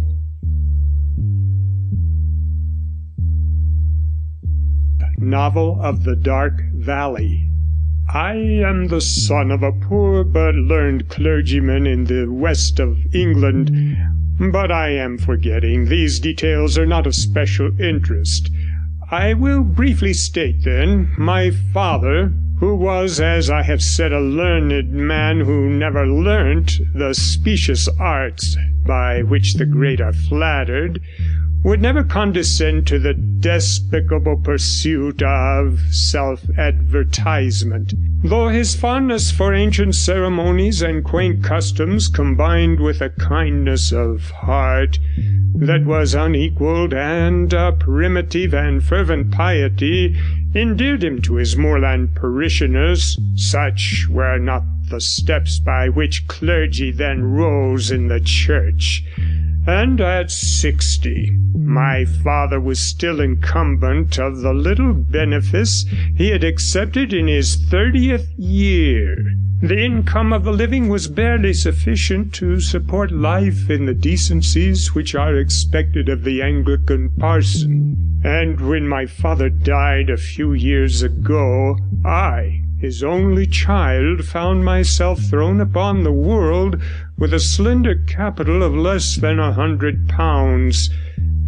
Novel 5.22 5.78
of 5.80 6.04
the 6.04 6.16
Dark 6.16 6.60
Valley. 6.74 7.48
I 8.12 8.34
am 8.34 8.88
the 8.88 9.00
son 9.00 9.50
of 9.50 9.62
a 9.62 9.72
poor 9.72 10.24
but 10.24 10.54
learned 10.54 11.08
clergyman 11.08 11.86
in 11.86 12.04
the 12.04 12.26
west 12.26 12.80
of 12.80 12.98
England, 13.14 13.96
but 14.52 14.70
I 14.70 14.88
am 14.88 15.16
forgetting. 15.16 15.86
These 15.86 16.20
details 16.20 16.76
are 16.76 16.86
not 16.86 17.06
of 17.06 17.14
special 17.14 17.70
interest. 17.80 18.50
I 19.10 19.34
will 19.34 19.62
briefly 19.62 20.12
state, 20.12 20.64
then, 20.64 21.14
my 21.16 21.50
father 21.50 22.32
who 22.62 22.76
was, 22.76 23.18
as 23.18 23.50
I 23.50 23.62
have 23.62 23.82
said, 23.82 24.12
a 24.12 24.20
learned 24.20 24.92
man 24.92 25.40
who 25.40 25.68
never 25.68 26.06
learnt 26.06 26.78
the 26.94 27.12
specious 27.12 27.88
arts 27.98 28.56
by 28.86 29.22
which 29.22 29.54
the 29.54 29.66
great 29.66 30.00
are 30.00 30.12
flattered, 30.12 31.00
would 31.64 31.80
never 31.80 32.02
condescend 32.02 32.84
to 32.86 32.98
the 32.98 33.14
despicable 33.14 34.36
pursuit 34.36 35.22
of 35.22 35.78
self-advertisement. 35.90 37.94
Though 38.24 38.48
his 38.48 38.74
fondness 38.74 39.30
for 39.30 39.54
ancient 39.54 39.94
ceremonies 39.94 40.82
and 40.82 41.04
quaint 41.04 41.44
customs 41.44 42.08
combined 42.08 42.80
with 42.80 43.00
a 43.00 43.10
kindness 43.10 43.92
of 43.92 44.30
heart 44.30 44.98
that 45.54 45.84
was 45.84 46.14
unequalled 46.14 46.94
and 46.94 47.52
a 47.52 47.72
primitive 47.72 48.54
and 48.54 48.82
fervent 48.82 49.30
piety 49.30 50.16
endeared 50.54 51.04
him 51.04 51.20
to 51.22 51.36
his 51.36 51.56
moorland 51.56 52.14
parishioners. 52.14 53.18
Such 53.36 54.08
were 54.10 54.38
not 54.38 54.64
the 54.88 55.00
steps 55.00 55.60
by 55.60 55.88
which 55.88 56.26
clergy 56.26 56.90
then 56.90 57.22
rose 57.22 57.90
in 57.90 58.08
the 58.08 58.20
church. 58.20 59.04
And 59.66 60.00
at 60.00 60.30
sixty, 60.30 61.30
my 61.54 62.04
father 62.04 62.60
was 62.60 62.80
still 62.80 63.20
incumbent 63.20 64.18
of 64.18 64.40
the 64.40 64.52
little 64.52 64.92
benefice 64.92 65.86
he 66.16 66.30
had 66.30 66.42
accepted 66.42 67.12
in 67.12 67.28
his 67.28 67.54
thirtieth 67.54 68.28
year. 68.36 69.16
The 69.62 69.78
income 69.78 70.32
of 70.32 70.42
the 70.42 70.52
living 70.52 70.88
was 70.88 71.06
barely 71.06 71.52
sufficient 71.52 72.34
to 72.34 72.58
support 72.58 73.12
life 73.12 73.70
in 73.70 73.86
the 73.86 73.94
decencies 73.94 74.92
which 74.96 75.14
are 75.14 75.36
expected 75.36 76.08
of 76.08 76.24
the 76.24 76.42
Anglican 76.42 77.10
parson. 77.10 78.20
And 78.24 78.60
when 78.60 78.88
my 78.88 79.06
father 79.06 79.48
died 79.48 80.10
a 80.10 80.16
few 80.16 80.52
years 80.52 81.04
ago, 81.04 81.78
I, 82.04 82.64
his 82.82 83.04
only 83.04 83.46
child, 83.46 84.24
found 84.24 84.64
myself 84.64 85.20
thrown 85.30 85.60
upon 85.60 86.02
the 86.02 86.10
world 86.10 86.82
with 87.16 87.32
a 87.32 87.38
slender 87.38 87.94
capital 88.08 88.60
of 88.60 88.74
less 88.74 89.14
than 89.14 89.38
a 89.38 89.52
hundred 89.52 90.08
pounds, 90.08 90.90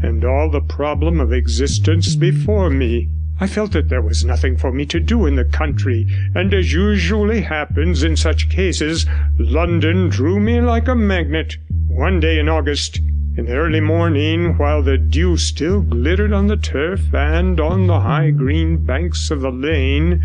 and 0.00 0.24
all 0.24 0.48
the 0.48 0.60
problem 0.60 1.18
of 1.18 1.32
existence 1.32 2.14
before 2.14 2.70
me. 2.70 3.08
I 3.40 3.48
felt 3.48 3.72
that 3.72 3.88
there 3.88 4.00
was 4.00 4.24
nothing 4.24 4.56
for 4.56 4.70
me 4.70 4.86
to 4.86 5.00
do 5.00 5.26
in 5.26 5.34
the 5.34 5.44
country, 5.44 6.06
and 6.36 6.54
as 6.54 6.72
usually 6.72 7.40
happens 7.40 8.04
in 8.04 8.14
such 8.14 8.48
cases, 8.48 9.04
London 9.36 10.08
drew 10.08 10.38
me 10.38 10.60
like 10.60 10.86
a 10.86 10.94
magnet. 10.94 11.56
One 11.88 12.20
day 12.20 12.38
in 12.38 12.48
August, 12.48 13.00
in 13.36 13.46
the 13.46 13.56
early 13.56 13.80
morning, 13.80 14.56
while 14.56 14.84
the 14.84 14.98
dew 14.98 15.36
still 15.36 15.80
glittered 15.80 16.32
on 16.32 16.46
the 16.46 16.56
turf 16.56 17.12
and 17.12 17.58
on 17.58 17.88
the 17.88 17.98
high 17.98 18.30
green 18.30 18.86
banks 18.86 19.32
of 19.32 19.40
the 19.40 19.50
lane, 19.50 20.22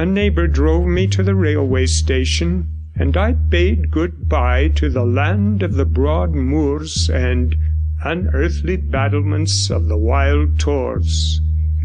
a 0.00 0.06
neighbour 0.06 0.46
drove 0.46 0.86
me 0.86 1.06
to 1.06 1.22
the 1.22 1.34
railway 1.34 1.84
station, 1.84 2.66
and 2.96 3.18
I 3.18 3.32
bade 3.32 3.90
good-bye 3.90 4.68
to 4.76 4.88
the 4.88 5.04
land 5.04 5.62
of 5.62 5.74
the 5.74 5.84
broad 5.84 6.30
moors 6.30 7.10
and 7.10 7.54
unearthly 8.02 8.78
battlements 8.78 9.68
of 9.68 9.88
the 9.88 9.98
wild 9.98 10.58
tors. 10.58 11.42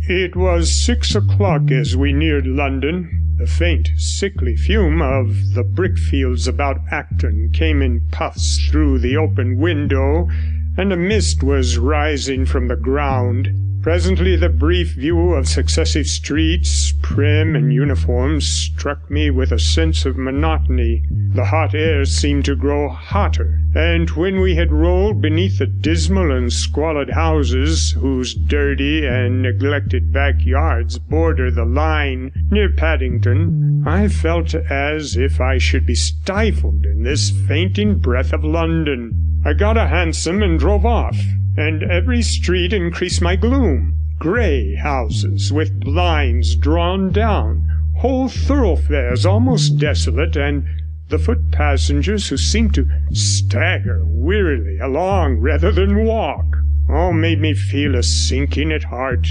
It 0.07 0.34
was 0.34 0.74
six 0.74 1.13
o'clock 1.13 1.72
as 1.72 1.97
we 1.97 2.13
neared 2.13 2.47
London. 2.47 3.36
The 3.38 3.47
faint, 3.47 3.89
sickly 3.97 4.55
fume 4.55 5.01
of 5.01 5.53
the 5.53 5.66
brickfields 5.66 6.47
about 6.47 6.80
Acton 6.89 7.51
came 7.51 7.82
in 7.82 8.07
puffs 8.11 8.66
through 8.70 8.99
the 8.99 9.18
open 9.18 9.57
window, 9.57 10.30
and 10.78 10.93
a 10.93 10.95
mist 10.95 11.43
was 11.43 11.78
rising 11.78 12.45
from 12.45 12.70
the 12.70 12.78
ground. 12.78 13.49
Presently 13.86 14.36
the 14.36 14.49
brief 14.49 14.95
view 14.95 15.36
of 15.36 15.47
successive 15.47 16.07
streets, 16.07 16.91
prim 17.03 17.55
and 17.55 17.71
uniform, 17.71 18.41
struck 18.41 19.11
me 19.11 19.29
with 19.29 19.51
a 19.51 19.59
sense 19.59 20.07
of 20.07 20.17
monotony. 20.17 21.03
The 21.11 21.45
hot 21.45 21.75
air 21.75 22.03
seemed 22.05 22.45
to 22.45 22.55
grow 22.55 22.89
hotter, 22.89 23.59
and 23.75 24.09
when 24.09 24.39
we 24.39 24.55
had 24.55 24.71
rolled 24.71 25.21
beneath 25.21 25.59
the 25.59 25.67
dismal 25.67 26.31
and 26.31 26.51
squalid 26.51 27.11
houses, 27.11 27.91
whose 27.91 28.33
dirty 28.33 29.05
and 29.05 29.43
neglected 29.43 30.11
backyards 30.11 30.97
border 30.97 31.51
the 31.51 31.65
line 31.65 32.31
near 32.49 32.71
Paddington, 32.71 33.83
I 33.86 34.07
felt 34.07 34.55
as 34.55 35.15
if 35.15 35.39
I 35.39 35.59
should 35.59 35.86
be 35.86 35.93
stifled 35.93 36.88
in 36.88 37.03
this 37.03 37.29
fainting 37.29 37.99
breath 37.99 38.33
of 38.33 38.43
London. 38.43 39.43
I 39.45 39.53
got 39.53 39.77
a 39.77 39.86
hansom 39.86 40.41
and 40.41 40.57
drove 40.57 40.88
off 40.88 41.19
and 41.57 41.83
every 41.83 42.21
street 42.21 42.73
increased 42.73 43.21
my 43.21 43.35
gloom. 43.35 43.95
Grey 44.19 44.75
houses 44.75 45.51
with 45.51 45.79
blinds 45.79 46.55
drawn 46.55 47.11
down, 47.11 47.91
whole 47.97 48.27
thoroughfares 48.27 49.25
almost 49.25 49.77
desolate, 49.77 50.35
and 50.35 50.65
the 51.09 51.19
foot 51.19 51.51
passengers 51.51 52.29
who 52.29 52.37
seemed 52.37 52.73
to 52.73 52.87
stagger 53.11 54.01
wearily 54.05 54.79
along 54.79 55.37
rather 55.37 55.71
than 55.71 56.03
walk, 56.03 56.45
all 56.89 57.13
made 57.13 57.39
me 57.39 57.53
feel 57.53 57.95
a 57.95 58.03
sinking 58.03 58.71
at 58.71 58.83
heart. 58.83 59.27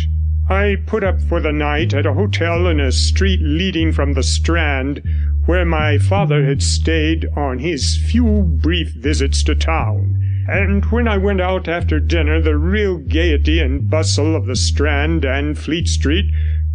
I 0.49 0.77
put 0.87 1.03
up 1.03 1.23
for 1.23 1.41
the 1.41 1.53
night 1.53 1.95
at 1.95 2.05
a 2.05 2.13
hotel 2.13 2.67
in 2.67 2.79
a 2.79 2.93
street 2.93 3.41
leading 3.41 3.93
from 3.93 4.13
the 4.13 4.23
Strand, 4.23 5.03
where 5.47 5.65
my 5.65 5.97
father 5.97 6.45
had 6.45 6.63
stayed 6.63 7.27
on 7.35 7.61
his 7.61 7.97
few 7.97 8.43
brief 8.43 8.93
visits 8.93 9.43
to 9.45 9.55
town. 9.55 10.21
And 10.47 10.85
when 10.87 11.09
I 11.09 11.17
went 11.17 11.41
out 11.41 11.67
after 11.67 11.99
dinner 11.99 12.43
the 12.43 12.59
real 12.59 12.99
gaiety 12.99 13.61
and 13.61 13.89
bustle 13.89 14.37
of 14.37 14.45
the 14.45 14.57
Strand 14.57 15.25
and 15.25 15.59
Fleet 15.59 15.89
Street 15.89 16.27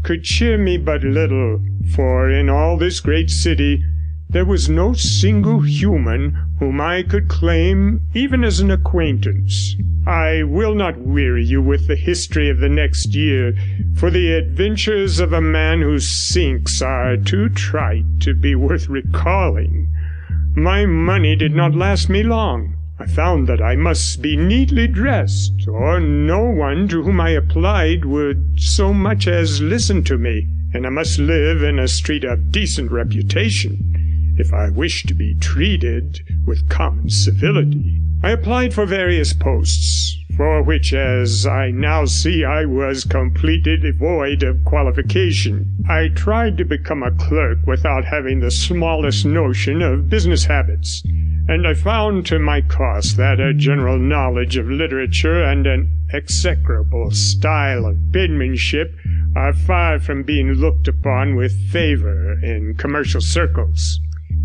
could 0.02 0.24
cheer 0.24 0.58
me 0.58 0.78
but 0.78 1.04
little, 1.04 1.60
for 1.94 2.28
in 2.28 2.50
all 2.50 2.76
this 2.76 3.00
great 3.00 3.30
city 3.30 3.84
there 4.32 4.46
was 4.46 4.70
no 4.70 4.94
single 4.94 5.62
human 5.62 6.49
whom 6.60 6.82
I 6.82 7.04
could 7.04 7.30
claim 7.30 8.02
even 8.14 8.44
as 8.44 8.60
an 8.60 8.70
acquaintance. 8.70 9.78
I 10.06 10.44
will 10.44 10.76
not 10.76 10.98
weary 10.98 11.44
you 11.44 11.62
with 11.62 11.88
the 11.88 11.96
history 11.96 12.50
of 12.50 12.60
the 12.60 12.68
next 12.68 13.16
year, 13.16 13.54
for 13.96 14.12
the 14.12 14.34
adventures 14.34 15.20
of 15.20 15.32
a 15.32 15.40
man 15.40 15.82
who 15.82 16.00
sinks 16.00 16.82
are 16.82 17.16
too 17.16 17.48
trite 17.48 18.20
to 18.22 18.34
be 18.34 18.56
worth 18.56 18.90
recalling. 18.90 19.88
My 20.54 20.86
money 20.86 21.38
did 21.38 21.54
not 21.54 21.76
last 21.76 22.10
me 22.10 22.24
long. 22.24 22.76
I 23.00 23.08
found 23.08 23.48
that 23.48 23.62
I 23.62 23.78
must 23.78 24.22
be 24.22 24.36
neatly 24.36 24.88
dressed, 24.88 25.66
or 25.66 26.02
no 26.02 26.44
one 26.44 26.90
to 26.90 27.04
whom 27.04 27.22
I 27.22 27.30
applied 27.30 28.04
would 28.04 28.60
so 28.60 28.94
much 28.94 29.28
as 29.28 29.62
listen 29.62 30.04
to 30.06 30.18
me, 30.18 30.50
and 30.74 30.86
I 30.86 30.90
must 30.90 31.20
live 31.20 31.64
in 31.64 31.80
a 31.80 31.88
street 31.88 32.26
of 32.26 32.52
decent 32.52 32.92
reputation 32.92 33.89
if 34.40 34.52
I 34.54 34.70
wished 34.70 35.08
to 35.10 35.14
be 35.14 35.36
treated 35.36 36.22
with 36.46 36.70
common 36.70 37.10
civility. 37.10 38.02
I 38.24 38.32
applied 38.32 38.74
for 38.74 38.86
various 38.86 39.34
posts, 39.34 40.18
for 40.36 40.64
which, 40.64 40.94
as 40.94 41.46
I 41.46 41.70
now 41.70 42.06
see, 42.06 42.44
I 42.44 42.66
was 42.66 43.04
completely 43.04 43.78
devoid 43.78 44.42
of 44.42 44.66
qualification. 44.66 45.86
I 45.88 46.08
tried 46.08 46.58
to 46.58 46.66
become 46.66 47.04
a 47.04 47.12
clerk 47.12 47.60
without 47.68 48.06
having 48.06 48.40
the 48.40 48.50
smallest 48.50 49.26
notion 49.26 49.82
of 49.82 50.10
business 50.10 50.46
habits 50.46 51.04
and 51.50 51.66
I 51.66 51.74
found 51.74 52.28
to 52.28 52.38
my 52.38 52.62
cost 52.62 53.18
that 53.18 53.40
a 53.40 53.56
general 53.56 53.98
knowledge 53.98 54.56
of 54.56 54.70
literature 54.70 55.42
and 55.42 55.66
an 55.66 55.90
execrable 56.14 57.10
style 57.10 57.88
of 57.88 57.98
penmanship 58.14 58.94
are 59.36 59.52
far 59.52 60.00
from 60.00 60.22
being 60.22 60.52
looked 60.52 60.88
upon 60.88 61.36
with 61.36 61.52
favour 61.72 62.34
in 62.44 62.76
commercial 62.76 63.20
circles. 63.20 64.00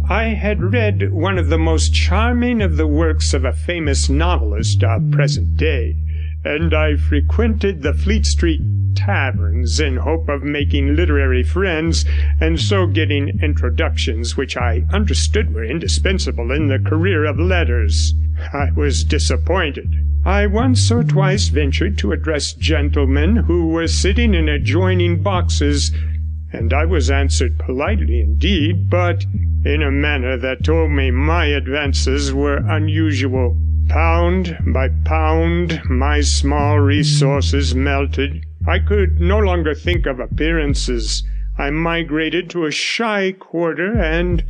I 0.09 0.34
had 0.34 0.62
read 0.62 1.14
one 1.14 1.38
of 1.38 1.48
the 1.48 1.57
most 1.57 1.94
charming 1.94 2.61
of 2.61 2.76
the 2.76 2.86
works 2.86 3.32
of 3.32 3.46
a 3.46 3.55
famous 3.55 4.11
novelist 4.11 4.84
of 4.84 5.11
present 5.11 5.57
day, 5.57 5.96
and 6.44 6.74
I 6.74 6.96
frequented 6.96 7.80
the 7.80 7.94
Fleet 7.94 8.26
Street 8.26 8.61
taverns 8.94 9.80
in 9.80 9.96
hope 9.96 10.28
of 10.28 10.42
making 10.42 10.94
literary 10.94 11.42
friends, 11.42 12.05
and 12.38 12.61
so 12.61 12.86
getting 12.86 13.40
introductions 13.42 14.36
which 14.36 14.59
I 14.59 14.84
understood 14.92 15.55
were 15.55 15.64
indispensable 15.64 16.52
in 16.52 16.68
the 16.68 16.78
career 16.78 17.24
of 17.24 17.40
letters. 17.40 18.14
I 18.52 18.72
was 18.76 19.05
disappointed. 19.05 19.88
I 20.26 20.46
once 20.46 20.90
or 20.90 21.02
twice 21.02 21.48
ventured 21.48 21.96
to 21.98 22.12
address 22.12 22.52
gentlemen 22.52 23.36
who 23.36 23.68
were 23.68 23.88
sitting 23.88 24.34
in 24.34 24.50
adjoining 24.50 25.22
boxes, 25.22 25.92
and 26.55 26.72
I 26.72 26.84
was 26.84 27.11
answered 27.11 27.59
politely 27.59 28.20
indeed, 28.20 28.88
but 28.88 29.26
in 29.64 29.82
a 29.82 29.90
manner 29.90 30.36
that 30.36 30.62
told 30.62 30.92
me 30.92 31.11
my 31.11 31.46
advances 31.46 32.32
were 32.32 32.59
unusual. 32.66 33.57
Pound 33.88 34.57
by 34.72 34.88
pound 35.05 35.82
my 35.90 36.20
small 36.20 36.78
resources 36.78 37.74
melted. 37.74 38.46
I 38.66 38.78
could 38.78 39.20
no 39.20 39.38
longer 39.38 39.74
think 39.74 40.07
of 40.07 40.20
appearances. 40.20 41.22
I 41.59 41.70
migrated 41.70 42.48
to 42.50 42.66
a 42.66 42.70
shy 42.70 43.32
quarter, 43.32 43.92
and 44.00 44.44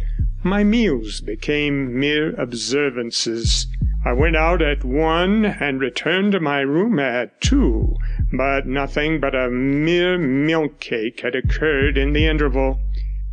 my 0.44 0.62
meals 0.62 1.22
became 1.22 1.98
mere 1.98 2.34
observances. 2.38 3.66
I 4.04 4.12
went 4.12 4.36
out 4.36 4.60
at 4.60 4.84
one 4.84 5.46
and 5.46 5.80
returned 5.80 6.32
to 6.32 6.40
my 6.40 6.60
room 6.60 6.98
at 6.98 7.40
two, 7.40 7.96
but 8.30 8.66
nothing 8.66 9.18
but 9.20 9.34
a 9.34 9.48
mere 9.48 10.18
milk 10.18 10.80
cake 10.80 11.20
had 11.20 11.34
occurred 11.34 11.96
in 11.96 12.12
the 12.12 12.26
interval. 12.26 12.78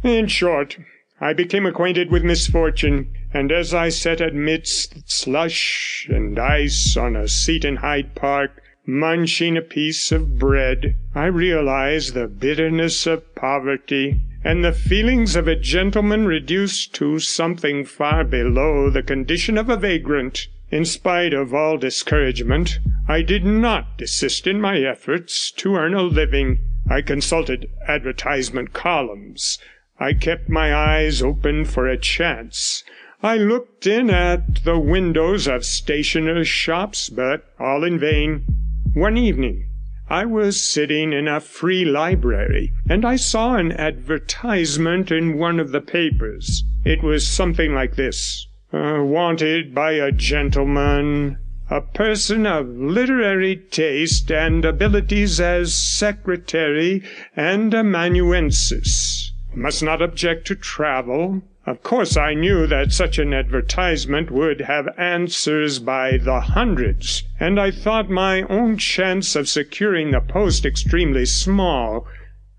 In 0.03 0.27
short, 0.27 0.77
I 1.19 1.33
became 1.33 1.65
acquainted 1.65 2.09
with 2.09 2.23
misfortune, 2.23 3.13
and 3.33 3.51
as 3.51 3.73
I 3.73 3.89
sat 3.89 4.21
amidst 4.21 5.11
slush 5.11 6.07
and 6.09 6.39
ice 6.39 6.95
on 6.95 7.17
a 7.17 7.27
seat 7.27 7.65
in 7.65 7.75
Hyde 7.75 8.15
Park, 8.15 8.61
munching 8.87 9.57
a 9.57 9.61
piece 9.61 10.13
of 10.13 10.39
bread, 10.39 10.95
I 11.13 11.25
realized 11.25 12.13
the 12.13 12.27
bitterness 12.27 13.05
of 13.05 13.35
poverty, 13.35 14.21
and 14.43 14.63
the 14.63 14.73
feelings 14.73 15.35
of 15.35 15.47
a 15.47 15.55
gentleman 15.55 16.25
reduced 16.25 16.93
to 16.95 17.19
something 17.19 17.85
far 17.85 18.23
below 18.23 18.89
the 18.89 19.03
condition 19.03 19.57
of 19.57 19.69
a 19.69 19.77
vagrant. 19.77 20.47
In 20.71 20.85
spite 20.85 21.33
of 21.33 21.53
all 21.53 21.77
discouragement, 21.77 22.79
I 23.07 23.21
did 23.21 23.45
not 23.45 23.97
desist 23.97 24.47
in 24.47 24.59
my 24.59 24.79
efforts 24.79 25.51
to 25.57 25.75
earn 25.75 25.93
a 25.93 26.01
living. 26.01 26.59
I 26.89 27.01
consulted 27.01 27.69
advertisement 27.87 28.73
columns. 28.73 29.59
I 29.99 30.13
kept 30.13 30.49
my 30.49 30.73
eyes 30.73 31.21
open 31.21 31.65
for 31.65 31.87
a 31.87 31.97
chance. 31.97 32.83
I 33.21 33.37
looked 33.37 33.85
in 33.85 34.09
at 34.09 34.63
the 34.63 34.79
windows 34.79 35.47
of 35.47 35.63
stationers' 35.65 36.47
shops, 36.47 37.09
but 37.09 37.45
all 37.59 37.83
in 37.83 37.99
vain. 37.99 38.45
One 38.93 39.17
evening 39.17 39.70
I 40.11 40.25
was 40.25 40.61
sitting 40.61 41.13
in 41.13 41.29
a 41.29 41.39
free 41.39 41.85
library, 41.85 42.73
and 42.89 43.05
I 43.05 43.15
saw 43.15 43.55
an 43.55 43.71
advertisement 43.71 45.09
in 45.09 45.37
one 45.37 45.57
of 45.57 45.71
the 45.71 45.79
papers. 45.79 46.65
It 46.83 47.01
was 47.01 47.25
something 47.25 47.73
like 47.73 47.95
this 47.95 48.45
uh, 48.73 48.97
Wanted 49.05 49.73
by 49.73 49.93
a 49.93 50.11
gentleman, 50.11 51.37
a 51.69 51.79
person 51.79 52.45
of 52.45 52.67
literary 52.67 53.55
taste 53.55 54.29
and 54.29 54.65
abilities 54.65 55.39
as 55.39 55.73
secretary 55.73 57.03
and 57.33 57.73
amanuensis. 57.73 59.31
Must 59.55 59.81
not 59.81 60.01
object 60.01 60.45
to 60.47 60.55
travel 60.55 61.41
of 61.67 61.83
course, 61.83 62.17
I 62.17 62.33
knew 62.33 62.65
that 62.65 62.91
such 62.91 63.19
an 63.19 63.35
advertisement 63.35 64.31
would 64.31 64.61
have 64.61 64.97
answers 64.97 65.77
by 65.77 66.17
the 66.17 66.39
hundreds, 66.39 67.23
and 67.39 67.59
I 67.59 67.69
thought 67.69 68.09
my 68.09 68.41
own 68.43 68.77
chance 68.77 69.35
of 69.35 69.47
securing 69.47 70.09
the 70.09 70.21
post 70.21 70.65
extremely 70.65 71.25
small. 71.25 72.07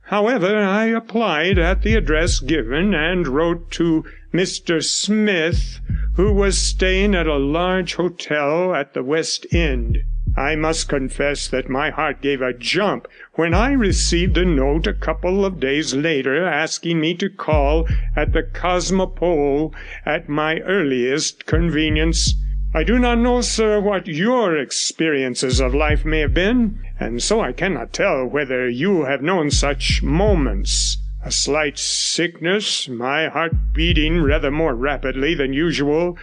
However, 0.03 0.57
I 0.57 0.85
applied 0.87 1.59
at 1.59 1.83
the 1.83 1.97
address 1.97 2.39
given 2.39 2.95
and 2.95 3.27
wrote 3.27 3.73
to 3.73 4.05
Mr. 4.33 4.81
Smith, 4.81 5.81
who 6.15 6.33
was 6.33 6.57
staying 6.57 7.17
at 7.17 7.27
a 7.27 7.39
large 7.39 7.97
hotel 7.97 8.73
at 8.73 8.95
the 8.95 9.03
West 9.03 9.47
End. 9.53 9.99
I 10.37 10.57
must 10.57 10.89
confess 10.89 11.47
that 11.49 11.69
my 11.69 11.91
heart 11.91 12.23
gave 12.23 12.41
a 12.41 12.55
jump 12.55 13.07
when 13.35 13.53
I 13.53 13.73
received 13.73 14.39
a 14.39 14.47
note 14.47 14.87
a 14.87 14.95
couple 14.95 15.45
of 15.45 15.61
days 15.61 15.95
later 15.95 16.47
asking 16.47 17.01
me 17.01 17.15
to 17.17 17.29
call 17.29 17.87
at 18.17 18.33
the 18.33 18.43
Cosmopole 18.43 19.75
at 20.07 20.31
my 20.31 20.61
earliest 20.61 21.45
convenience. 21.45 22.35
I 22.75 22.83
do 22.83 22.99
not 22.99 23.19
know, 23.19 23.43
sir, 23.43 23.79
what 23.81 24.07
your 24.07 24.57
experiences 24.57 25.61
of 25.61 25.75
life 25.75 26.07
may 26.07 26.21
have 26.21 26.33
been, 26.33 26.83
and 26.99 27.23
so 27.23 27.43
I 27.43 27.53
cannot 27.53 27.93
tell 27.93 28.25
whether 28.25 28.67
you 28.67 29.05
have 29.05 29.21
known 29.21 29.51
such 29.51 30.03
moments. 30.03 30.97
A 31.23 31.31
slight 31.31 31.79
sickness, 31.79 32.89
my 32.89 33.29
heart 33.29 33.53
beating 33.75 34.23
rather 34.23 34.51
more 34.51 34.75
rapidly 34.75 35.35
than 35.35 35.53
usual, 35.53 36.17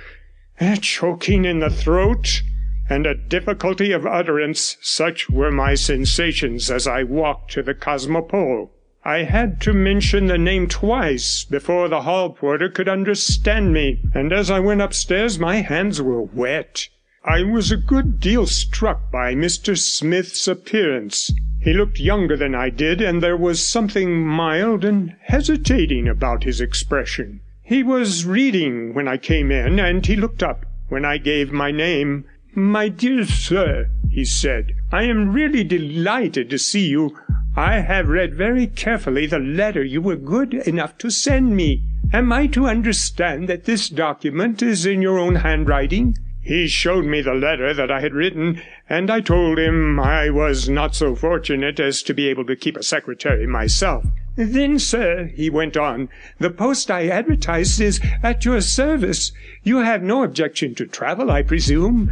a 0.59 0.77
choking 0.77 1.45
in 1.45 1.59
the 1.59 1.69
throat, 1.69 2.41
and 2.89 3.05
a 3.05 3.13
difficulty 3.13 3.91
of 3.91 4.05
utterance, 4.05 4.75
such 4.81 5.29
were 5.29 5.51
my 5.51 5.75
sensations 5.75 6.71
as 6.71 6.87
I 6.87 7.03
walked 7.03 7.51
to 7.51 7.61
the 7.61 7.75
Cosmopole. 7.75 8.71
I 9.05 9.19
had 9.19 9.61
to 9.61 9.73
mention 9.73 10.27
the 10.27 10.37
name 10.37 10.67
twice 10.67 11.45
before 11.45 11.87
the 11.87 12.01
hall 12.01 12.31
porter 12.31 12.67
could 12.67 12.89
understand 12.89 13.71
me, 13.71 14.01
and 14.13 14.33
as 14.33 14.51
I 14.51 14.59
went 14.59 14.81
upstairs 14.81 15.39
my 15.39 15.57
hands 15.57 16.01
were 16.01 16.21
wet. 16.23 16.89
I 17.23 17.43
was 17.43 17.71
a 17.71 17.77
good 17.77 18.19
deal 18.19 18.45
struck 18.45 19.11
by 19.11 19.35
Mr. 19.35 19.77
Smith's 19.77 20.47
appearance. 20.47 21.31
He 21.61 21.73
looked 21.73 21.99
younger 21.99 22.35
than 22.35 22.55
I 22.55 22.69
did, 22.69 23.01
and 23.01 23.21
there 23.21 23.37
was 23.37 23.65
something 23.65 24.25
mild 24.25 24.83
and 24.83 25.15
hesitating 25.23 26.07
about 26.07 26.43
his 26.43 26.59
expression. 26.59 27.41
He 27.61 27.83
was 27.83 28.25
reading 28.25 28.93
when 28.93 29.07
I 29.07 29.17
came 29.17 29.51
in, 29.51 29.79
and 29.79 30.05
he 30.05 30.15
looked 30.15 30.41
up 30.41 30.65
when 30.87 31.05
I 31.05 31.17
gave 31.17 31.51
my 31.51 31.71
name. 31.71 32.25
My 32.55 32.89
dear 32.89 33.25
sir, 33.25 33.91
he 34.09 34.25
said, 34.25 34.73
I 34.91 35.03
am 35.03 35.31
really 35.31 35.63
delighted 35.63 36.49
to 36.49 36.57
see 36.57 36.87
you. 36.87 37.15
I 37.55 37.81
have 37.81 38.09
read 38.09 38.33
very 38.33 38.65
carefully 38.65 39.27
the 39.27 39.37
letter 39.37 39.83
you 39.83 40.01
were 40.01 40.15
good 40.15 40.55
enough 40.55 40.97
to 40.97 41.11
send 41.11 41.55
me. 41.55 41.83
Am 42.11 42.33
I 42.33 42.47
to 42.47 42.65
understand 42.65 43.47
that 43.49 43.65
this 43.65 43.87
document 43.87 44.63
is 44.63 44.85
in 44.85 45.01
your 45.01 45.19
own 45.19 45.35
handwriting? 45.35 46.17
He 46.41 46.67
showed 46.67 47.05
me 47.05 47.21
the 47.21 47.35
letter 47.35 47.71
that 47.73 47.91
I 47.91 48.01
had 48.01 48.15
written, 48.15 48.59
and 48.89 49.11
I 49.11 49.21
told 49.21 49.59
him 49.59 49.99
I 49.99 50.31
was 50.31 50.67
not 50.67 50.95
so 50.95 51.15
fortunate 51.15 51.79
as 51.79 52.01
to 52.03 52.15
be 52.15 52.27
able 52.29 52.45
to 52.45 52.55
keep 52.55 52.77
a 52.77 52.83
secretary 52.83 53.45
myself. 53.45 54.05
Then, 54.35 54.79
sir, 54.79 55.29
he 55.35 55.51
went 55.51 55.77
on, 55.77 56.09
the 56.39 56.49
post 56.49 56.89
I 56.89 57.09
advertised 57.09 57.79
is 57.79 58.01
at 58.23 58.43
your 58.43 58.61
service. 58.61 59.31
You 59.61 59.77
have 59.77 60.01
no 60.01 60.23
objection 60.23 60.73
to 60.75 60.87
travel, 60.87 61.29
I 61.29 61.43
presume. 61.43 62.11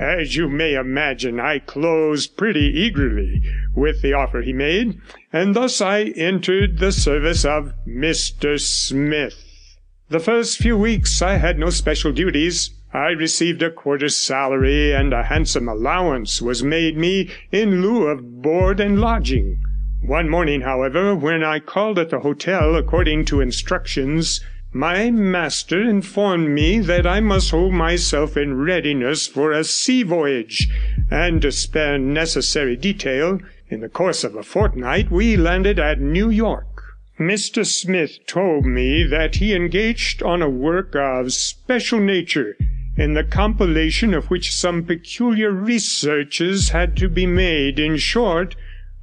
As 0.00 0.34
you 0.34 0.48
may 0.48 0.76
imagine, 0.76 1.38
I 1.38 1.58
closed 1.58 2.38
pretty 2.38 2.72
eagerly 2.74 3.42
with 3.74 4.00
the 4.00 4.14
offer 4.14 4.40
he 4.40 4.54
made, 4.54 4.98
and 5.30 5.54
thus 5.54 5.82
I 5.82 6.04
entered 6.16 6.78
the 6.78 6.90
service 6.90 7.44
of 7.44 7.74
Mr. 7.86 8.58
Smith. 8.58 9.36
The 10.08 10.18
first 10.18 10.56
few 10.56 10.78
weeks 10.78 11.20
I 11.20 11.34
had 11.34 11.58
no 11.58 11.68
special 11.68 12.12
duties. 12.12 12.70
I 12.94 13.08
received 13.08 13.62
a 13.62 13.70
quarter's 13.70 14.16
salary, 14.16 14.90
and 14.90 15.12
a 15.12 15.24
handsome 15.24 15.68
allowance 15.68 16.40
was 16.40 16.64
made 16.64 16.96
me 16.96 17.28
in 17.52 17.82
lieu 17.82 18.06
of 18.06 18.40
board 18.40 18.80
and 18.80 18.98
lodging. 19.02 19.62
One 20.00 20.30
morning, 20.30 20.62
however, 20.62 21.14
when 21.14 21.44
I 21.44 21.60
called 21.60 21.98
at 21.98 22.08
the 22.08 22.20
hotel 22.20 22.74
according 22.74 23.26
to 23.26 23.42
instructions, 23.42 24.40
my 24.72 25.10
master 25.10 25.82
informed 25.82 26.48
me 26.48 26.78
that 26.78 27.04
I 27.04 27.18
must 27.18 27.50
hold 27.50 27.72
myself 27.72 28.36
in 28.36 28.62
readiness 28.62 29.26
for 29.26 29.50
a 29.50 29.64
sea 29.64 30.04
voyage, 30.04 30.68
and 31.10 31.42
to 31.42 31.50
spare 31.50 31.98
necessary 31.98 32.76
detail, 32.76 33.40
in 33.68 33.80
the 33.80 33.88
course 33.88 34.22
of 34.22 34.36
a 34.36 34.44
fortnight 34.44 35.10
we 35.10 35.36
landed 35.36 35.80
at 35.80 36.00
New 36.00 36.30
York. 36.30 36.66
Mr. 37.18 37.66
Smith 37.66 38.24
told 38.26 38.64
me 38.64 39.02
that 39.02 39.36
he 39.36 39.54
engaged 39.54 40.22
on 40.22 40.40
a 40.40 40.48
work 40.48 40.94
of 40.94 41.32
special 41.32 41.98
nature, 41.98 42.56
in 42.96 43.14
the 43.14 43.24
compilation 43.24 44.14
of 44.14 44.30
which 44.30 44.54
some 44.54 44.84
peculiar 44.84 45.50
researches 45.50 46.68
had 46.68 46.96
to 46.96 47.08
be 47.08 47.26
made. 47.26 47.78
In 47.80 47.96
short, 47.96 48.54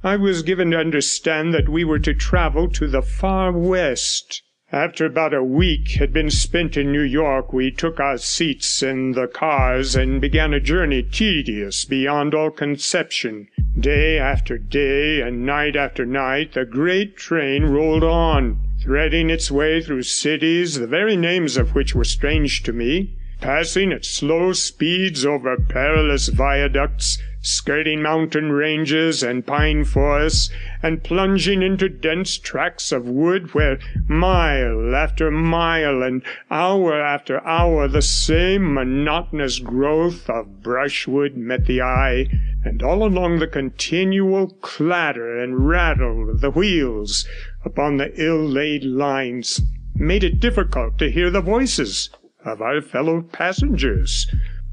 I 0.02 0.16
was 0.16 0.42
given 0.42 0.70
to 0.70 0.78
understand 0.78 1.52
that 1.52 1.68
we 1.68 1.84
were 1.84 1.98
to 1.98 2.14
travel 2.14 2.68
to 2.70 2.88
the 2.88 3.02
far 3.02 3.52
west. 3.52 4.42
After 4.72 5.06
about 5.06 5.32
a 5.32 5.42
week 5.42 5.92
had 5.92 6.12
been 6.12 6.28
spent 6.28 6.76
in 6.76 6.92
New 6.92 7.00
York, 7.00 7.54
we 7.54 7.70
took 7.70 7.98
our 7.98 8.18
seats 8.18 8.82
in 8.82 9.12
the 9.12 9.26
cars 9.26 9.96
and 9.96 10.20
began 10.20 10.52
a 10.52 10.60
journey 10.60 11.02
tedious 11.02 11.86
beyond 11.86 12.34
all 12.34 12.50
conception. 12.50 13.48
Day 13.80 14.18
after 14.18 14.58
day 14.58 15.22
and 15.22 15.46
night 15.46 15.74
after 15.74 16.04
night 16.04 16.52
the 16.52 16.66
great 16.66 17.16
train 17.16 17.64
rolled 17.64 18.04
on, 18.04 18.60
threading 18.82 19.30
its 19.30 19.50
way 19.50 19.80
through 19.80 20.02
cities 20.02 20.74
the 20.74 20.86
very 20.86 21.16
names 21.16 21.56
of 21.56 21.74
which 21.74 21.94
were 21.94 22.04
strange 22.04 22.62
to 22.64 22.74
me, 22.74 23.16
passing 23.40 23.90
at 23.90 24.04
slow 24.04 24.52
speeds 24.52 25.24
over 25.24 25.56
perilous 25.56 26.28
viaducts, 26.28 27.16
skirting 27.40 28.02
mountain 28.02 28.50
ranges 28.50 29.22
and 29.22 29.46
pine 29.46 29.84
forests, 29.84 30.50
and 30.82 31.04
plunging 31.04 31.62
into 31.62 31.88
dense 31.88 32.36
tracts 32.36 32.90
of 32.90 33.08
wood 33.08 33.54
where 33.54 33.78
mile 34.08 34.94
after 34.94 35.30
mile 35.30 36.02
and 36.02 36.22
hour 36.50 37.00
after 37.00 37.40
hour 37.46 37.86
the 37.86 38.02
same 38.02 38.74
monotonous 38.74 39.58
growth 39.60 40.28
of 40.28 40.62
brushwood 40.62 41.36
met 41.36 41.64
the 41.66 41.80
eye, 41.80 42.26
and 42.64 42.82
all 42.82 43.04
along 43.04 43.38
the 43.38 43.46
continual 43.46 44.48
clatter 44.60 45.38
and 45.38 45.68
rattle 45.68 46.28
of 46.28 46.40
the 46.40 46.50
wheels 46.50 47.26
upon 47.64 47.96
the 47.96 48.12
ill-laid 48.20 48.82
lines 48.82 49.60
made 49.94 50.24
it 50.24 50.40
difficult 50.40 50.98
to 50.98 51.10
hear 51.10 51.30
the 51.30 51.40
voices 51.40 52.10
of 52.44 52.62
our 52.62 52.80
fellow 52.80 53.20
passengers 53.20 54.26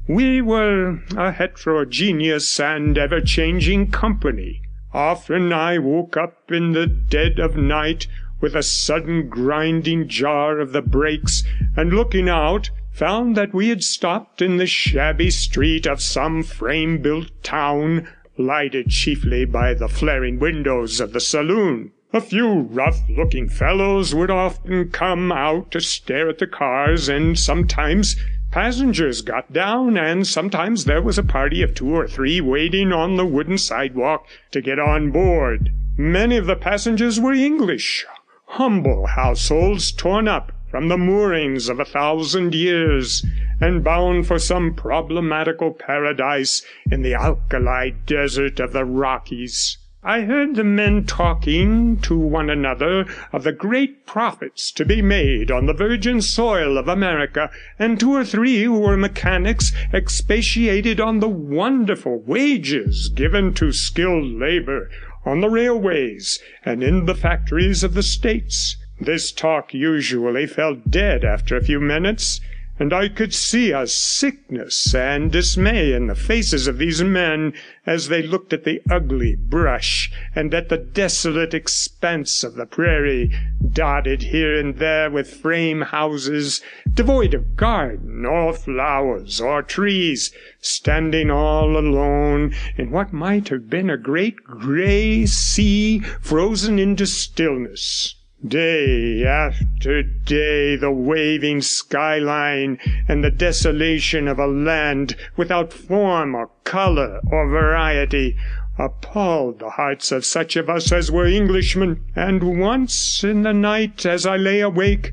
we 0.08 0.40
were 0.40 1.00
a 1.16 1.32
heterogeneous 1.32 2.60
and 2.60 2.96
ever 2.96 3.20
changing 3.20 3.90
company. 3.90 4.62
Often 4.92 5.52
I 5.52 5.78
woke 5.78 6.16
up 6.16 6.50
in 6.50 6.72
the 6.72 6.86
dead 6.86 7.38
of 7.38 7.56
night 7.56 8.06
with 8.40 8.54
a 8.54 8.62
sudden 8.62 9.28
grinding 9.28 10.08
jar 10.08 10.60
of 10.60 10.72
the 10.72 10.82
brakes, 10.82 11.42
and 11.76 11.92
looking 11.92 12.28
out, 12.28 12.70
found 12.92 13.36
that 13.36 13.52
we 13.52 13.68
had 13.68 13.82
stopped 13.82 14.40
in 14.40 14.58
the 14.58 14.66
shabby 14.66 15.30
street 15.30 15.86
of 15.86 16.00
some 16.00 16.42
frame 16.42 16.98
built 16.98 17.30
town, 17.42 18.08
lighted 18.38 18.88
chiefly 18.88 19.44
by 19.44 19.74
the 19.74 19.88
flaring 19.88 20.38
windows 20.38 21.00
of 21.00 21.12
the 21.12 21.20
saloon. 21.20 21.92
A 22.12 22.20
few 22.20 22.60
rough 22.60 23.00
looking 23.08 23.48
fellows 23.48 24.14
would 24.14 24.30
often 24.30 24.90
come 24.90 25.32
out 25.32 25.70
to 25.72 25.80
stare 25.80 26.28
at 26.28 26.38
the 26.38 26.46
cars, 26.46 27.08
and 27.08 27.38
sometimes 27.38 28.16
Passengers 28.56 29.20
got 29.20 29.52
down, 29.52 29.98
and 29.98 30.26
sometimes 30.26 30.86
there 30.86 31.02
was 31.02 31.18
a 31.18 31.22
party 31.22 31.60
of 31.60 31.74
two 31.74 31.94
or 31.94 32.08
three 32.08 32.40
waiting 32.40 32.90
on 32.90 33.16
the 33.16 33.26
wooden 33.26 33.58
sidewalk 33.58 34.26
to 34.50 34.62
get 34.62 34.78
on 34.78 35.10
board. 35.10 35.74
Many 35.98 36.38
of 36.38 36.46
the 36.46 36.56
passengers 36.56 37.20
were 37.20 37.34
English, 37.34 38.06
humble 38.46 39.08
households 39.08 39.92
torn 39.92 40.26
up 40.26 40.52
from 40.70 40.88
the 40.88 40.96
moorings 40.96 41.68
of 41.68 41.78
a 41.78 41.84
thousand 41.84 42.54
years, 42.54 43.22
and 43.60 43.84
bound 43.84 44.26
for 44.26 44.38
some 44.38 44.72
problematical 44.72 45.74
paradise 45.74 46.62
in 46.90 47.02
the 47.02 47.12
alkali 47.12 47.90
desert 48.06 48.58
of 48.58 48.72
the 48.72 48.86
Rockies. 48.86 49.76
I 50.04 50.20
heard 50.20 50.54
the 50.54 50.62
men 50.62 51.04
talking 51.04 51.96
to 52.02 52.16
one 52.16 52.50
another 52.50 53.06
of 53.32 53.44
the 53.44 53.52
great 53.52 54.06
profits 54.06 54.70
to 54.72 54.84
be 54.84 55.02
made 55.02 55.50
on 55.50 55.66
the 55.66 55.72
virgin 55.72 56.20
soil 56.20 56.78
of 56.78 56.86
America, 56.86 57.50
and 57.78 57.98
two 57.98 58.14
or 58.14 58.24
three 58.24 58.62
who 58.62 58.78
were 58.78 58.96
mechanics 58.96 59.72
expatiated 59.92 61.00
on 61.00 61.20
the 61.20 61.28
wonderful 61.28 62.20
wages 62.20 63.08
given 63.08 63.54
to 63.54 63.72
skilled 63.72 64.32
labor 64.38 64.90
on 65.24 65.40
the 65.40 65.50
railways 65.50 66.40
and 66.64 66.82
in 66.82 67.06
the 67.06 67.14
factories 67.14 67.82
of 67.82 67.94
the 67.94 68.02
states. 68.02 68.76
This 69.00 69.32
talk 69.32 69.74
usually 69.74 70.46
fell 70.46 70.74
dead 70.74 71.24
after 71.24 71.56
a 71.56 71.64
few 71.64 71.80
minutes 71.80 72.40
and 72.78 72.92
I 72.92 73.08
could 73.08 73.32
see 73.32 73.72
a 73.72 73.86
sickness 73.86 74.94
and 74.94 75.32
dismay 75.32 75.94
in 75.94 76.08
the 76.08 76.14
faces 76.14 76.66
of 76.66 76.76
these 76.76 77.02
men 77.02 77.54
as 77.86 78.08
they 78.08 78.22
looked 78.22 78.52
at 78.52 78.64
the 78.64 78.82
ugly 78.90 79.34
brush 79.34 80.12
and 80.34 80.52
at 80.52 80.68
the 80.68 80.76
desolate 80.76 81.54
expanse 81.54 82.44
of 82.44 82.54
the 82.54 82.66
prairie, 82.66 83.32
dotted 83.72 84.24
here 84.24 84.58
and 84.58 84.76
there 84.76 85.10
with 85.10 85.32
frame 85.32 85.80
houses, 85.80 86.60
devoid 86.92 87.32
of 87.32 87.56
garden 87.56 88.26
or 88.26 88.52
flowers 88.52 89.40
or 89.40 89.62
trees, 89.62 90.30
standing 90.60 91.30
all 91.30 91.78
alone 91.78 92.54
in 92.76 92.90
what 92.90 93.10
might 93.10 93.48
have 93.48 93.70
been 93.70 93.88
a 93.88 93.96
great 93.96 94.36
grey 94.44 95.24
sea 95.24 96.00
frozen 96.20 96.78
into 96.78 97.06
stillness. 97.06 98.15
Day 98.48 99.24
after 99.24 100.02
day 100.02 100.76
the 100.76 100.92
waving 100.92 101.62
skyline 101.62 102.78
and 103.08 103.24
the 103.24 103.30
desolation 103.30 104.28
of 104.28 104.38
a 104.38 104.46
land 104.46 105.16
without 105.36 105.72
form 105.72 106.34
or 106.34 106.50
colour 106.62 107.20
or 107.32 107.48
variety 107.48 108.36
appalled 108.78 109.58
the 109.58 109.70
hearts 109.70 110.12
of 110.12 110.24
such 110.24 110.54
of 110.54 110.68
us 110.68 110.92
as 110.92 111.10
were 111.10 111.26
Englishmen, 111.26 112.04
and 112.14 112.60
once 112.60 113.24
in 113.24 113.42
the 113.42 113.52
night 113.52 114.06
as 114.06 114.26
I 114.26 114.36
lay 114.36 114.60
awake 114.60 115.12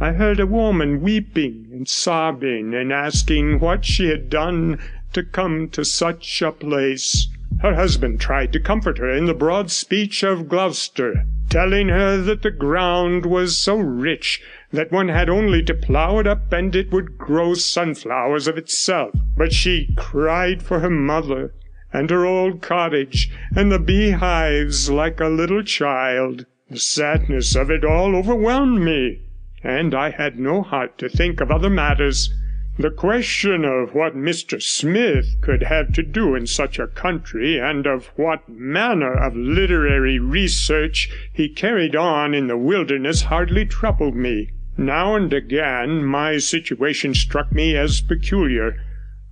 I 0.00 0.12
heard 0.12 0.40
a 0.40 0.46
woman 0.46 1.00
weeping 1.00 1.68
and 1.70 1.86
sobbing 1.86 2.74
and 2.74 2.92
asking 2.92 3.60
what 3.60 3.84
she 3.84 4.08
had 4.08 4.28
done 4.28 4.80
to 5.12 5.22
come 5.22 5.68
to 5.70 5.84
such 5.84 6.42
a 6.42 6.50
place. 6.50 7.28
Her 7.62 7.74
husband 7.74 8.20
tried 8.20 8.52
to 8.52 8.60
comfort 8.60 8.98
her 8.98 9.10
in 9.10 9.26
the 9.26 9.34
broad 9.34 9.70
speech 9.70 10.22
of 10.22 10.48
Gloucester 10.48 11.24
telling 11.54 11.88
her 11.88 12.16
that 12.16 12.42
the 12.42 12.50
ground 12.50 13.24
was 13.24 13.56
so 13.56 13.76
rich 13.76 14.42
that 14.72 14.90
one 14.90 15.08
had 15.08 15.28
only 15.28 15.62
to 15.62 15.72
plough 15.72 16.18
it 16.18 16.26
up 16.26 16.52
and 16.52 16.74
it 16.74 16.90
would 16.90 17.16
grow 17.16 17.54
sunflowers 17.54 18.48
of 18.48 18.58
itself. 18.58 19.12
But 19.36 19.52
she 19.52 19.94
cried 19.96 20.64
for 20.64 20.80
her 20.80 20.90
mother 20.90 21.54
and 21.92 22.10
her 22.10 22.26
old 22.26 22.60
cottage 22.60 23.30
and 23.54 23.70
the 23.70 23.78
beehives 23.78 24.90
like 24.90 25.20
a 25.20 25.28
little 25.28 25.62
child. 25.62 26.44
The 26.68 26.80
sadness 26.80 27.54
of 27.54 27.70
it 27.70 27.84
all 27.84 28.16
overwhelmed 28.16 28.82
me, 28.82 29.20
and 29.62 29.94
I 29.94 30.10
had 30.10 30.36
no 30.36 30.62
heart 30.62 30.98
to 30.98 31.08
think 31.08 31.40
of 31.40 31.52
other 31.52 31.70
matters. 31.70 32.34
The 32.76 32.90
question 32.90 33.64
of 33.64 33.94
what 33.94 34.16
Mr 34.16 34.60
Smith 34.60 35.36
could 35.40 35.62
have 35.62 35.92
to 35.92 36.02
do 36.02 36.34
in 36.34 36.48
such 36.48 36.80
a 36.80 36.88
country, 36.88 37.56
and 37.56 37.86
of 37.86 38.06
what 38.16 38.48
manner 38.48 39.14
of 39.14 39.36
literary 39.36 40.18
research 40.18 41.08
he 41.32 41.48
carried 41.48 41.94
on 41.94 42.34
in 42.34 42.48
the 42.48 42.56
wilderness, 42.56 43.22
hardly 43.22 43.64
troubled 43.64 44.16
me. 44.16 44.50
Now 44.76 45.14
and 45.14 45.32
again 45.32 46.04
my 46.04 46.38
situation 46.38 47.14
struck 47.14 47.52
me 47.52 47.76
as 47.76 48.00
peculiar. 48.00 48.74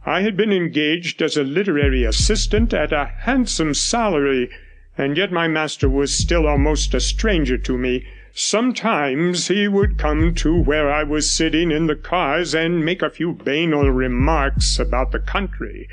I 0.07 0.21
had 0.21 0.37
been 0.37 0.53
engaged 0.53 1.21
as 1.21 1.37
a 1.37 1.43
literary 1.43 2.05
assistant 2.05 2.73
at 2.73 2.93
a 2.93 3.11
handsome 3.23 3.75
salary, 3.75 4.51
and 4.97 5.17
yet 5.17 5.33
my 5.33 5.49
master 5.49 5.89
was 5.89 6.17
still 6.17 6.47
almost 6.47 6.95
a 6.95 7.01
stranger 7.01 7.59
to 7.59 7.77
me. 7.77 8.07
Sometimes 8.35 9.49
he 9.49 9.69
would 9.69 9.99
come 9.99 10.35
to 10.37 10.57
where 10.57 10.91
I 10.91 11.03
was 11.03 11.31
sitting 11.31 11.71
in 11.71 11.87
the 11.87 11.95
cars 11.95 12.55
and 12.55 12.83
make 12.85 13.03
a 13.03 13.11
few 13.11 13.35
banal 13.35 13.91
remarks 13.91 14.79
about 14.79 15.13
the 15.13 15.19
country, 15.19 15.87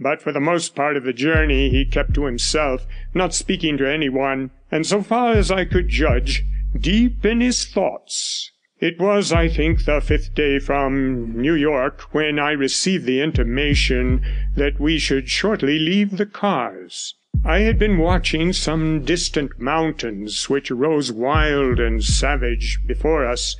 but 0.00 0.22
for 0.22 0.32
the 0.32 0.40
most 0.40 0.74
part 0.74 0.96
of 0.96 1.04
the 1.04 1.12
journey 1.12 1.68
he 1.68 1.84
kept 1.84 2.14
to 2.14 2.24
himself, 2.24 2.86
not 3.12 3.34
speaking 3.34 3.76
to 3.76 3.86
anyone, 3.86 4.50
and 4.70 4.86
so 4.86 5.02
far 5.02 5.32
as 5.32 5.50
I 5.50 5.66
could 5.66 5.88
judge, 5.88 6.44
deep 6.74 7.24
in 7.24 7.42
his 7.42 7.66
thoughts. 7.66 8.50
It 8.80 8.98
was, 8.98 9.30
I 9.32 9.48
think, 9.48 9.84
the 9.84 10.00
fifth 10.00 10.34
day 10.34 10.58
from 10.58 11.40
New 11.40 11.54
York 11.54 12.12
when 12.12 12.38
I 12.38 12.52
received 12.52 13.04
the 13.04 13.20
intimation 13.20 14.24
that 14.56 14.80
we 14.80 14.98
should 14.98 15.28
shortly 15.28 15.78
leave 15.78 16.16
the 16.16 16.26
cars. 16.26 17.14
I 17.46 17.58
had 17.58 17.78
been 17.78 17.98
watching 17.98 18.54
some 18.54 19.04
distant 19.04 19.60
mountains 19.60 20.48
which 20.48 20.70
rose 20.70 21.12
wild 21.12 21.78
and 21.78 22.02
savage 22.02 22.80
before 22.86 23.26
us, 23.26 23.56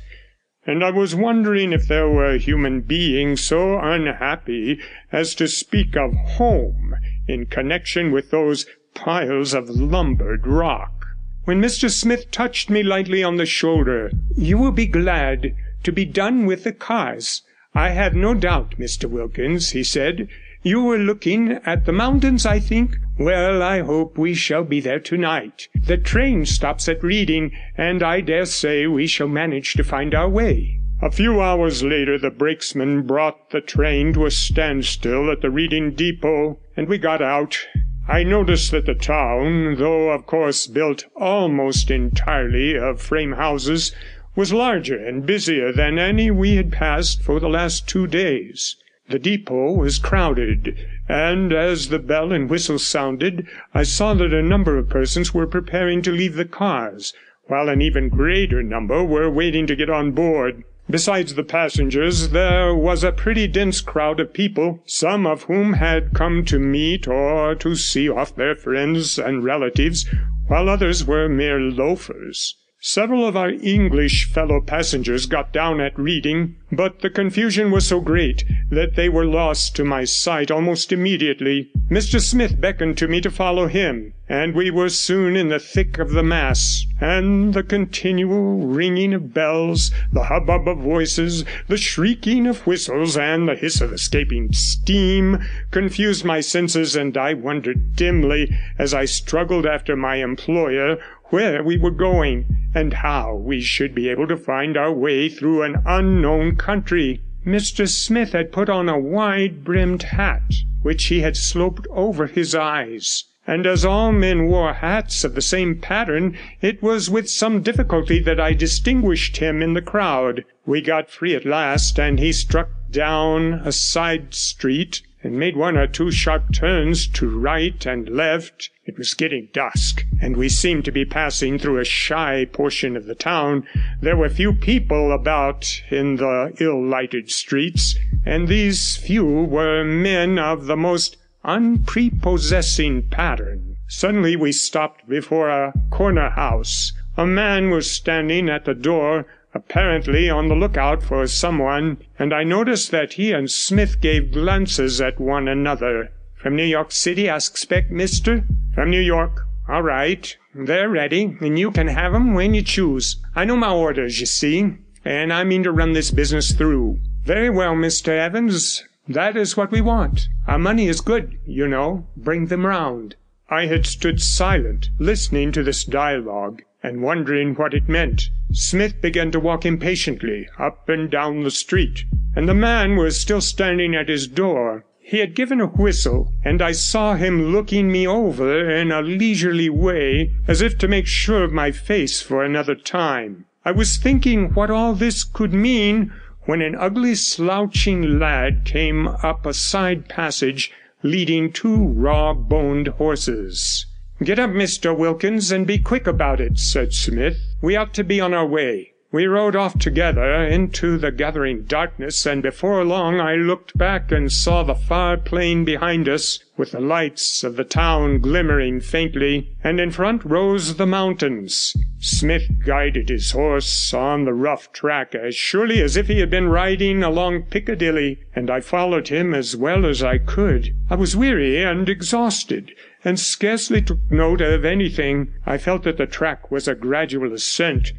and 0.65 0.83
I 0.83 0.89
was 0.89 1.13
wondering 1.13 1.71
if 1.71 1.87
there 1.87 2.09
were 2.09 2.37
human 2.37 2.81
beings 2.81 3.41
so 3.41 3.77
unhappy 3.77 4.79
as 5.11 5.35
to 5.35 5.47
speak 5.47 5.95
of 5.95 6.15
home 6.15 6.95
in 7.27 7.45
connection 7.45 8.11
with 8.11 8.31
those 8.31 8.65
piles 8.95 9.53
of 9.53 9.69
lumbered 9.69 10.47
rock. 10.47 11.05
When 11.43 11.61
Mr. 11.61 11.91
Smith 11.91 12.31
touched 12.31 12.71
me 12.71 12.81
lightly 12.81 13.23
on 13.23 13.35
the 13.35 13.45
shoulder, 13.45 14.09
'You 14.35 14.57
will 14.57 14.71
be 14.71 14.87
glad 14.87 15.53
to 15.83 15.91
be 15.91 16.05
done 16.05 16.47
with 16.47 16.63
the 16.63 16.73
cars, 16.73 17.43
I 17.75 17.89
have 17.89 18.15
no 18.15 18.33
doubt, 18.33 18.79
Mr. 18.79 19.05
Wilkins,' 19.05 19.73
he 19.73 19.83
said. 19.83 20.27
'You 20.67 20.81
were 20.81 20.97
looking 20.97 21.59
at 21.63 21.85
the 21.85 21.91
mountains, 21.91 22.43
I 22.43 22.57
think. 22.57 22.97
Well, 23.19 23.61
I 23.61 23.81
hope 23.81 24.17
we 24.17 24.33
shall 24.33 24.63
be 24.63 24.79
there 24.79 24.99
tonight. 24.99 25.67
The 25.75 25.95
train 25.95 26.43
stops 26.45 26.89
at 26.89 27.03
Reading, 27.03 27.51
and 27.77 28.01
I 28.01 28.21
dare 28.21 28.45
say 28.45 28.87
we 28.87 29.05
shall 29.05 29.27
manage 29.27 29.75
to 29.75 29.83
find 29.83 30.15
our 30.15 30.27
way.' 30.27 30.79
A 31.03 31.11
few 31.11 31.39
hours 31.39 31.83
later 31.83 32.17
the 32.17 32.31
brakesman 32.31 33.03
brought 33.05 33.51
the 33.51 33.61
train 33.61 34.11
to 34.13 34.25
a 34.25 34.31
standstill 34.31 35.29
at 35.29 35.41
the 35.41 35.51
Reading 35.51 35.91
depot, 35.91 36.57
and 36.75 36.87
we 36.87 36.97
got 36.97 37.21
out. 37.21 37.67
I 38.07 38.23
noticed 38.23 38.71
that 38.71 38.87
the 38.87 38.95
town, 38.95 39.75
though 39.75 40.09
of 40.09 40.25
course 40.25 40.65
built 40.65 41.05
almost 41.15 41.91
entirely 41.91 42.75
of 42.75 43.03
frame 43.03 43.33
houses, 43.33 43.95
was 44.35 44.51
larger 44.51 44.97
and 44.97 45.27
busier 45.27 45.71
than 45.71 45.99
any 45.99 46.31
we 46.31 46.55
had 46.55 46.71
passed 46.71 47.21
for 47.21 47.39
the 47.39 47.49
last 47.49 47.87
two 47.87 48.07
days. 48.07 48.77
The 49.07 49.19
depot 49.19 49.71
was 49.71 49.99
crowded, 49.99 50.75
and 51.07 51.53
as 51.53 51.89
the 51.89 51.99
bell 51.99 52.31
and 52.31 52.49
whistle 52.49 52.79
sounded 52.79 53.45
I 53.71 53.83
saw 53.83 54.15
that 54.15 54.33
a 54.33 54.41
number 54.41 54.79
of 54.79 54.89
persons 54.89 55.31
were 55.31 55.45
preparing 55.45 56.01
to 56.01 56.11
leave 56.11 56.33
the 56.33 56.43
cars, 56.43 57.13
while 57.43 57.69
an 57.69 57.83
even 57.83 58.09
greater 58.09 58.63
number 58.63 59.03
were 59.03 59.29
waiting 59.29 59.67
to 59.67 59.75
get 59.75 59.91
on 59.91 60.13
board. 60.13 60.63
Besides 60.89 61.35
the 61.35 61.43
passengers, 61.43 62.29
there 62.29 62.73
was 62.73 63.03
a 63.03 63.11
pretty 63.11 63.45
dense 63.45 63.79
crowd 63.79 64.19
of 64.19 64.33
people, 64.33 64.81
some 64.87 65.27
of 65.27 65.43
whom 65.43 65.73
had 65.73 66.15
come 66.15 66.43
to 66.45 66.57
meet 66.57 67.07
or 67.07 67.53
to 67.53 67.75
see 67.75 68.09
off 68.09 68.35
their 68.35 68.55
friends 68.55 69.19
and 69.19 69.43
relatives, 69.43 70.09
while 70.47 70.67
others 70.67 71.05
were 71.05 71.29
mere 71.29 71.59
loafers. 71.59 72.55
Several 72.87 73.27
of 73.27 73.35
our 73.35 73.49
English 73.49 74.25
fellow 74.25 74.61
passengers 74.61 75.25
got 75.25 75.51
down 75.51 75.81
at 75.81 75.97
Reading, 75.97 76.55
but 76.71 76.99
the 76.99 77.09
confusion 77.09 77.71
was 77.71 77.87
so 77.87 77.99
great 77.99 78.43
that 78.69 78.95
they 78.95 79.09
were 79.09 79.25
lost 79.25 79.75
to 79.77 79.83
my 79.83 80.03
sight 80.03 80.51
almost 80.51 80.91
immediately. 80.91 81.71
Mr 81.89 82.21
Smith 82.21 82.61
beckoned 82.61 82.95
to 82.99 83.07
me 83.07 83.21
to 83.21 83.31
follow 83.31 83.65
him, 83.65 84.13
and 84.29 84.53
we 84.53 84.69
were 84.69 84.89
soon 84.89 85.35
in 85.35 85.49
the 85.49 85.57
thick 85.57 85.97
of 85.97 86.11
the 86.11 86.21
mass, 86.21 86.85
and 87.01 87.55
the 87.55 87.63
continual 87.63 88.67
ringing 88.67 89.15
of 89.15 89.33
bells, 89.33 89.91
the 90.11 90.25
hubbub 90.25 90.67
of 90.67 90.77
voices, 90.77 91.43
the 91.67 91.77
shrieking 91.77 92.45
of 92.45 92.67
whistles, 92.67 93.17
and 93.17 93.47
the 93.47 93.55
hiss 93.55 93.81
of 93.81 93.93
escaping 93.93 94.51
steam 94.53 95.39
confused 95.71 96.23
my 96.23 96.39
senses, 96.39 96.95
and 96.95 97.17
I 97.17 97.33
wondered 97.33 97.95
dimly, 97.95 98.55
as 98.77 98.93
I 98.93 99.05
struggled 99.05 99.65
after 99.65 99.95
my 99.95 100.17
employer, 100.17 100.97
where 101.29 101.63
we 101.63 101.77
were 101.77 101.91
going, 101.91 102.45
and 102.73 102.93
how 102.93 103.35
we 103.35 103.61
should 103.61 103.95
be 103.95 104.09
able 104.09 104.27
to 104.27 104.37
find 104.37 104.77
our 104.77 104.91
way 104.91 105.29
through 105.29 105.63
an 105.63 105.81
unknown 105.85 106.55
country. 106.55 107.21
Mr. 107.45 107.87
Smith 107.87 108.33
had 108.33 108.51
put 108.51 108.69
on 108.69 108.89
a 108.89 108.99
wide 108.99 109.63
brimmed 109.63 110.03
hat, 110.03 110.53
which 110.81 111.05
he 111.05 111.21
had 111.21 111.37
sloped 111.37 111.87
over 111.89 112.27
his 112.27 112.53
eyes, 112.53 113.23
and 113.47 113.67
as 113.67 113.85
all 113.85 114.11
men 114.11 114.47
wore 114.47 114.73
hats 114.73 115.23
of 115.23 115.35
the 115.35 115.41
same 115.41 115.75
pattern, 115.75 116.35
it 116.61 116.81
was 116.81 117.09
with 117.09 117.29
some 117.29 117.61
difficulty 117.61 118.19
that 118.19 118.39
I 118.39 118.53
distinguished 118.53 119.37
him 119.37 119.61
in 119.61 119.73
the 119.73 119.81
crowd. 119.81 120.43
We 120.65 120.81
got 120.81 121.11
free 121.11 121.35
at 121.35 121.45
last, 121.45 121.99
and 121.99 122.19
he 122.19 122.31
struck 122.31 122.69
down 122.89 123.61
a 123.65 123.71
side 123.71 124.33
street 124.33 125.01
and 125.23 125.37
made 125.37 125.55
one 125.55 125.77
or 125.77 125.87
two 125.87 126.11
sharp 126.11 126.53
turns 126.53 127.07
to 127.07 127.29
right 127.29 127.85
and 127.85 128.09
left. 128.09 128.69
It 128.87 128.99
was 128.99 129.15
getting 129.15 129.49
dusk, 129.51 130.05
and 130.21 130.37
we 130.37 130.47
seemed 130.47 130.85
to 130.85 130.91
be 130.91 131.05
passing 131.05 131.57
through 131.57 131.79
a 131.79 131.85
shy 131.85 132.45
portion 132.45 132.95
of 132.95 133.07
the 133.07 133.15
town. 133.15 133.65
There 133.99 134.15
were 134.15 134.29
few 134.29 134.53
people 134.53 135.11
about 135.11 135.81
in 135.89 136.17
the 136.17 136.53
ill 136.59 136.85
lighted 136.85 137.31
streets, 137.31 137.97
and 138.23 138.47
these 138.47 138.95
few 138.95 139.25
were 139.25 139.83
men 139.83 140.37
of 140.37 140.67
the 140.67 140.77
most 140.77 141.17
unprepossessing 141.43 143.09
pattern. 143.09 143.77
Suddenly 143.87 144.35
we 144.35 144.51
stopped 144.51 145.09
before 145.09 145.49
a 145.49 145.73
corner 145.89 146.29
house. 146.29 146.93
A 147.17 147.25
man 147.25 147.71
was 147.71 147.89
standing 147.89 148.49
at 148.49 148.65
the 148.65 148.75
door, 148.75 149.25
apparently 149.55 150.29
on 150.29 150.47
the 150.47 150.55
lookout 150.55 151.01
for 151.01 151.25
someone, 151.25 151.97
and 152.19 152.31
I 152.31 152.43
noticed 152.43 152.91
that 152.91 153.13
he 153.13 153.31
and 153.31 153.49
Smith 153.49 153.99
gave 153.99 154.31
glances 154.31 155.01
at 155.01 155.19
one 155.19 155.47
another. 155.47 156.11
'From 156.35 156.55
New 156.55 156.65
York 156.65 156.91
City, 156.91 157.27
I 157.27 157.37
expect, 157.37 157.89
mister?' 157.89 158.43
'From 158.75 158.89
New 158.89 158.99
York? 158.99 159.47
All 159.69 159.83
right. 159.83 160.35
they're 160.53 160.89
ready, 160.89 161.37
and 161.39 161.57
you 161.57 161.71
can 161.71 161.87
have 161.87 162.13
'em 162.13 162.33
when 162.33 162.53
you 162.53 162.61
choose. 162.61 163.15
I 163.33 163.45
know 163.45 163.55
my 163.55 163.71
orders, 163.71 164.19
you 164.19 164.25
see, 164.25 164.73
and 165.05 165.31
I 165.31 165.45
mean 165.45 165.63
to 165.63 165.71
run 165.71 165.93
this 165.93 166.11
business 166.11 166.51
through. 166.51 166.99
Very 167.23 167.49
well, 167.49 167.73
Mr 167.73 168.09
Evans, 168.09 168.83
that 169.07 169.37
is 169.37 169.55
what 169.55 169.71
we 169.71 169.79
want. 169.79 170.27
Our 170.45 170.59
money 170.59 170.89
is 170.89 170.99
good, 170.99 171.37
you 171.45 171.69
know. 171.69 172.07
Bring 172.17 172.47
them 172.47 172.65
round.' 172.65 173.15
I 173.49 173.67
had 173.67 173.85
stood 173.85 174.21
silent, 174.21 174.89
listening 174.99 175.53
to 175.53 175.63
this 175.63 175.85
dialogue, 175.85 176.61
and 176.83 177.01
wondering 177.01 177.55
what 177.55 177.73
it 177.73 177.87
meant. 177.87 178.29
Smith 178.51 179.01
began 179.01 179.31
to 179.31 179.39
walk 179.39 179.65
impatiently 179.65 180.49
up 180.59 180.89
and 180.89 181.09
down 181.09 181.43
the 181.43 181.49
street, 181.49 182.03
and 182.35 182.49
the 182.49 182.53
man 182.53 182.97
was 182.97 183.17
still 183.17 183.39
standing 183.39 183.95
at 183.95 184.09
his 184.09 184.27
door. 184.27 184.83
He 185.07 185.19
had 185.19 185.35
given 185.35 185.61
a 185.61 185.67
whistle, 185.67 186.33
and 186.43 186.63
I 186.63 186.71
saw 186.71 187.13
him 187.13 187.51
looking 187.51 187.91
me 187.91 188.07
over 188.07 188.71
in 188.71 188.91
a 188.91 189.03
leisurely 189.03 189.69
way, 189.69 190.31
as 190.47 190.63
if 190.63 190.79
to 190.79 190.87
make 190.87 191.05
sure 191.05 191.43
of 191.43 191.53
my 191.53 191.69
face 191.69 192.23
for 192.23 192.43
another 192.43 192.73
time. 192.73 193.45
I 193.63 193.69
was 193.69 193.97
thinking 193.97 194.55
what 194.55 194.71
all 194.71 194.95
this 194.95 195.23
could 195.23 195.53
mean 195.53 196.11
when 196.45 196.63
an 196.63 196.73
ugly 196.73 197.13
slouching 197.13 198.17
lad 198.17 198.65
came 198.65 199.07
up 199.07 199.45
a 199.45 199.53
side 199.53 200.09
passage 200.09 200.71
leading 201.03 201.51
two 201.51 201.75
raw 201.89 202.33
boned 202.33 202.87
horses. 202.87 203.85
'Get 204.23 204.39
up, 204.39 204.49
Mr 204.49 204.97
Wilkins, 204.97 205.51
and 205.51 205.67
be 205.67 205.77
quick 205.77 206.07
about 206.07 206.41
it,' 206.41 206.57
said 206.57 206.93
Smith. 206.93 207.37
'We 207.61 207.75
ought 207.75 207.93
to 207.93 208.03
be 208.03 208.19
on 208.19 208.33
our 208.33 208.47
way.' 208.47 208.94
We 209.15 209.27
rode 209.27 209.55
off 209.55 209.79
together 209.79 210.43
into 210.43 210.97
the 210.97 211.09
gathering 211.09 211.63
darkness, 211.63 212.25
and 212.25 212.43
before 212.43 212.83
long 212.83 213.21
I 213.21 213.35
looked 213.35 213.77
back 213.77 214.11
and 214.11 214.29
saw 214.29 214.61
the 214.61 214.75
far 214.75 215.15
plain 215.15 215.63
behind 215.63 216.09
us, 216.09 216.43
with 216.57 216.71
the 216.71 216.81
lights 216.81 217.41
of 217.41 217.55
the 217.55 217.63
town 217.63 218.19
glimmering 218.19 218.81
faintly, 218.81 219.55
and 219.63 219.79
in 219.79 219.91
front 219.91 220.25
rose 220.25 220.75
the 220.75 220.85
mountains. 220.85 221.73
Smith 221.99 222.43
guided 222.65 223.07
his 223.07 223.31
horse 223.31 223.93
on 223.93 224.25
the 224.25 224.33
rough 224.33 224.73
track 224.73 225.15
as 225.15 225.33
surely 225.33 225.81
as 225.81 225.95
if 225.95 226.07
he 226.07 226.19
had 226.19 226.29
been 226.29 226.49
riding 226.49 227.01
along 227.01 227.43
Piccadilly, 227.43 228.19
and 228.35 228.49
I 228.49 228.59
followed 228.59 229.07
him 229.07 229.33
as 229.33 229.55
well 229.55 229.85
as 229.85 230.03
I 230.03 230.17
could. 230.17 230.75
I 230.89 230.95
was 230.95 231.15
weary 231.15 231.63
and 231.63 231.87
exhausted, 231.87 232.73
and 233.05 233.19
scarcely 233.19 233.81
took 233.81 233.99
note 234.11 234.41
of 234.41 234.65
anything. 234.65 235.31
I 235.45 235.57
felt 235.57 235.83
that 235.83 235.97
the 235.97 236.05
track 236.05 236.51
was 236.51 236.67
a 236.67 236.75
gradual 236.75 237.33
ascent 237.33 237.93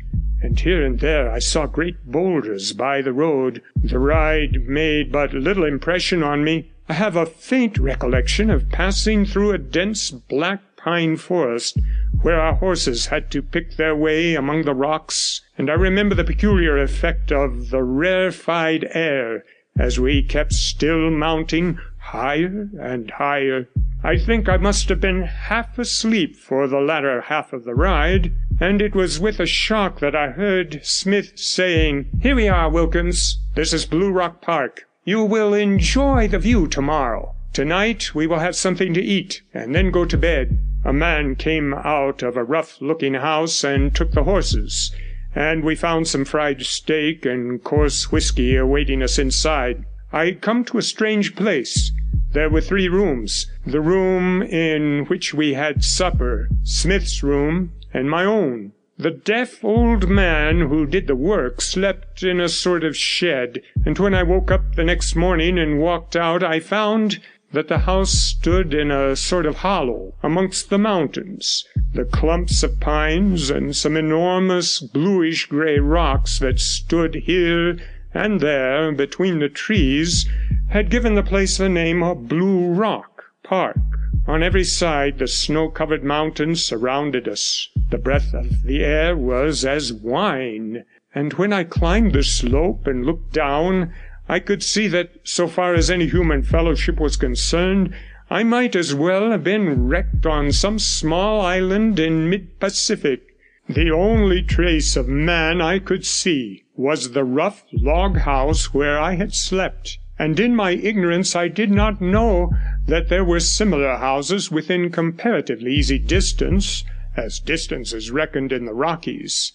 and 0.47 0.61
here 0.61 0.87
and 0.87 1.01
there 1.01 1.29
I 1.29 1.41
saw 1.41 1.67
great 1.67 2.07
boulders 2.07 2.73
by 2.73 3.03
the 3.03 3.13
road. 3.13 3.61
The 3.75 3.99
ride 3.99 4.69
made 4.69 5.11
but 5.11 5.35
little 5.35 5.65
impression 5.65 6.23
on 6.23 6.45
me. 6.45 6.71
I 6.89 6.93
have 6.93 7.17
a 7.17 7.27
faint 7.27 7.79
recollection 7.79 8.49
of 8.49 8.71
passing 8.71 9.27
through 9.27 9.51
a 9.51 9.59
dense 9.59 10.13
black 10.13 10.61
pine 10.77 11.17
forest, 11.17 11.81
where 12.23 12.41
our 12.41 12.55
horses 12.55 13.07
had 13.07 13.29
to 13.33 13.43
pick 13.43 13.75
their 13.75 13.97
way 13.97 14.37
among 14.37 14.63
the 14.63 14.75
rocks, 14.75 15.41
and 15.59 15.69
I 15.69 15.75
remember 15.75 16.15
the 16.15 16.23
peculiar 16.23 16.79
effect 16.79 17.33
of 17.33 17.71
the 17.71 17.83
rarefied 17.83 18.87
air 18.93 19.43
as 19.77 19.99
we 19.99 20.23
kept 20.23 20.53
still 20.53 21.11
mounting 21.11 21.81
higher 21.99 22.69
and 22.81 23.11
higher. 23.11 23.69
I 24.05 24.17
think 24.17 24.49
I 24.49 24.59
must 24.59 24.89
have 24.91 25.01
been 25.01 25.23
half 25.23 25.77
asleep 25.77 26.37
for 26.37 26.69
the 26.69 26.79
latter 26.79 27.23
half 27.23 27.53
of 27.53 27.65
the 27.65 27.75
ride, 27.75 28.33
and 28.59 28.81
it 28.81 28.95
was 28.95 29.21
with 29.21 29.39
a 29.39 29.47
shock 29.47 30.01
that 30.01 30.17
I 30.17 30.31
heard 30.31 30.81
Smith 30.83 31.39
saying, 31.39 32.07
'Here 32.23 32.35
we 32.35 32.49
are, 32.49 32.71
Wilkins. 32.71 33.39
This 33.55 33.75
is 33.75 33.85
Blue 33.85 34.11
Rock 34.11 34.41
Park. 34.41 34.85
You 35.05 35.23
will 35.25 35.53
enjoy 35.53 36.27
the 36.29 36.39
view 36.39 36.67
tomorrow. 36.67 37.35
Tonight 37.53 38.15
we 38.15 38.27
will 38.27 38.39
have 38.39 38.57
something 38.57 38.95
to 38.95 39.03
eat, 39.03 39.43
and 39.53 39.75
then 39.75 39.91
go 39.91 40.07
to 40.07 40.17
bed.' 40.17 40.59
A 40.87 40.93
man 40.93 41.35
came 41.35 41.75
out 41.75 42.23
of 42.23 42.37
a 42.37 42.45
rough 42.45 42.81
looking 42.81 43.15
house 43.15 43.63
and 43.63 43.95
took 43.95 44.13
the 44.13 44.25
horses, 44.25 44.91
and 45.35 45.63
we 45.63 45.75
found 45.75 46.09
some 46.09 46.25
fried 46.25 46.63
steak 46.63 47.27
and 47.27 47.63
coarse 47.63 48.11
whisky 48.11 48.57
awaiting 48.57 49.03
us 49.03 49.19
inside. 49.19 49.85
I 50.13 50.27
had 50.27 50.41
come 50.41 50.65
to 50.65 50.79
a 50.79 50.83
strange 50.83 51.37
place. 51.37 51.93
There 52.33 52.49
were 52.49 52.61
three 52.61 52.89
rooms 52.89 53.51
the 53.67 53.81
room 53.81 54.43
in 54.43 55.05
which 55.07 55.35
we 55.35 55.55
had 55.55 55.85
supper, 55.85 56.49
Smith's 56.63 57.23
room, 57.23 57.73
and 57.97 58.11
my 58.11 58.27
own. 58.27 58.73
The 58.99 59.11
deaf 59.11 59.65
old 59.65 60.07
man 60.07 60.69
who 60.69 60.85
did 60.85 61.07
the 61.07 61.17
work 61.17 61.63
slept 61.63 62.23
in 62.23 62.41
a 62.41 62.49
sort 62.49 62.85
of 62.85 62.95
shed, 62.95 63.63
and 63.87 63.99
when 63.99 64.13
I 64.13 64.23
woke 64.23 64.51
up 64.51 64.75
the 64.75 64.85
next 64.85 65.17
morning 65.17 65.59
and 65.59 65.81
walked 65.81 66.15
out, 66.15 66.43
I 66.43 66.61
found 66.61 67.21
that 67.53 67.69
the 67.69 67.81
house 67.81 68.11
stood 68.11 68.75
in 68.75 68.91
a 68.91 69.17
sort 69.17 69.47
of 69.47 69.57
hollow 69.57 70.13
amongst 70.23 70.69
the 70.69 70.77
mountains. 70.77 71.65
The 71.95 72.05
clumps 72.05 72.63
of 72.63 72.81
pines 72.81 73.49
and 73.49 73.75
some 73.75 73.97
enormous 73.97 74.79
bluish 74.81 75.47
grey 75.47 75.79
rocks 75.79 76.39
that 76.41 76.61
stood 76.61 77.15
here 77.15 77.79
and 78.13 78.41
there 78.41 78.93
between 78.93 79.39
the 79.39 79.49
trees 79.49 80.29
had 80.69 80.91
given 80.91 81.15
the 81.15 81.23
place 81.23 81.57
the 81.57 81.71
name 81.71 82.03
of 82.03 82.29
Blue 82.29 82.75
Rock 82.75 83.25
Park. 83.43 83.79
On 84.27 84.43
every 84.43 84.65
side 84.65 85.19
the 85.19 85.29
snow 85.29 85.71
covered 85.71 86.03
mountains 86.03 86.63
surrounded 86.63 87.29
us. 87.29 87.69
The 87.89 87.99
breath 87.99 88.34
of 88.34 88.64
the 88.64 88.82
air 88.84 89.16
was 89.16 89.64
as 89.64 89.93
wine, 89.93 90.84
and 91.14 91.32
when 91.34 91.53
I 91.53 91.62
climbed 91.62 92.14
the 92.14 92.24
slope 92.24 92.84
and 92.89 93.07
looked 93.07 93.32
down, 93.32 93.93
I 94.28 94.41
could 94.41 94.64
see 94.64 94.89
that, 94.89 95.11
so 95.22 95.47
far 95.47 95.72
as 95.74 95.89
any 95.89 96.09
human 96.09 96.43
fellowship 96.43 96.99
was 96.99 97.16
concerned, 97.16 97.95
I 98.28 98.43
might 98.43 98.74
as 98.74 98.93
well 98.93 99.30
have 99.30 99.45
been 99.45 99.87
wrecked 99.87 100.26
on 100.26 100.51
some 100.51 100.80
small 100.80 101.41
island 101.41 102.01
in 102.01 102.28
mid 102.28 102.59
Pacific. 102.59 103.22
The 103.68 103.93
only 103.93 104.43
trace 104.43 104.97
of 104.97 105.07
man 105.07 105.61
I 105.61 105.78
could 105.78 106.05
see 106.05 106.64
was 106.74 107.12
the 107.12 107.22
rough 107.22 107.64
log 107.72 108.18
house 108.18 108.74
where 108.74 108.99
I 108.99 109.14
had 109.14 109.32
slept, 109.32 109.99
and 110.18 110.41
in 110.41 110.57
my 110.57 110.72
ignorance 110.72 111.37
I 111.37 111.47
did 111.47 111.70
not 111.70 112.01
know 112.01 112.51
that 112.89 113.11
there 113.11 113.24
were 113.24 113.39
similar 113.39 113.95
houses 113.97 114.51
within 114.51 114.91
comparatively 114.91 115.72
easy 115.72 116.01
distance, 116.01 116.82
as 117.17 117.41
distance 117.41 117.93
is 117.93 118.11
reckoned 118.11 118.53
in 118.53 118.67
the 118.67 118.75
Rockies. 118.75 119.53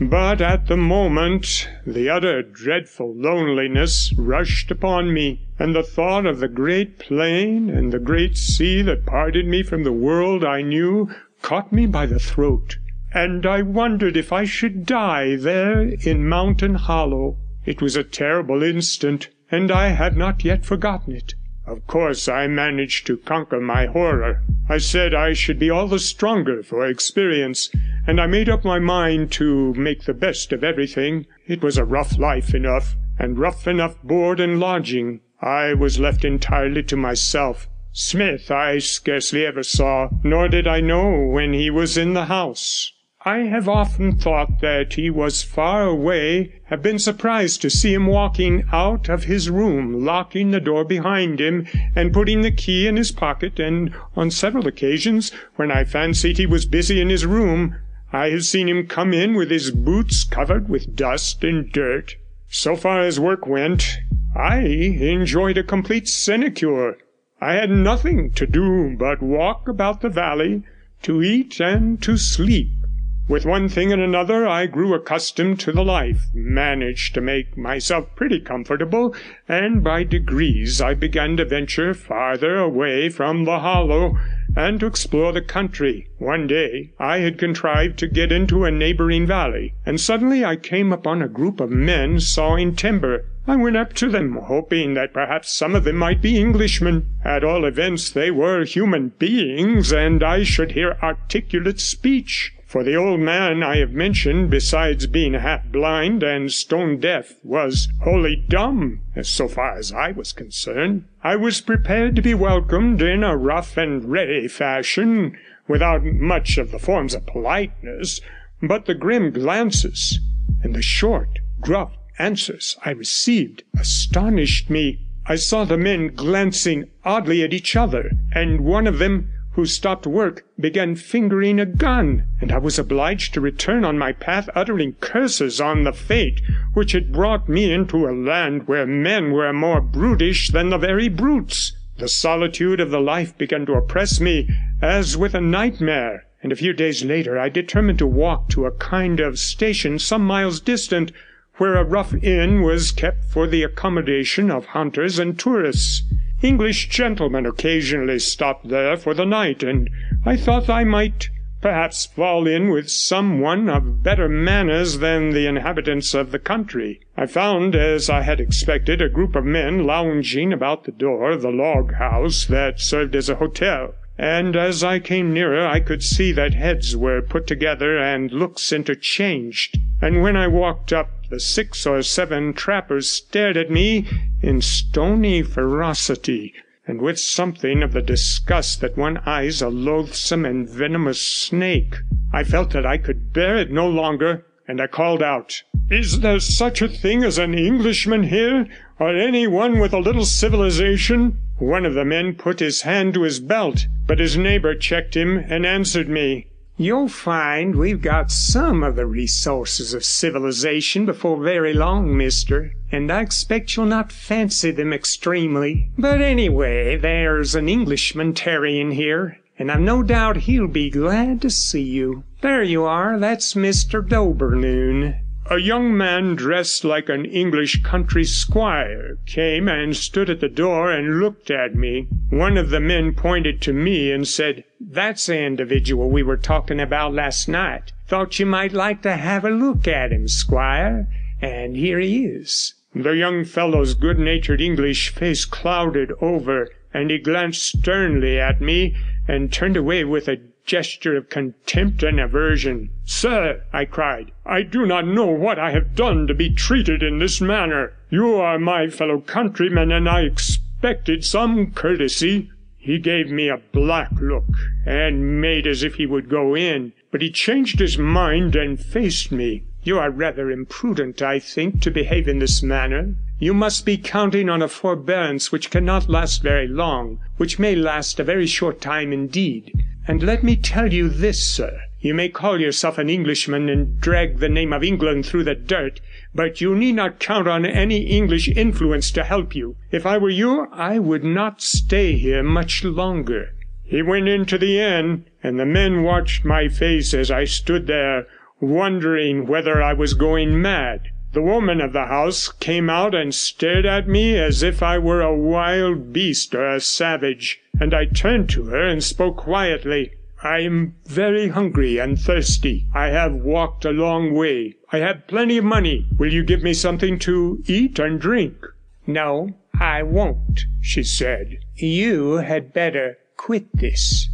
But 0.00 0.40
at 0.40 0.66
the 0.66 0.76
moment 0.76 1.68
the 1.86 2.08
utter 2.08 2.42
dreadful 2.42 3.14
loneliness 3.14 4.12
rushed 4.18 4.72
upon 4.72 5.14
me, 5.14 5.46
and 5.58 5.74
the 5.74 5.84
thought 5.84 6.26
of 6.26 6.40
the 6.40 6.48
great 6.48 6.98
plain 6.98 7.70
and 7.70 7.92
the 7.92 8.00
great 8.00 8.36
sea 8.36 8.82
that 8.82 9.06
parted 9.06 9.46
me 9.46 9.62
from 9.62 9.84
the 9.84 9.92
world 9.92 10.44
I 10.44 10.62
knew 10.62 11.08
caught 11.42 11.72
me 11.72 11.86
by 11.86 12.06
the 12.06 12.18
throat, 12.18 12.78
and 13.12 13.46
I 13.46 13.62
wondered 13.62 14.16
if 14.16 14.32
I 14.32 14.44
should 14.44 14.84
die 14.84 15.36
there 15.36 15.82
in 15.82 16.28
Mountain 16.28 16.74
Hollow. 16.74 17.38
It 17.64 17.80
was 17.80 17.94
a 17.94 18.02
terrible 18.02 18.64
instant, 18.64 19.28
and 19.50 19.70
I 19.70 19.88
have 19.88 20.16
not 20.16 20.44
yet 20.44 20.64
forgotten 20.64 21.14
it. 21.14 21.34
Of 21.66 21.86
course 21.86 22.28
I 22.28 22.46
managed 22.46 23.06
to 23.06 23.16
conquer 23.16 23.60
my 23.60 23.86
horror. 23.86 24.42
I 24.68 24.78
said 24.78 25.14
I 25.14 25.32
should 25.32 25.58
be 25.58 25.70
all 25.70 25.88
the 25.88 25.98
stronger 25.98 26.62
for 26.62 26.86
experience, 26.86 27.70
and 28.06 28.20
I 28.20 28.26
made 28.26 28.48
up 28.48 28.64
my 28.64 28.78
mind 28.78 29.32
to 29.32 29.74
make 29.74 30.04
the 30.04 30.14
best 30.14 30.52
of 30.52 30.62
everything. 30.62 31.26
It 31.46 31.62
was 31.62 31.78
a 31.78 31.84
rough 31.84 32.18
life 32.18 32.54
enough, 32.54 32.96
and 33.18 33.38
rough 33.38 33.66
enough 33.66 34.02
board 34.02 34.40
and 34.40 34.60
lodging. 34.60 35.20
I 35.40 35.74
was 35.74 36.00
left 36.00 36.24
entirely 36.24 36.82
to 36.84 36.96
myself. 36.96 37.68
Smith 37.92 38.50
I 38.50 38.78
scarcely 38.78 39.46
ever 39.46 39.62
saw, 39.62 40.08
nor 40.22 40.48
did 40.48 40.66
I 40.66 40.80
know 40.80 41.26
when 41.26 41.52
he 41.52 41.70
was 41.70 41.96
in 41.96 42.14
the 42.14 42.24
house. 42.24 42.92
I 43.26 43.44
have 43.44 43.70
often 43.70 44.16
thought 44.16 44.60
that 44.60 44.92
he 44.92 45.08
was 45.08 45.42
far 45.42 45.84
away, 45.84 46.60
have 46.64 46.82
been 46.82 46.98
surprised 46.98 47.62
to 47.62 47.70
see 47.70 47.94
him 47.94 48.06
walking 48.06 48.64
out 48.70 49.08
of 49.08 49.24
his 49.24 49.48
room, 49.48 50.04
locking 50.04 50.50
the 50.50 50.60
door 50.60 50.84
behind 50.84 51.40
him, 51.40 51.66
and 51.96 52.12
putting 52.12 52.42
the 52.42 52.50
key 52.50 52.86
in 52.86 52.96
his 52.96 53.12
pocket, 53.12 53.58
and 53.58 53.94
on 54.14 54.30
several 54.30 54.66
occasions, 54.66 55.32
when 55.56 55.70
I 55.70 55.84
fancied 55.84 56.36
he 56.36 56.44
was 56.44 56.66
busy 56.66 57.00
in 57.00 57.08
his 57.08 57.24
room, 57.24 57.76
I 58.12 58.28
have 58.28 58.44
seen 58.44 58.68
him 58.68 58.86
come 58.86 59.14
in 59.14 59.32
with 59.32 59.50
his 59.50 59.70
boots 59.70 60.22
covered 60.22 60.68
with 60.68 60.94
dust 60.94 61.42
and 61.42 61.72
dirt. 61.72 62.16
So 62.48 62.76
far 62.76 63.00
as 63.00 63.18
work 63.18 63.46
went, 63.46 64.00
I 64.36 64.58
enjoyed 64.58 65.56
a 65.56 65.62
complete 65.62 66.08
sinecure. 66.08 66.98
I 67.40 67.54
had 67.54 67.70
nothing 67.70 68.32
to 68.32 68.46
do 68.46 68.94
but 68.98 69.22
walk 69.22 69.66
about 69.66 70.02
the 70.02 70.10
valley, 70.10 70.64
to 71.04 71.22
eat 71.22 71.58
and 71.58 72.02
to 72.02 72.18
sleep. 72.18 72.83
With 73.26 73.46
one 73.46 73.70
thing 73.70 73.90
and 73.90 74.02
another 74.02 74.46
I 74.46 74.66
grew 74.66 74.92
accustomed 74.92 75.58
to 75.60 75.72
the 75.72 75.82
life, 75.82 76.26
managed 76.34 77.14
to 77.14 77.22
make 77.22 77.56
myself 77.56 78.14
pretty 78.14 78.38
comfortable, 78.38 79.14
and 79.48 79.82
by 79.82 80.02
degrees 80.04 80.82
I 80.82 80.92
began 80.92 81.38
to 81.38 81.46
venture 81.46 81.94
farther 81.94 82.58
away 82.58 83.08
from 83.08 83.46
the 83.46 83.60
hollow, 83.60 84.18
and 84.54 84.78
to 84.80 84.86
explore 84.86 85.32
the 85.32 85.40
country. 85.40 86.06
One 86.18 86.46
day 86.46 86.90
I 86.98 87.20
had 87.20 87.38
contrived 87.38 87.98
to 88.00 88.08
get 88.08 88.30
into 88.30 88.64
a 88.64 88.70
neighbouring 88.70 89.26
valley, 89.26 89.72
and 89.86 89.98
suddenly 89.98 90.44
I 90.44 90.56
came 90.56 90.92
upon 90.92 91.22
a 91.22 91.26
group 91.28 91.60
of 91.60 91.70
men 91.70 92.20
sawing 92.20 92.76
timber. 92.76 93.24
I 93.46 93.56
went 93.56 93.78
up 93.78 93.94
to 93.94 94.10
them, 94.10 94.36
hoping 94.36 94.92
that 94.94 95.14
perhaps 95.14 95.50
some 95.50 95.74
of 95.74 95.84
them 95.84 95.96
might 95.96 96.20
be 96.20 96.38
Englishmen. 96.38 97.06
At 97.24 97.42
all 97.42 97.64
events, 97.64 98.10
they 98.10 98.30
were 98.30 98.64
human 98.64 99.14
beings, 99.18 99.94
and 99.94 100.22
I 100.22 100.42
should 100.42 100.72
hear 100.72 100.98
articulate 101.02 101.80
speech. 101.80 102.52
For 102.74 102.82
the 102.82 102.96
old 102.96 103.20
man 103.20 103.62
I 103.62 103.76
have 103.76 103.92
mentioned, 103.92 104.50
besides 104.50 105.06
being 105.06 105.34
half 105.34 105.64
blind 105.66 106.24
and 106.24 106.50
stone 106.50 106.98
deaf, 106.98 107.34
was 107.44 107.88
wholly 108.02 108.34
dumb, 108.48 109.00
so 109.22 109.46
far 109.46 109.78
as 109.78 109.92
I 109.92 110.10
was 110.10 110.32
concerned. 110.32 111.04
I 111.22 111.36
was 111.36 111.60
prepared 111.60 112.16
to 112.16 112.22
be 112.22 112.34
welcomed 112.34 113.00
in 113.00 113.22
a 113.22 113.36
rough 113.36 113.76
and 113.76 114.04
ready 114.10 114.48
fashion, 114.48 115.38
without 115.68 116.02
much 116.02 116.58
of 116.58 116.72
the 116.72 116.80
forms 116.80 117.14
of 117.14 117.26
politeness, 117.26 118.20
but 118.60 118.86
the 118.86 118.94
grim 118.94 119.30
glances 119.30 120.18
and 120.64 120.74
the 120.74 120.82
short, 120.82 121.38
gruff 121.60 121.92
answers 122.18 122.76
I 122.84 122.90
received 122.90 123.62
astonished 123.78 124.68
me. 124.68 125.06
I 125.26 125.36
saw 125.36 125.64
the 125.64 125.78
men 125.78 126.08
glancing 126.08 126.90
oddly 127.04 127.44
at 127.44 127.54
each 127.54 127.76
other, 127.76 128.10
and 128.32 128.62
one 128.62 128.88
of 128.88 128.98
them, 128.98 129.30
who 129.54 129.64
stopped 129.64 130.06
work, 130.06 130.44
began 130.58 130.96
fingering 130.96 131.60
a 131.60 131.66
gun, 131.66 132.26
and 132.40 132.50
I 132.50 132.58
was 132.58 132.78
obliged 132.78 133.32
to 133.34 133.40
return 133.40 133.84
on 133.84 133.96
my 133.96 134.10
path 134.12 134.48
uttering 134.54 134.94
curses 134.94 135.60
on 135.60 135.84
the 135.84 135.92
fate 135.92 136.40
which 136.72 136.90
had 136.92 137.12
brought 137.12 137.48
me 137.48 137.72
into 137.72 138.06
a 138.06 138.10
land 138.10 138.66
where 138.66 138.84
men 138.84 139.30
were 139.30 139.52
more 139.52 139.80
brutish 139.80 140.48
than 140.48 140.70
the 140.70 140.78
very 140.78 141.08
brutes. 141.08 141.76
The 141.98 142.08
solitude 142.08 142.80
of 142.80 142.90
the 142.90 143.00
life 143.00 143.38
began 143.38 143.64
to 143.66 143.74
oppress 143.74 144.20
me 144.20 144.48
as 144.82 145.16
with 145.16 145.34
a 145.34 145.40
nightmare, 145.40 146.26
and 146.42 146.50
a 146.50 146.56
few 146.56 146.72
days 146.72 147.04
later 147.04 147.38
I 147.38 147.48
determined 147.48 148.00
to 148.00 148.06
walk 148.08 148.48
to 148.50 148.66
a 148.66 148.72
kind 148.72 149.20
of 149.20 149.38
station 149.38 150.00
some 150.00 150.26
miles 150.26 150.58
distant 150.58 151.12
where 151.58 151.76
a 151.76 151.84
rough 151.84 152.12
inn 152.24 152.62
was 152.62 152.90
kept 152.90 153.24
for 153.30 153.46
the 153.46 153.62
accommodation 153.62 154.50
of 154.50 154.66
hunters 154.66 155.20
and 155.20 155.38
tourists. 155.38 156.02
English 156.44 156.90
gentlemen 156.90 157.46
occasionally 157.46 158.18
stopped 158.18 158.68
there 158.68 158.98
for 158.98 159.14
the 159.14 159.24
night, 159.24 159.62
and 159.62 159.88
I 160.26 160.36
thought 160.36 160.68
I 160.68 160.84
might 160.84 161.30
perhaps 161.62 162.04
fall 162.04 162.46
in 162.46 162.68
with 162.68 162.90
some 162.90 163.40
one 163.40 163.70
of 163.70 164.02
better 164.02 164.28
manners 164.28 164.98
than 164.98 165.30
the 165.30 165.46
inhabitants 165.46 166.12
of 166.12 166.32
the 166.32 166.38
country. 166.38 167.00
I 167.16 167.24
found, 167.24 167.74
as 167.74 168.10
I 168.10 168.20
had 168.20 168.40
expected, 168.40 169.00
a 169.00 169.08
group 169.08 169.34
of 169.34 169.46
men 169.46 169.86
lounging 169.86 170.52
about 170.52 170.84
the 170.84 170.92
door 170.92 171.30
of 171.30 171.40
the 171.40 171.50
log 171.50 171.94
house 171.94 172.44
that 172.44 172.78
served 172.78 173.16
as 173.16 173.30
a 173.30 173.36
hotel 173.36 173.94
and 174.18 174.54
as 174.54 174.84
I 174.84 175.00
came 175.00 175.32
nearer 175.32 175.66
I 175.66 175.80
could 175.80 176.02
see 176.02 176.30
that 176.32 176.54
heads 176.54 176.96
were 176.96 177.20
put 177.20 177.48
together 177.48 177.98
and 177.98 178.30
looks 178.30 178.72
interchanged, 178.72 179.76
and 180.00 180.22
when 180.22 180.36
I 180.36 180.46
walked 180.46 180.92
up 180.92 181.10
the 181.34 181.40
six 181.40 181.84
or 181.84 182.00
seven 182.00 182.52
trappers 182.52 183.10
stared 183.10 183.56
at 183.56 183.68
me 183.68 184.06
in 184.40 184.60
stony 184.60 185.42
ferocity, 185.42 186.54
and 186.86 187.02
with 187.02 187.18
something 187.18 187.82
of 187.82 187.92
the 187.92 188.00
disgust 188.00 188.80
that 188.80 188.96
one 188.96 189.18
eyes 189.26 189.60
a 189.60 189.68
loathsome 189.68 190.44
and 190.44 190.68
venomous 190.68 191.20
snake. 191.20 191.96
I 192.32 192.44
felt 192.44 192.70
that 192.70 192.86
I 192.86 192.98
could 192.98 193.32
bear 193.32 193.56
it 193.56 193.72
no 193.72 193.88
longer, 193.88 194.46
and 194.68 194.80
I 194.80 194.86
called 194.86 195.24
out, 195.24 195.64
'Is 195.90 196.20
there 196.20 196.38
such 196.38 196.80
a 196.80 196.86
thing 196.86 197.24
as 197.24 197.36
an 197.36 197.52
Englishman 197.52 198.22
here, 198.22 198.68
or 199.00 199.16
any 199.16 199.48
one 199.48 199.80
with 199.80 199.92
a 199.92 199.98
little 199.98 200.26
civilization?' 200.26 201.36
One 201.58 201.84
of 201.84 201.94
the 201.94 202.04
men 202.04 202.34
put 202.34 202.60
his 202.60 202.82
hand 202.82 203.12
to 203.14 203.22
his 203.22 203.40
belt, 203.40 203.88
but 204.06 204.20
his 204.20 204.36
neighbour 204.36 204.76
checked 204.76 205.16
him 205.16 205.38
and 205.38 205.66
answered 205.66 206.08
me. 206.08 206.46
'You'll 206.76 207.06
find 207.06 207.76
we've 207.76 208.02
got 208.02 208.32
some 208.32 208.82
of 208.82 208.96
the 208.96 209.06
resources 209.06 209.94
of 209.94 210.04
civilization 210.04 211.06
before 211.06 211.40
very 211.40 211.72
long, 211.72 212.16
mister, 212.16 212.72
and 212.90 213.12
I 213.12 213.20
expect 213.20 213.76
you'll 213.76 213.86
not 213.86 214.10
fancy 214.10 214.72
them 214.72 214.92
extremely. 214.92 215.90
But 215.96 216.20
anyway, 216.20 216.96
there's 216.96 217.54
an 217.54 217.68
Englishman 217.68 218.34
tarrying 218.34 218.90
here, 218.90 219.38
and 219.56 219.70
I've 219.70 219.80
no 219.80 220.02
doubt 220.02 220.48
he'll 220.48 220.66
be 220.66 220.90
glad 220.90 221.40
to 221.42 221.50
see 221.50 221.82
you. 221.84 222.24
There 222.40 222.64
you 222.64 222.82
are, 222.82 223.20
that's 223.20 223.54
Mr. 223.54 224.04
D'Aubernoun. 224.04 225.20
A 225.50 225.58
young 225.58 225.94
man 225.94 226.36
dressed 226.36 226.84
like 226.84 227.10
an 227.10 227.26
English 227.26 227.82
country 227.82 228.24
squire 228.24 229.18
came 229.26 229.68
and 229.68 229.94
stood 229.94 230.30
at 230.30 230.40
the 230.40 230.48
door 230.48 230.90
and 230.90 231.20
looked 231.20 231.50
at 231.50 231.74
me. 231.74 232.08
One 232.30 232.56
of 232.56 232.70
the 232.70 232.80
men 232.80 233.12
pointed 233.12 233.60
to 233.60 233.74
me 233.74 234.10
and 234.10 234.26
said, 234.26 234.64
'That's 234.80 235.26
the 235.26 235.38
individual 235.38 236.08
we 236.08 236.22
were 236.22 236.38
talking 236.38 236.80
about 236.80 237.12
last 237.12 237.46
night. 237.46 237.92
Thought 238.06 238.38
you 238.38 238.46
might 238.46 238.72
like 238.72 239.02
to 239.02 239.16
have 239.16 239.44
a 239.44 239.50
look 239.50 239.86
at 239.86 240.12
him, 240.12 240.28
squire, 240.28 241.08
and 241.42 241.76
here 241.76 242.00
he 242.00 242.24
is.' 242.24 242.72
The 242.94 243.10
young 243.10 243.44
fellow's 243.44 243.92
good 243.92 244.18
natured 244.18 244.62
English 244.62 245.10
face 245.10 245.44
clouded 245.44 246.10
over, 246.22 246.70
and 246.94 247.10
he 247.10 247.18
glanced 247.18 247.64
sternly 247.64 248.40
at 248.40 248.62
me 248.62 248.96
and 249.28 249.52
turned 249.52 249.76
away 249.76 250.04
with 250.04 250.26
a 250.26 250.40
gesture 250.64 251.16
of 251.16 251.28
contempt 251.28 252.02
and 252.02 252.18
aversion. 252.18 252.88
"Sir," 253.04 253.62
I 253.72 253.84
cried, 253.84 254.32
"I 254.46 254.62
do 254.62 254.86
not 254.86 255.06
know 255.06 255.26
what 255.26 255.58
I 255.58 255.72
have 255.72 255.94
done 255.94 256.26
to 256.26 256.34
be 256.34 256.50
treated 256.50 257.02
in 257.02 257.18
this 257.18 257.40
manner. 257.40 257.92
You 258.10 258.36
are 258.36 258.58
my 258.58 258.88
fellow 258.88 259.20
countrymen, 259.20 259.92
and 259.92 260.08
I 260.08 260.22
expected 260.22 261.24
some 261.24 261.72
courtesy.' 261.72 262.50
He 262.76 262.98
gave 262.98 263.30
me 263.30 263.48
a 263.48 263.62
black 263.72 264.12
look, 264.20 264.48
and 264.84 265.40
made 265.40 265.66
as 265.66 265.82
if 265.82 265.94
he 265.94 266.06
would 266.06 266.28
go 266.28 266.54
in, 266.54 266.92
but 267.10 267.22
he 267.22 267.30
changed 267.30 267.78
his 267.78 267.96
mind 267.96 268.54
and 268.54 268.78
faced 268.78 269.32
me. 269.32 269.64
"You 269.82 269.98
are 269.98 270.10
rather 270.10 270.50
imprudent, 270.50 271.22
I 271.22 271.38
think, 271.38 271.80
to 271.82 271.90
behave 271.90 272.28
in 272.28 272.40
this 272.40 272.62
manner. 272.62 273.14
You 273.40 273.52
must 273.52 273.84
be 273.84 273.96
counting 273.96 274.48
on 274.48 274.62
a 274.62 274.68
forbearance 274.68 275.50
which 275.50 275.70
cannot 275.70 276.08
last 276.08 276.42
very 276.42 276.68
long, 276.68 277.18
which 277.36 277.58
may 277.58 277.74
last 277.74 278.20
a 278.20 278.24
very 278.24 278.46
short 278.46 278.80
time 278.80 279.12
indeed. 279.12 279.72
And 280.06 280.22
let 280.22 280.44
me 280.44 280.54
tell 280.54 280.92
you 280.92 281.08
this, 281.08 281.44
sir. 281.44 281.80
You 281.98 282.14
may 282.14 282.28
call 282.28 282.60
yourself 282.60 282.96
an 282.96 283.10
Englishman 283.10 283.68
and 283.68 284.00
drag 284.00 284.38
the 284.38 284.48
name 284.48 284.72
of 284.72 284.84
England 284.84 285.26
through 285.26 285.44
the 285.44 285.54
dirt, 285.54 286.00
but 286.34 286.60
you 286.60 286.76
need 286.76 286.96
not 286.96 287.18
count 287.18 287.48
on 287.48 287.66
any 287.66 288.02
English 288.02 288.48
influence 288.48 289.10
to 289.10 289.24
help 289.24 289.56
you. 289.56 289.76
If 289.90 290.06
I 290.06 290.18
were 290.18 290.30
you, 290.30 290.68
I 290.70 290.98
would 290.98 291.24
not 291.24 291.60
stay 291.60 292.16
here 292.16 292.42
much 292.42 292.84
longer.' 292.84 293.50
He 293.82 294.00
went 294.00 294.28
into 294.28 294.58
the 294.58 294.78
inn, 294.78 295.24
and 295.42 295.58
the 295.58 295.66
men 295.66 296.02
watched 296.02 296.44
my 296.44 296.68
face 296.68 297.12
as 297.12 297.30
I 297.30 297.44
stood 297.44 297.86
there, 297.88 298.26
wondering 298.60 299.46
whether 299.46 299.82
I 299.82 299.92
was 299.92 300.14
going 300.14 300.62
mad. 300.62 301.08
The 301.34 301.42
woman 301.42 301.80
of 301.80 301.92
the 301.92 302.06
house 302.06 302.46
came 302.46 302.88
out 302.88 303.12
and 303.12 303.34
stared 303.34 303.84
at 303.84 304.06
me 304.06 304.36
as 304.36 304.62
if 304.62 304.84
I 304.84 304.98
were 304.98 305.20
a 305.20 305.36
wild 305.36 306.12
beast 306.12 306.54
or 306.54 306.64
a 306.64 306.78
savage, 306.78 307.60
and 307.80 307.92
I 307.92 308.04
turned 308.04 308.48
to 308.50 308.66
her 308.66 308.86
and 308.86 309.02
spoke 309.02 309.38
quietly. 309.38 310.12
'I 310.44 310.58
am 310.60 310.94
very 311.06 311.48
hungry 311.48 311.98
and 311.98 312.16
thirsty. 312.16 312.86
I 312.94 313.08
have 313.08 313.34
walked 313.34 313.84
a 313.84 313.90
long 313.90 314.32
way. 314.32 314.76
I 314.92 314.98
have 314.98 315.26
plenty 315.26 315.58
of 315.58 315.64
money. 315.64 316.06
Will 316.16 316.32
you 316.32 316.44
give 316.44 316.62
me 316.62 316.72
something 316.72 317.18
to 317.20 317.60
eat 317.66 317.98
and 317.98 318.20
drink?' 318.20 318.64
'No, 319.04 319.56
I 319.80 320.04
won't,' 320.04 320.66
she 320.80 321.02
said. 321.02 321.58
'You 321.74 322.34
had 322.34 322.72
better 322.72 323.18
quit 323.36 323.66
this.' 323.74 324.28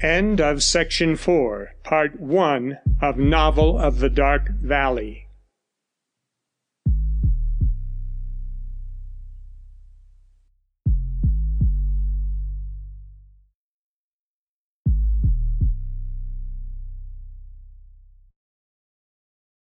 End 0.00 0.40
of 0.40 0.62
section 0.62 1.16
4, 1.16 1.74
part 1.82 2.20
1 2.20 2.78
of 3.02 3.18
Novel 3.18 3.76
of 3.76 3.98
the 3.98 4.10
Dark 4.10 4.50
Valley. 4.60 5.25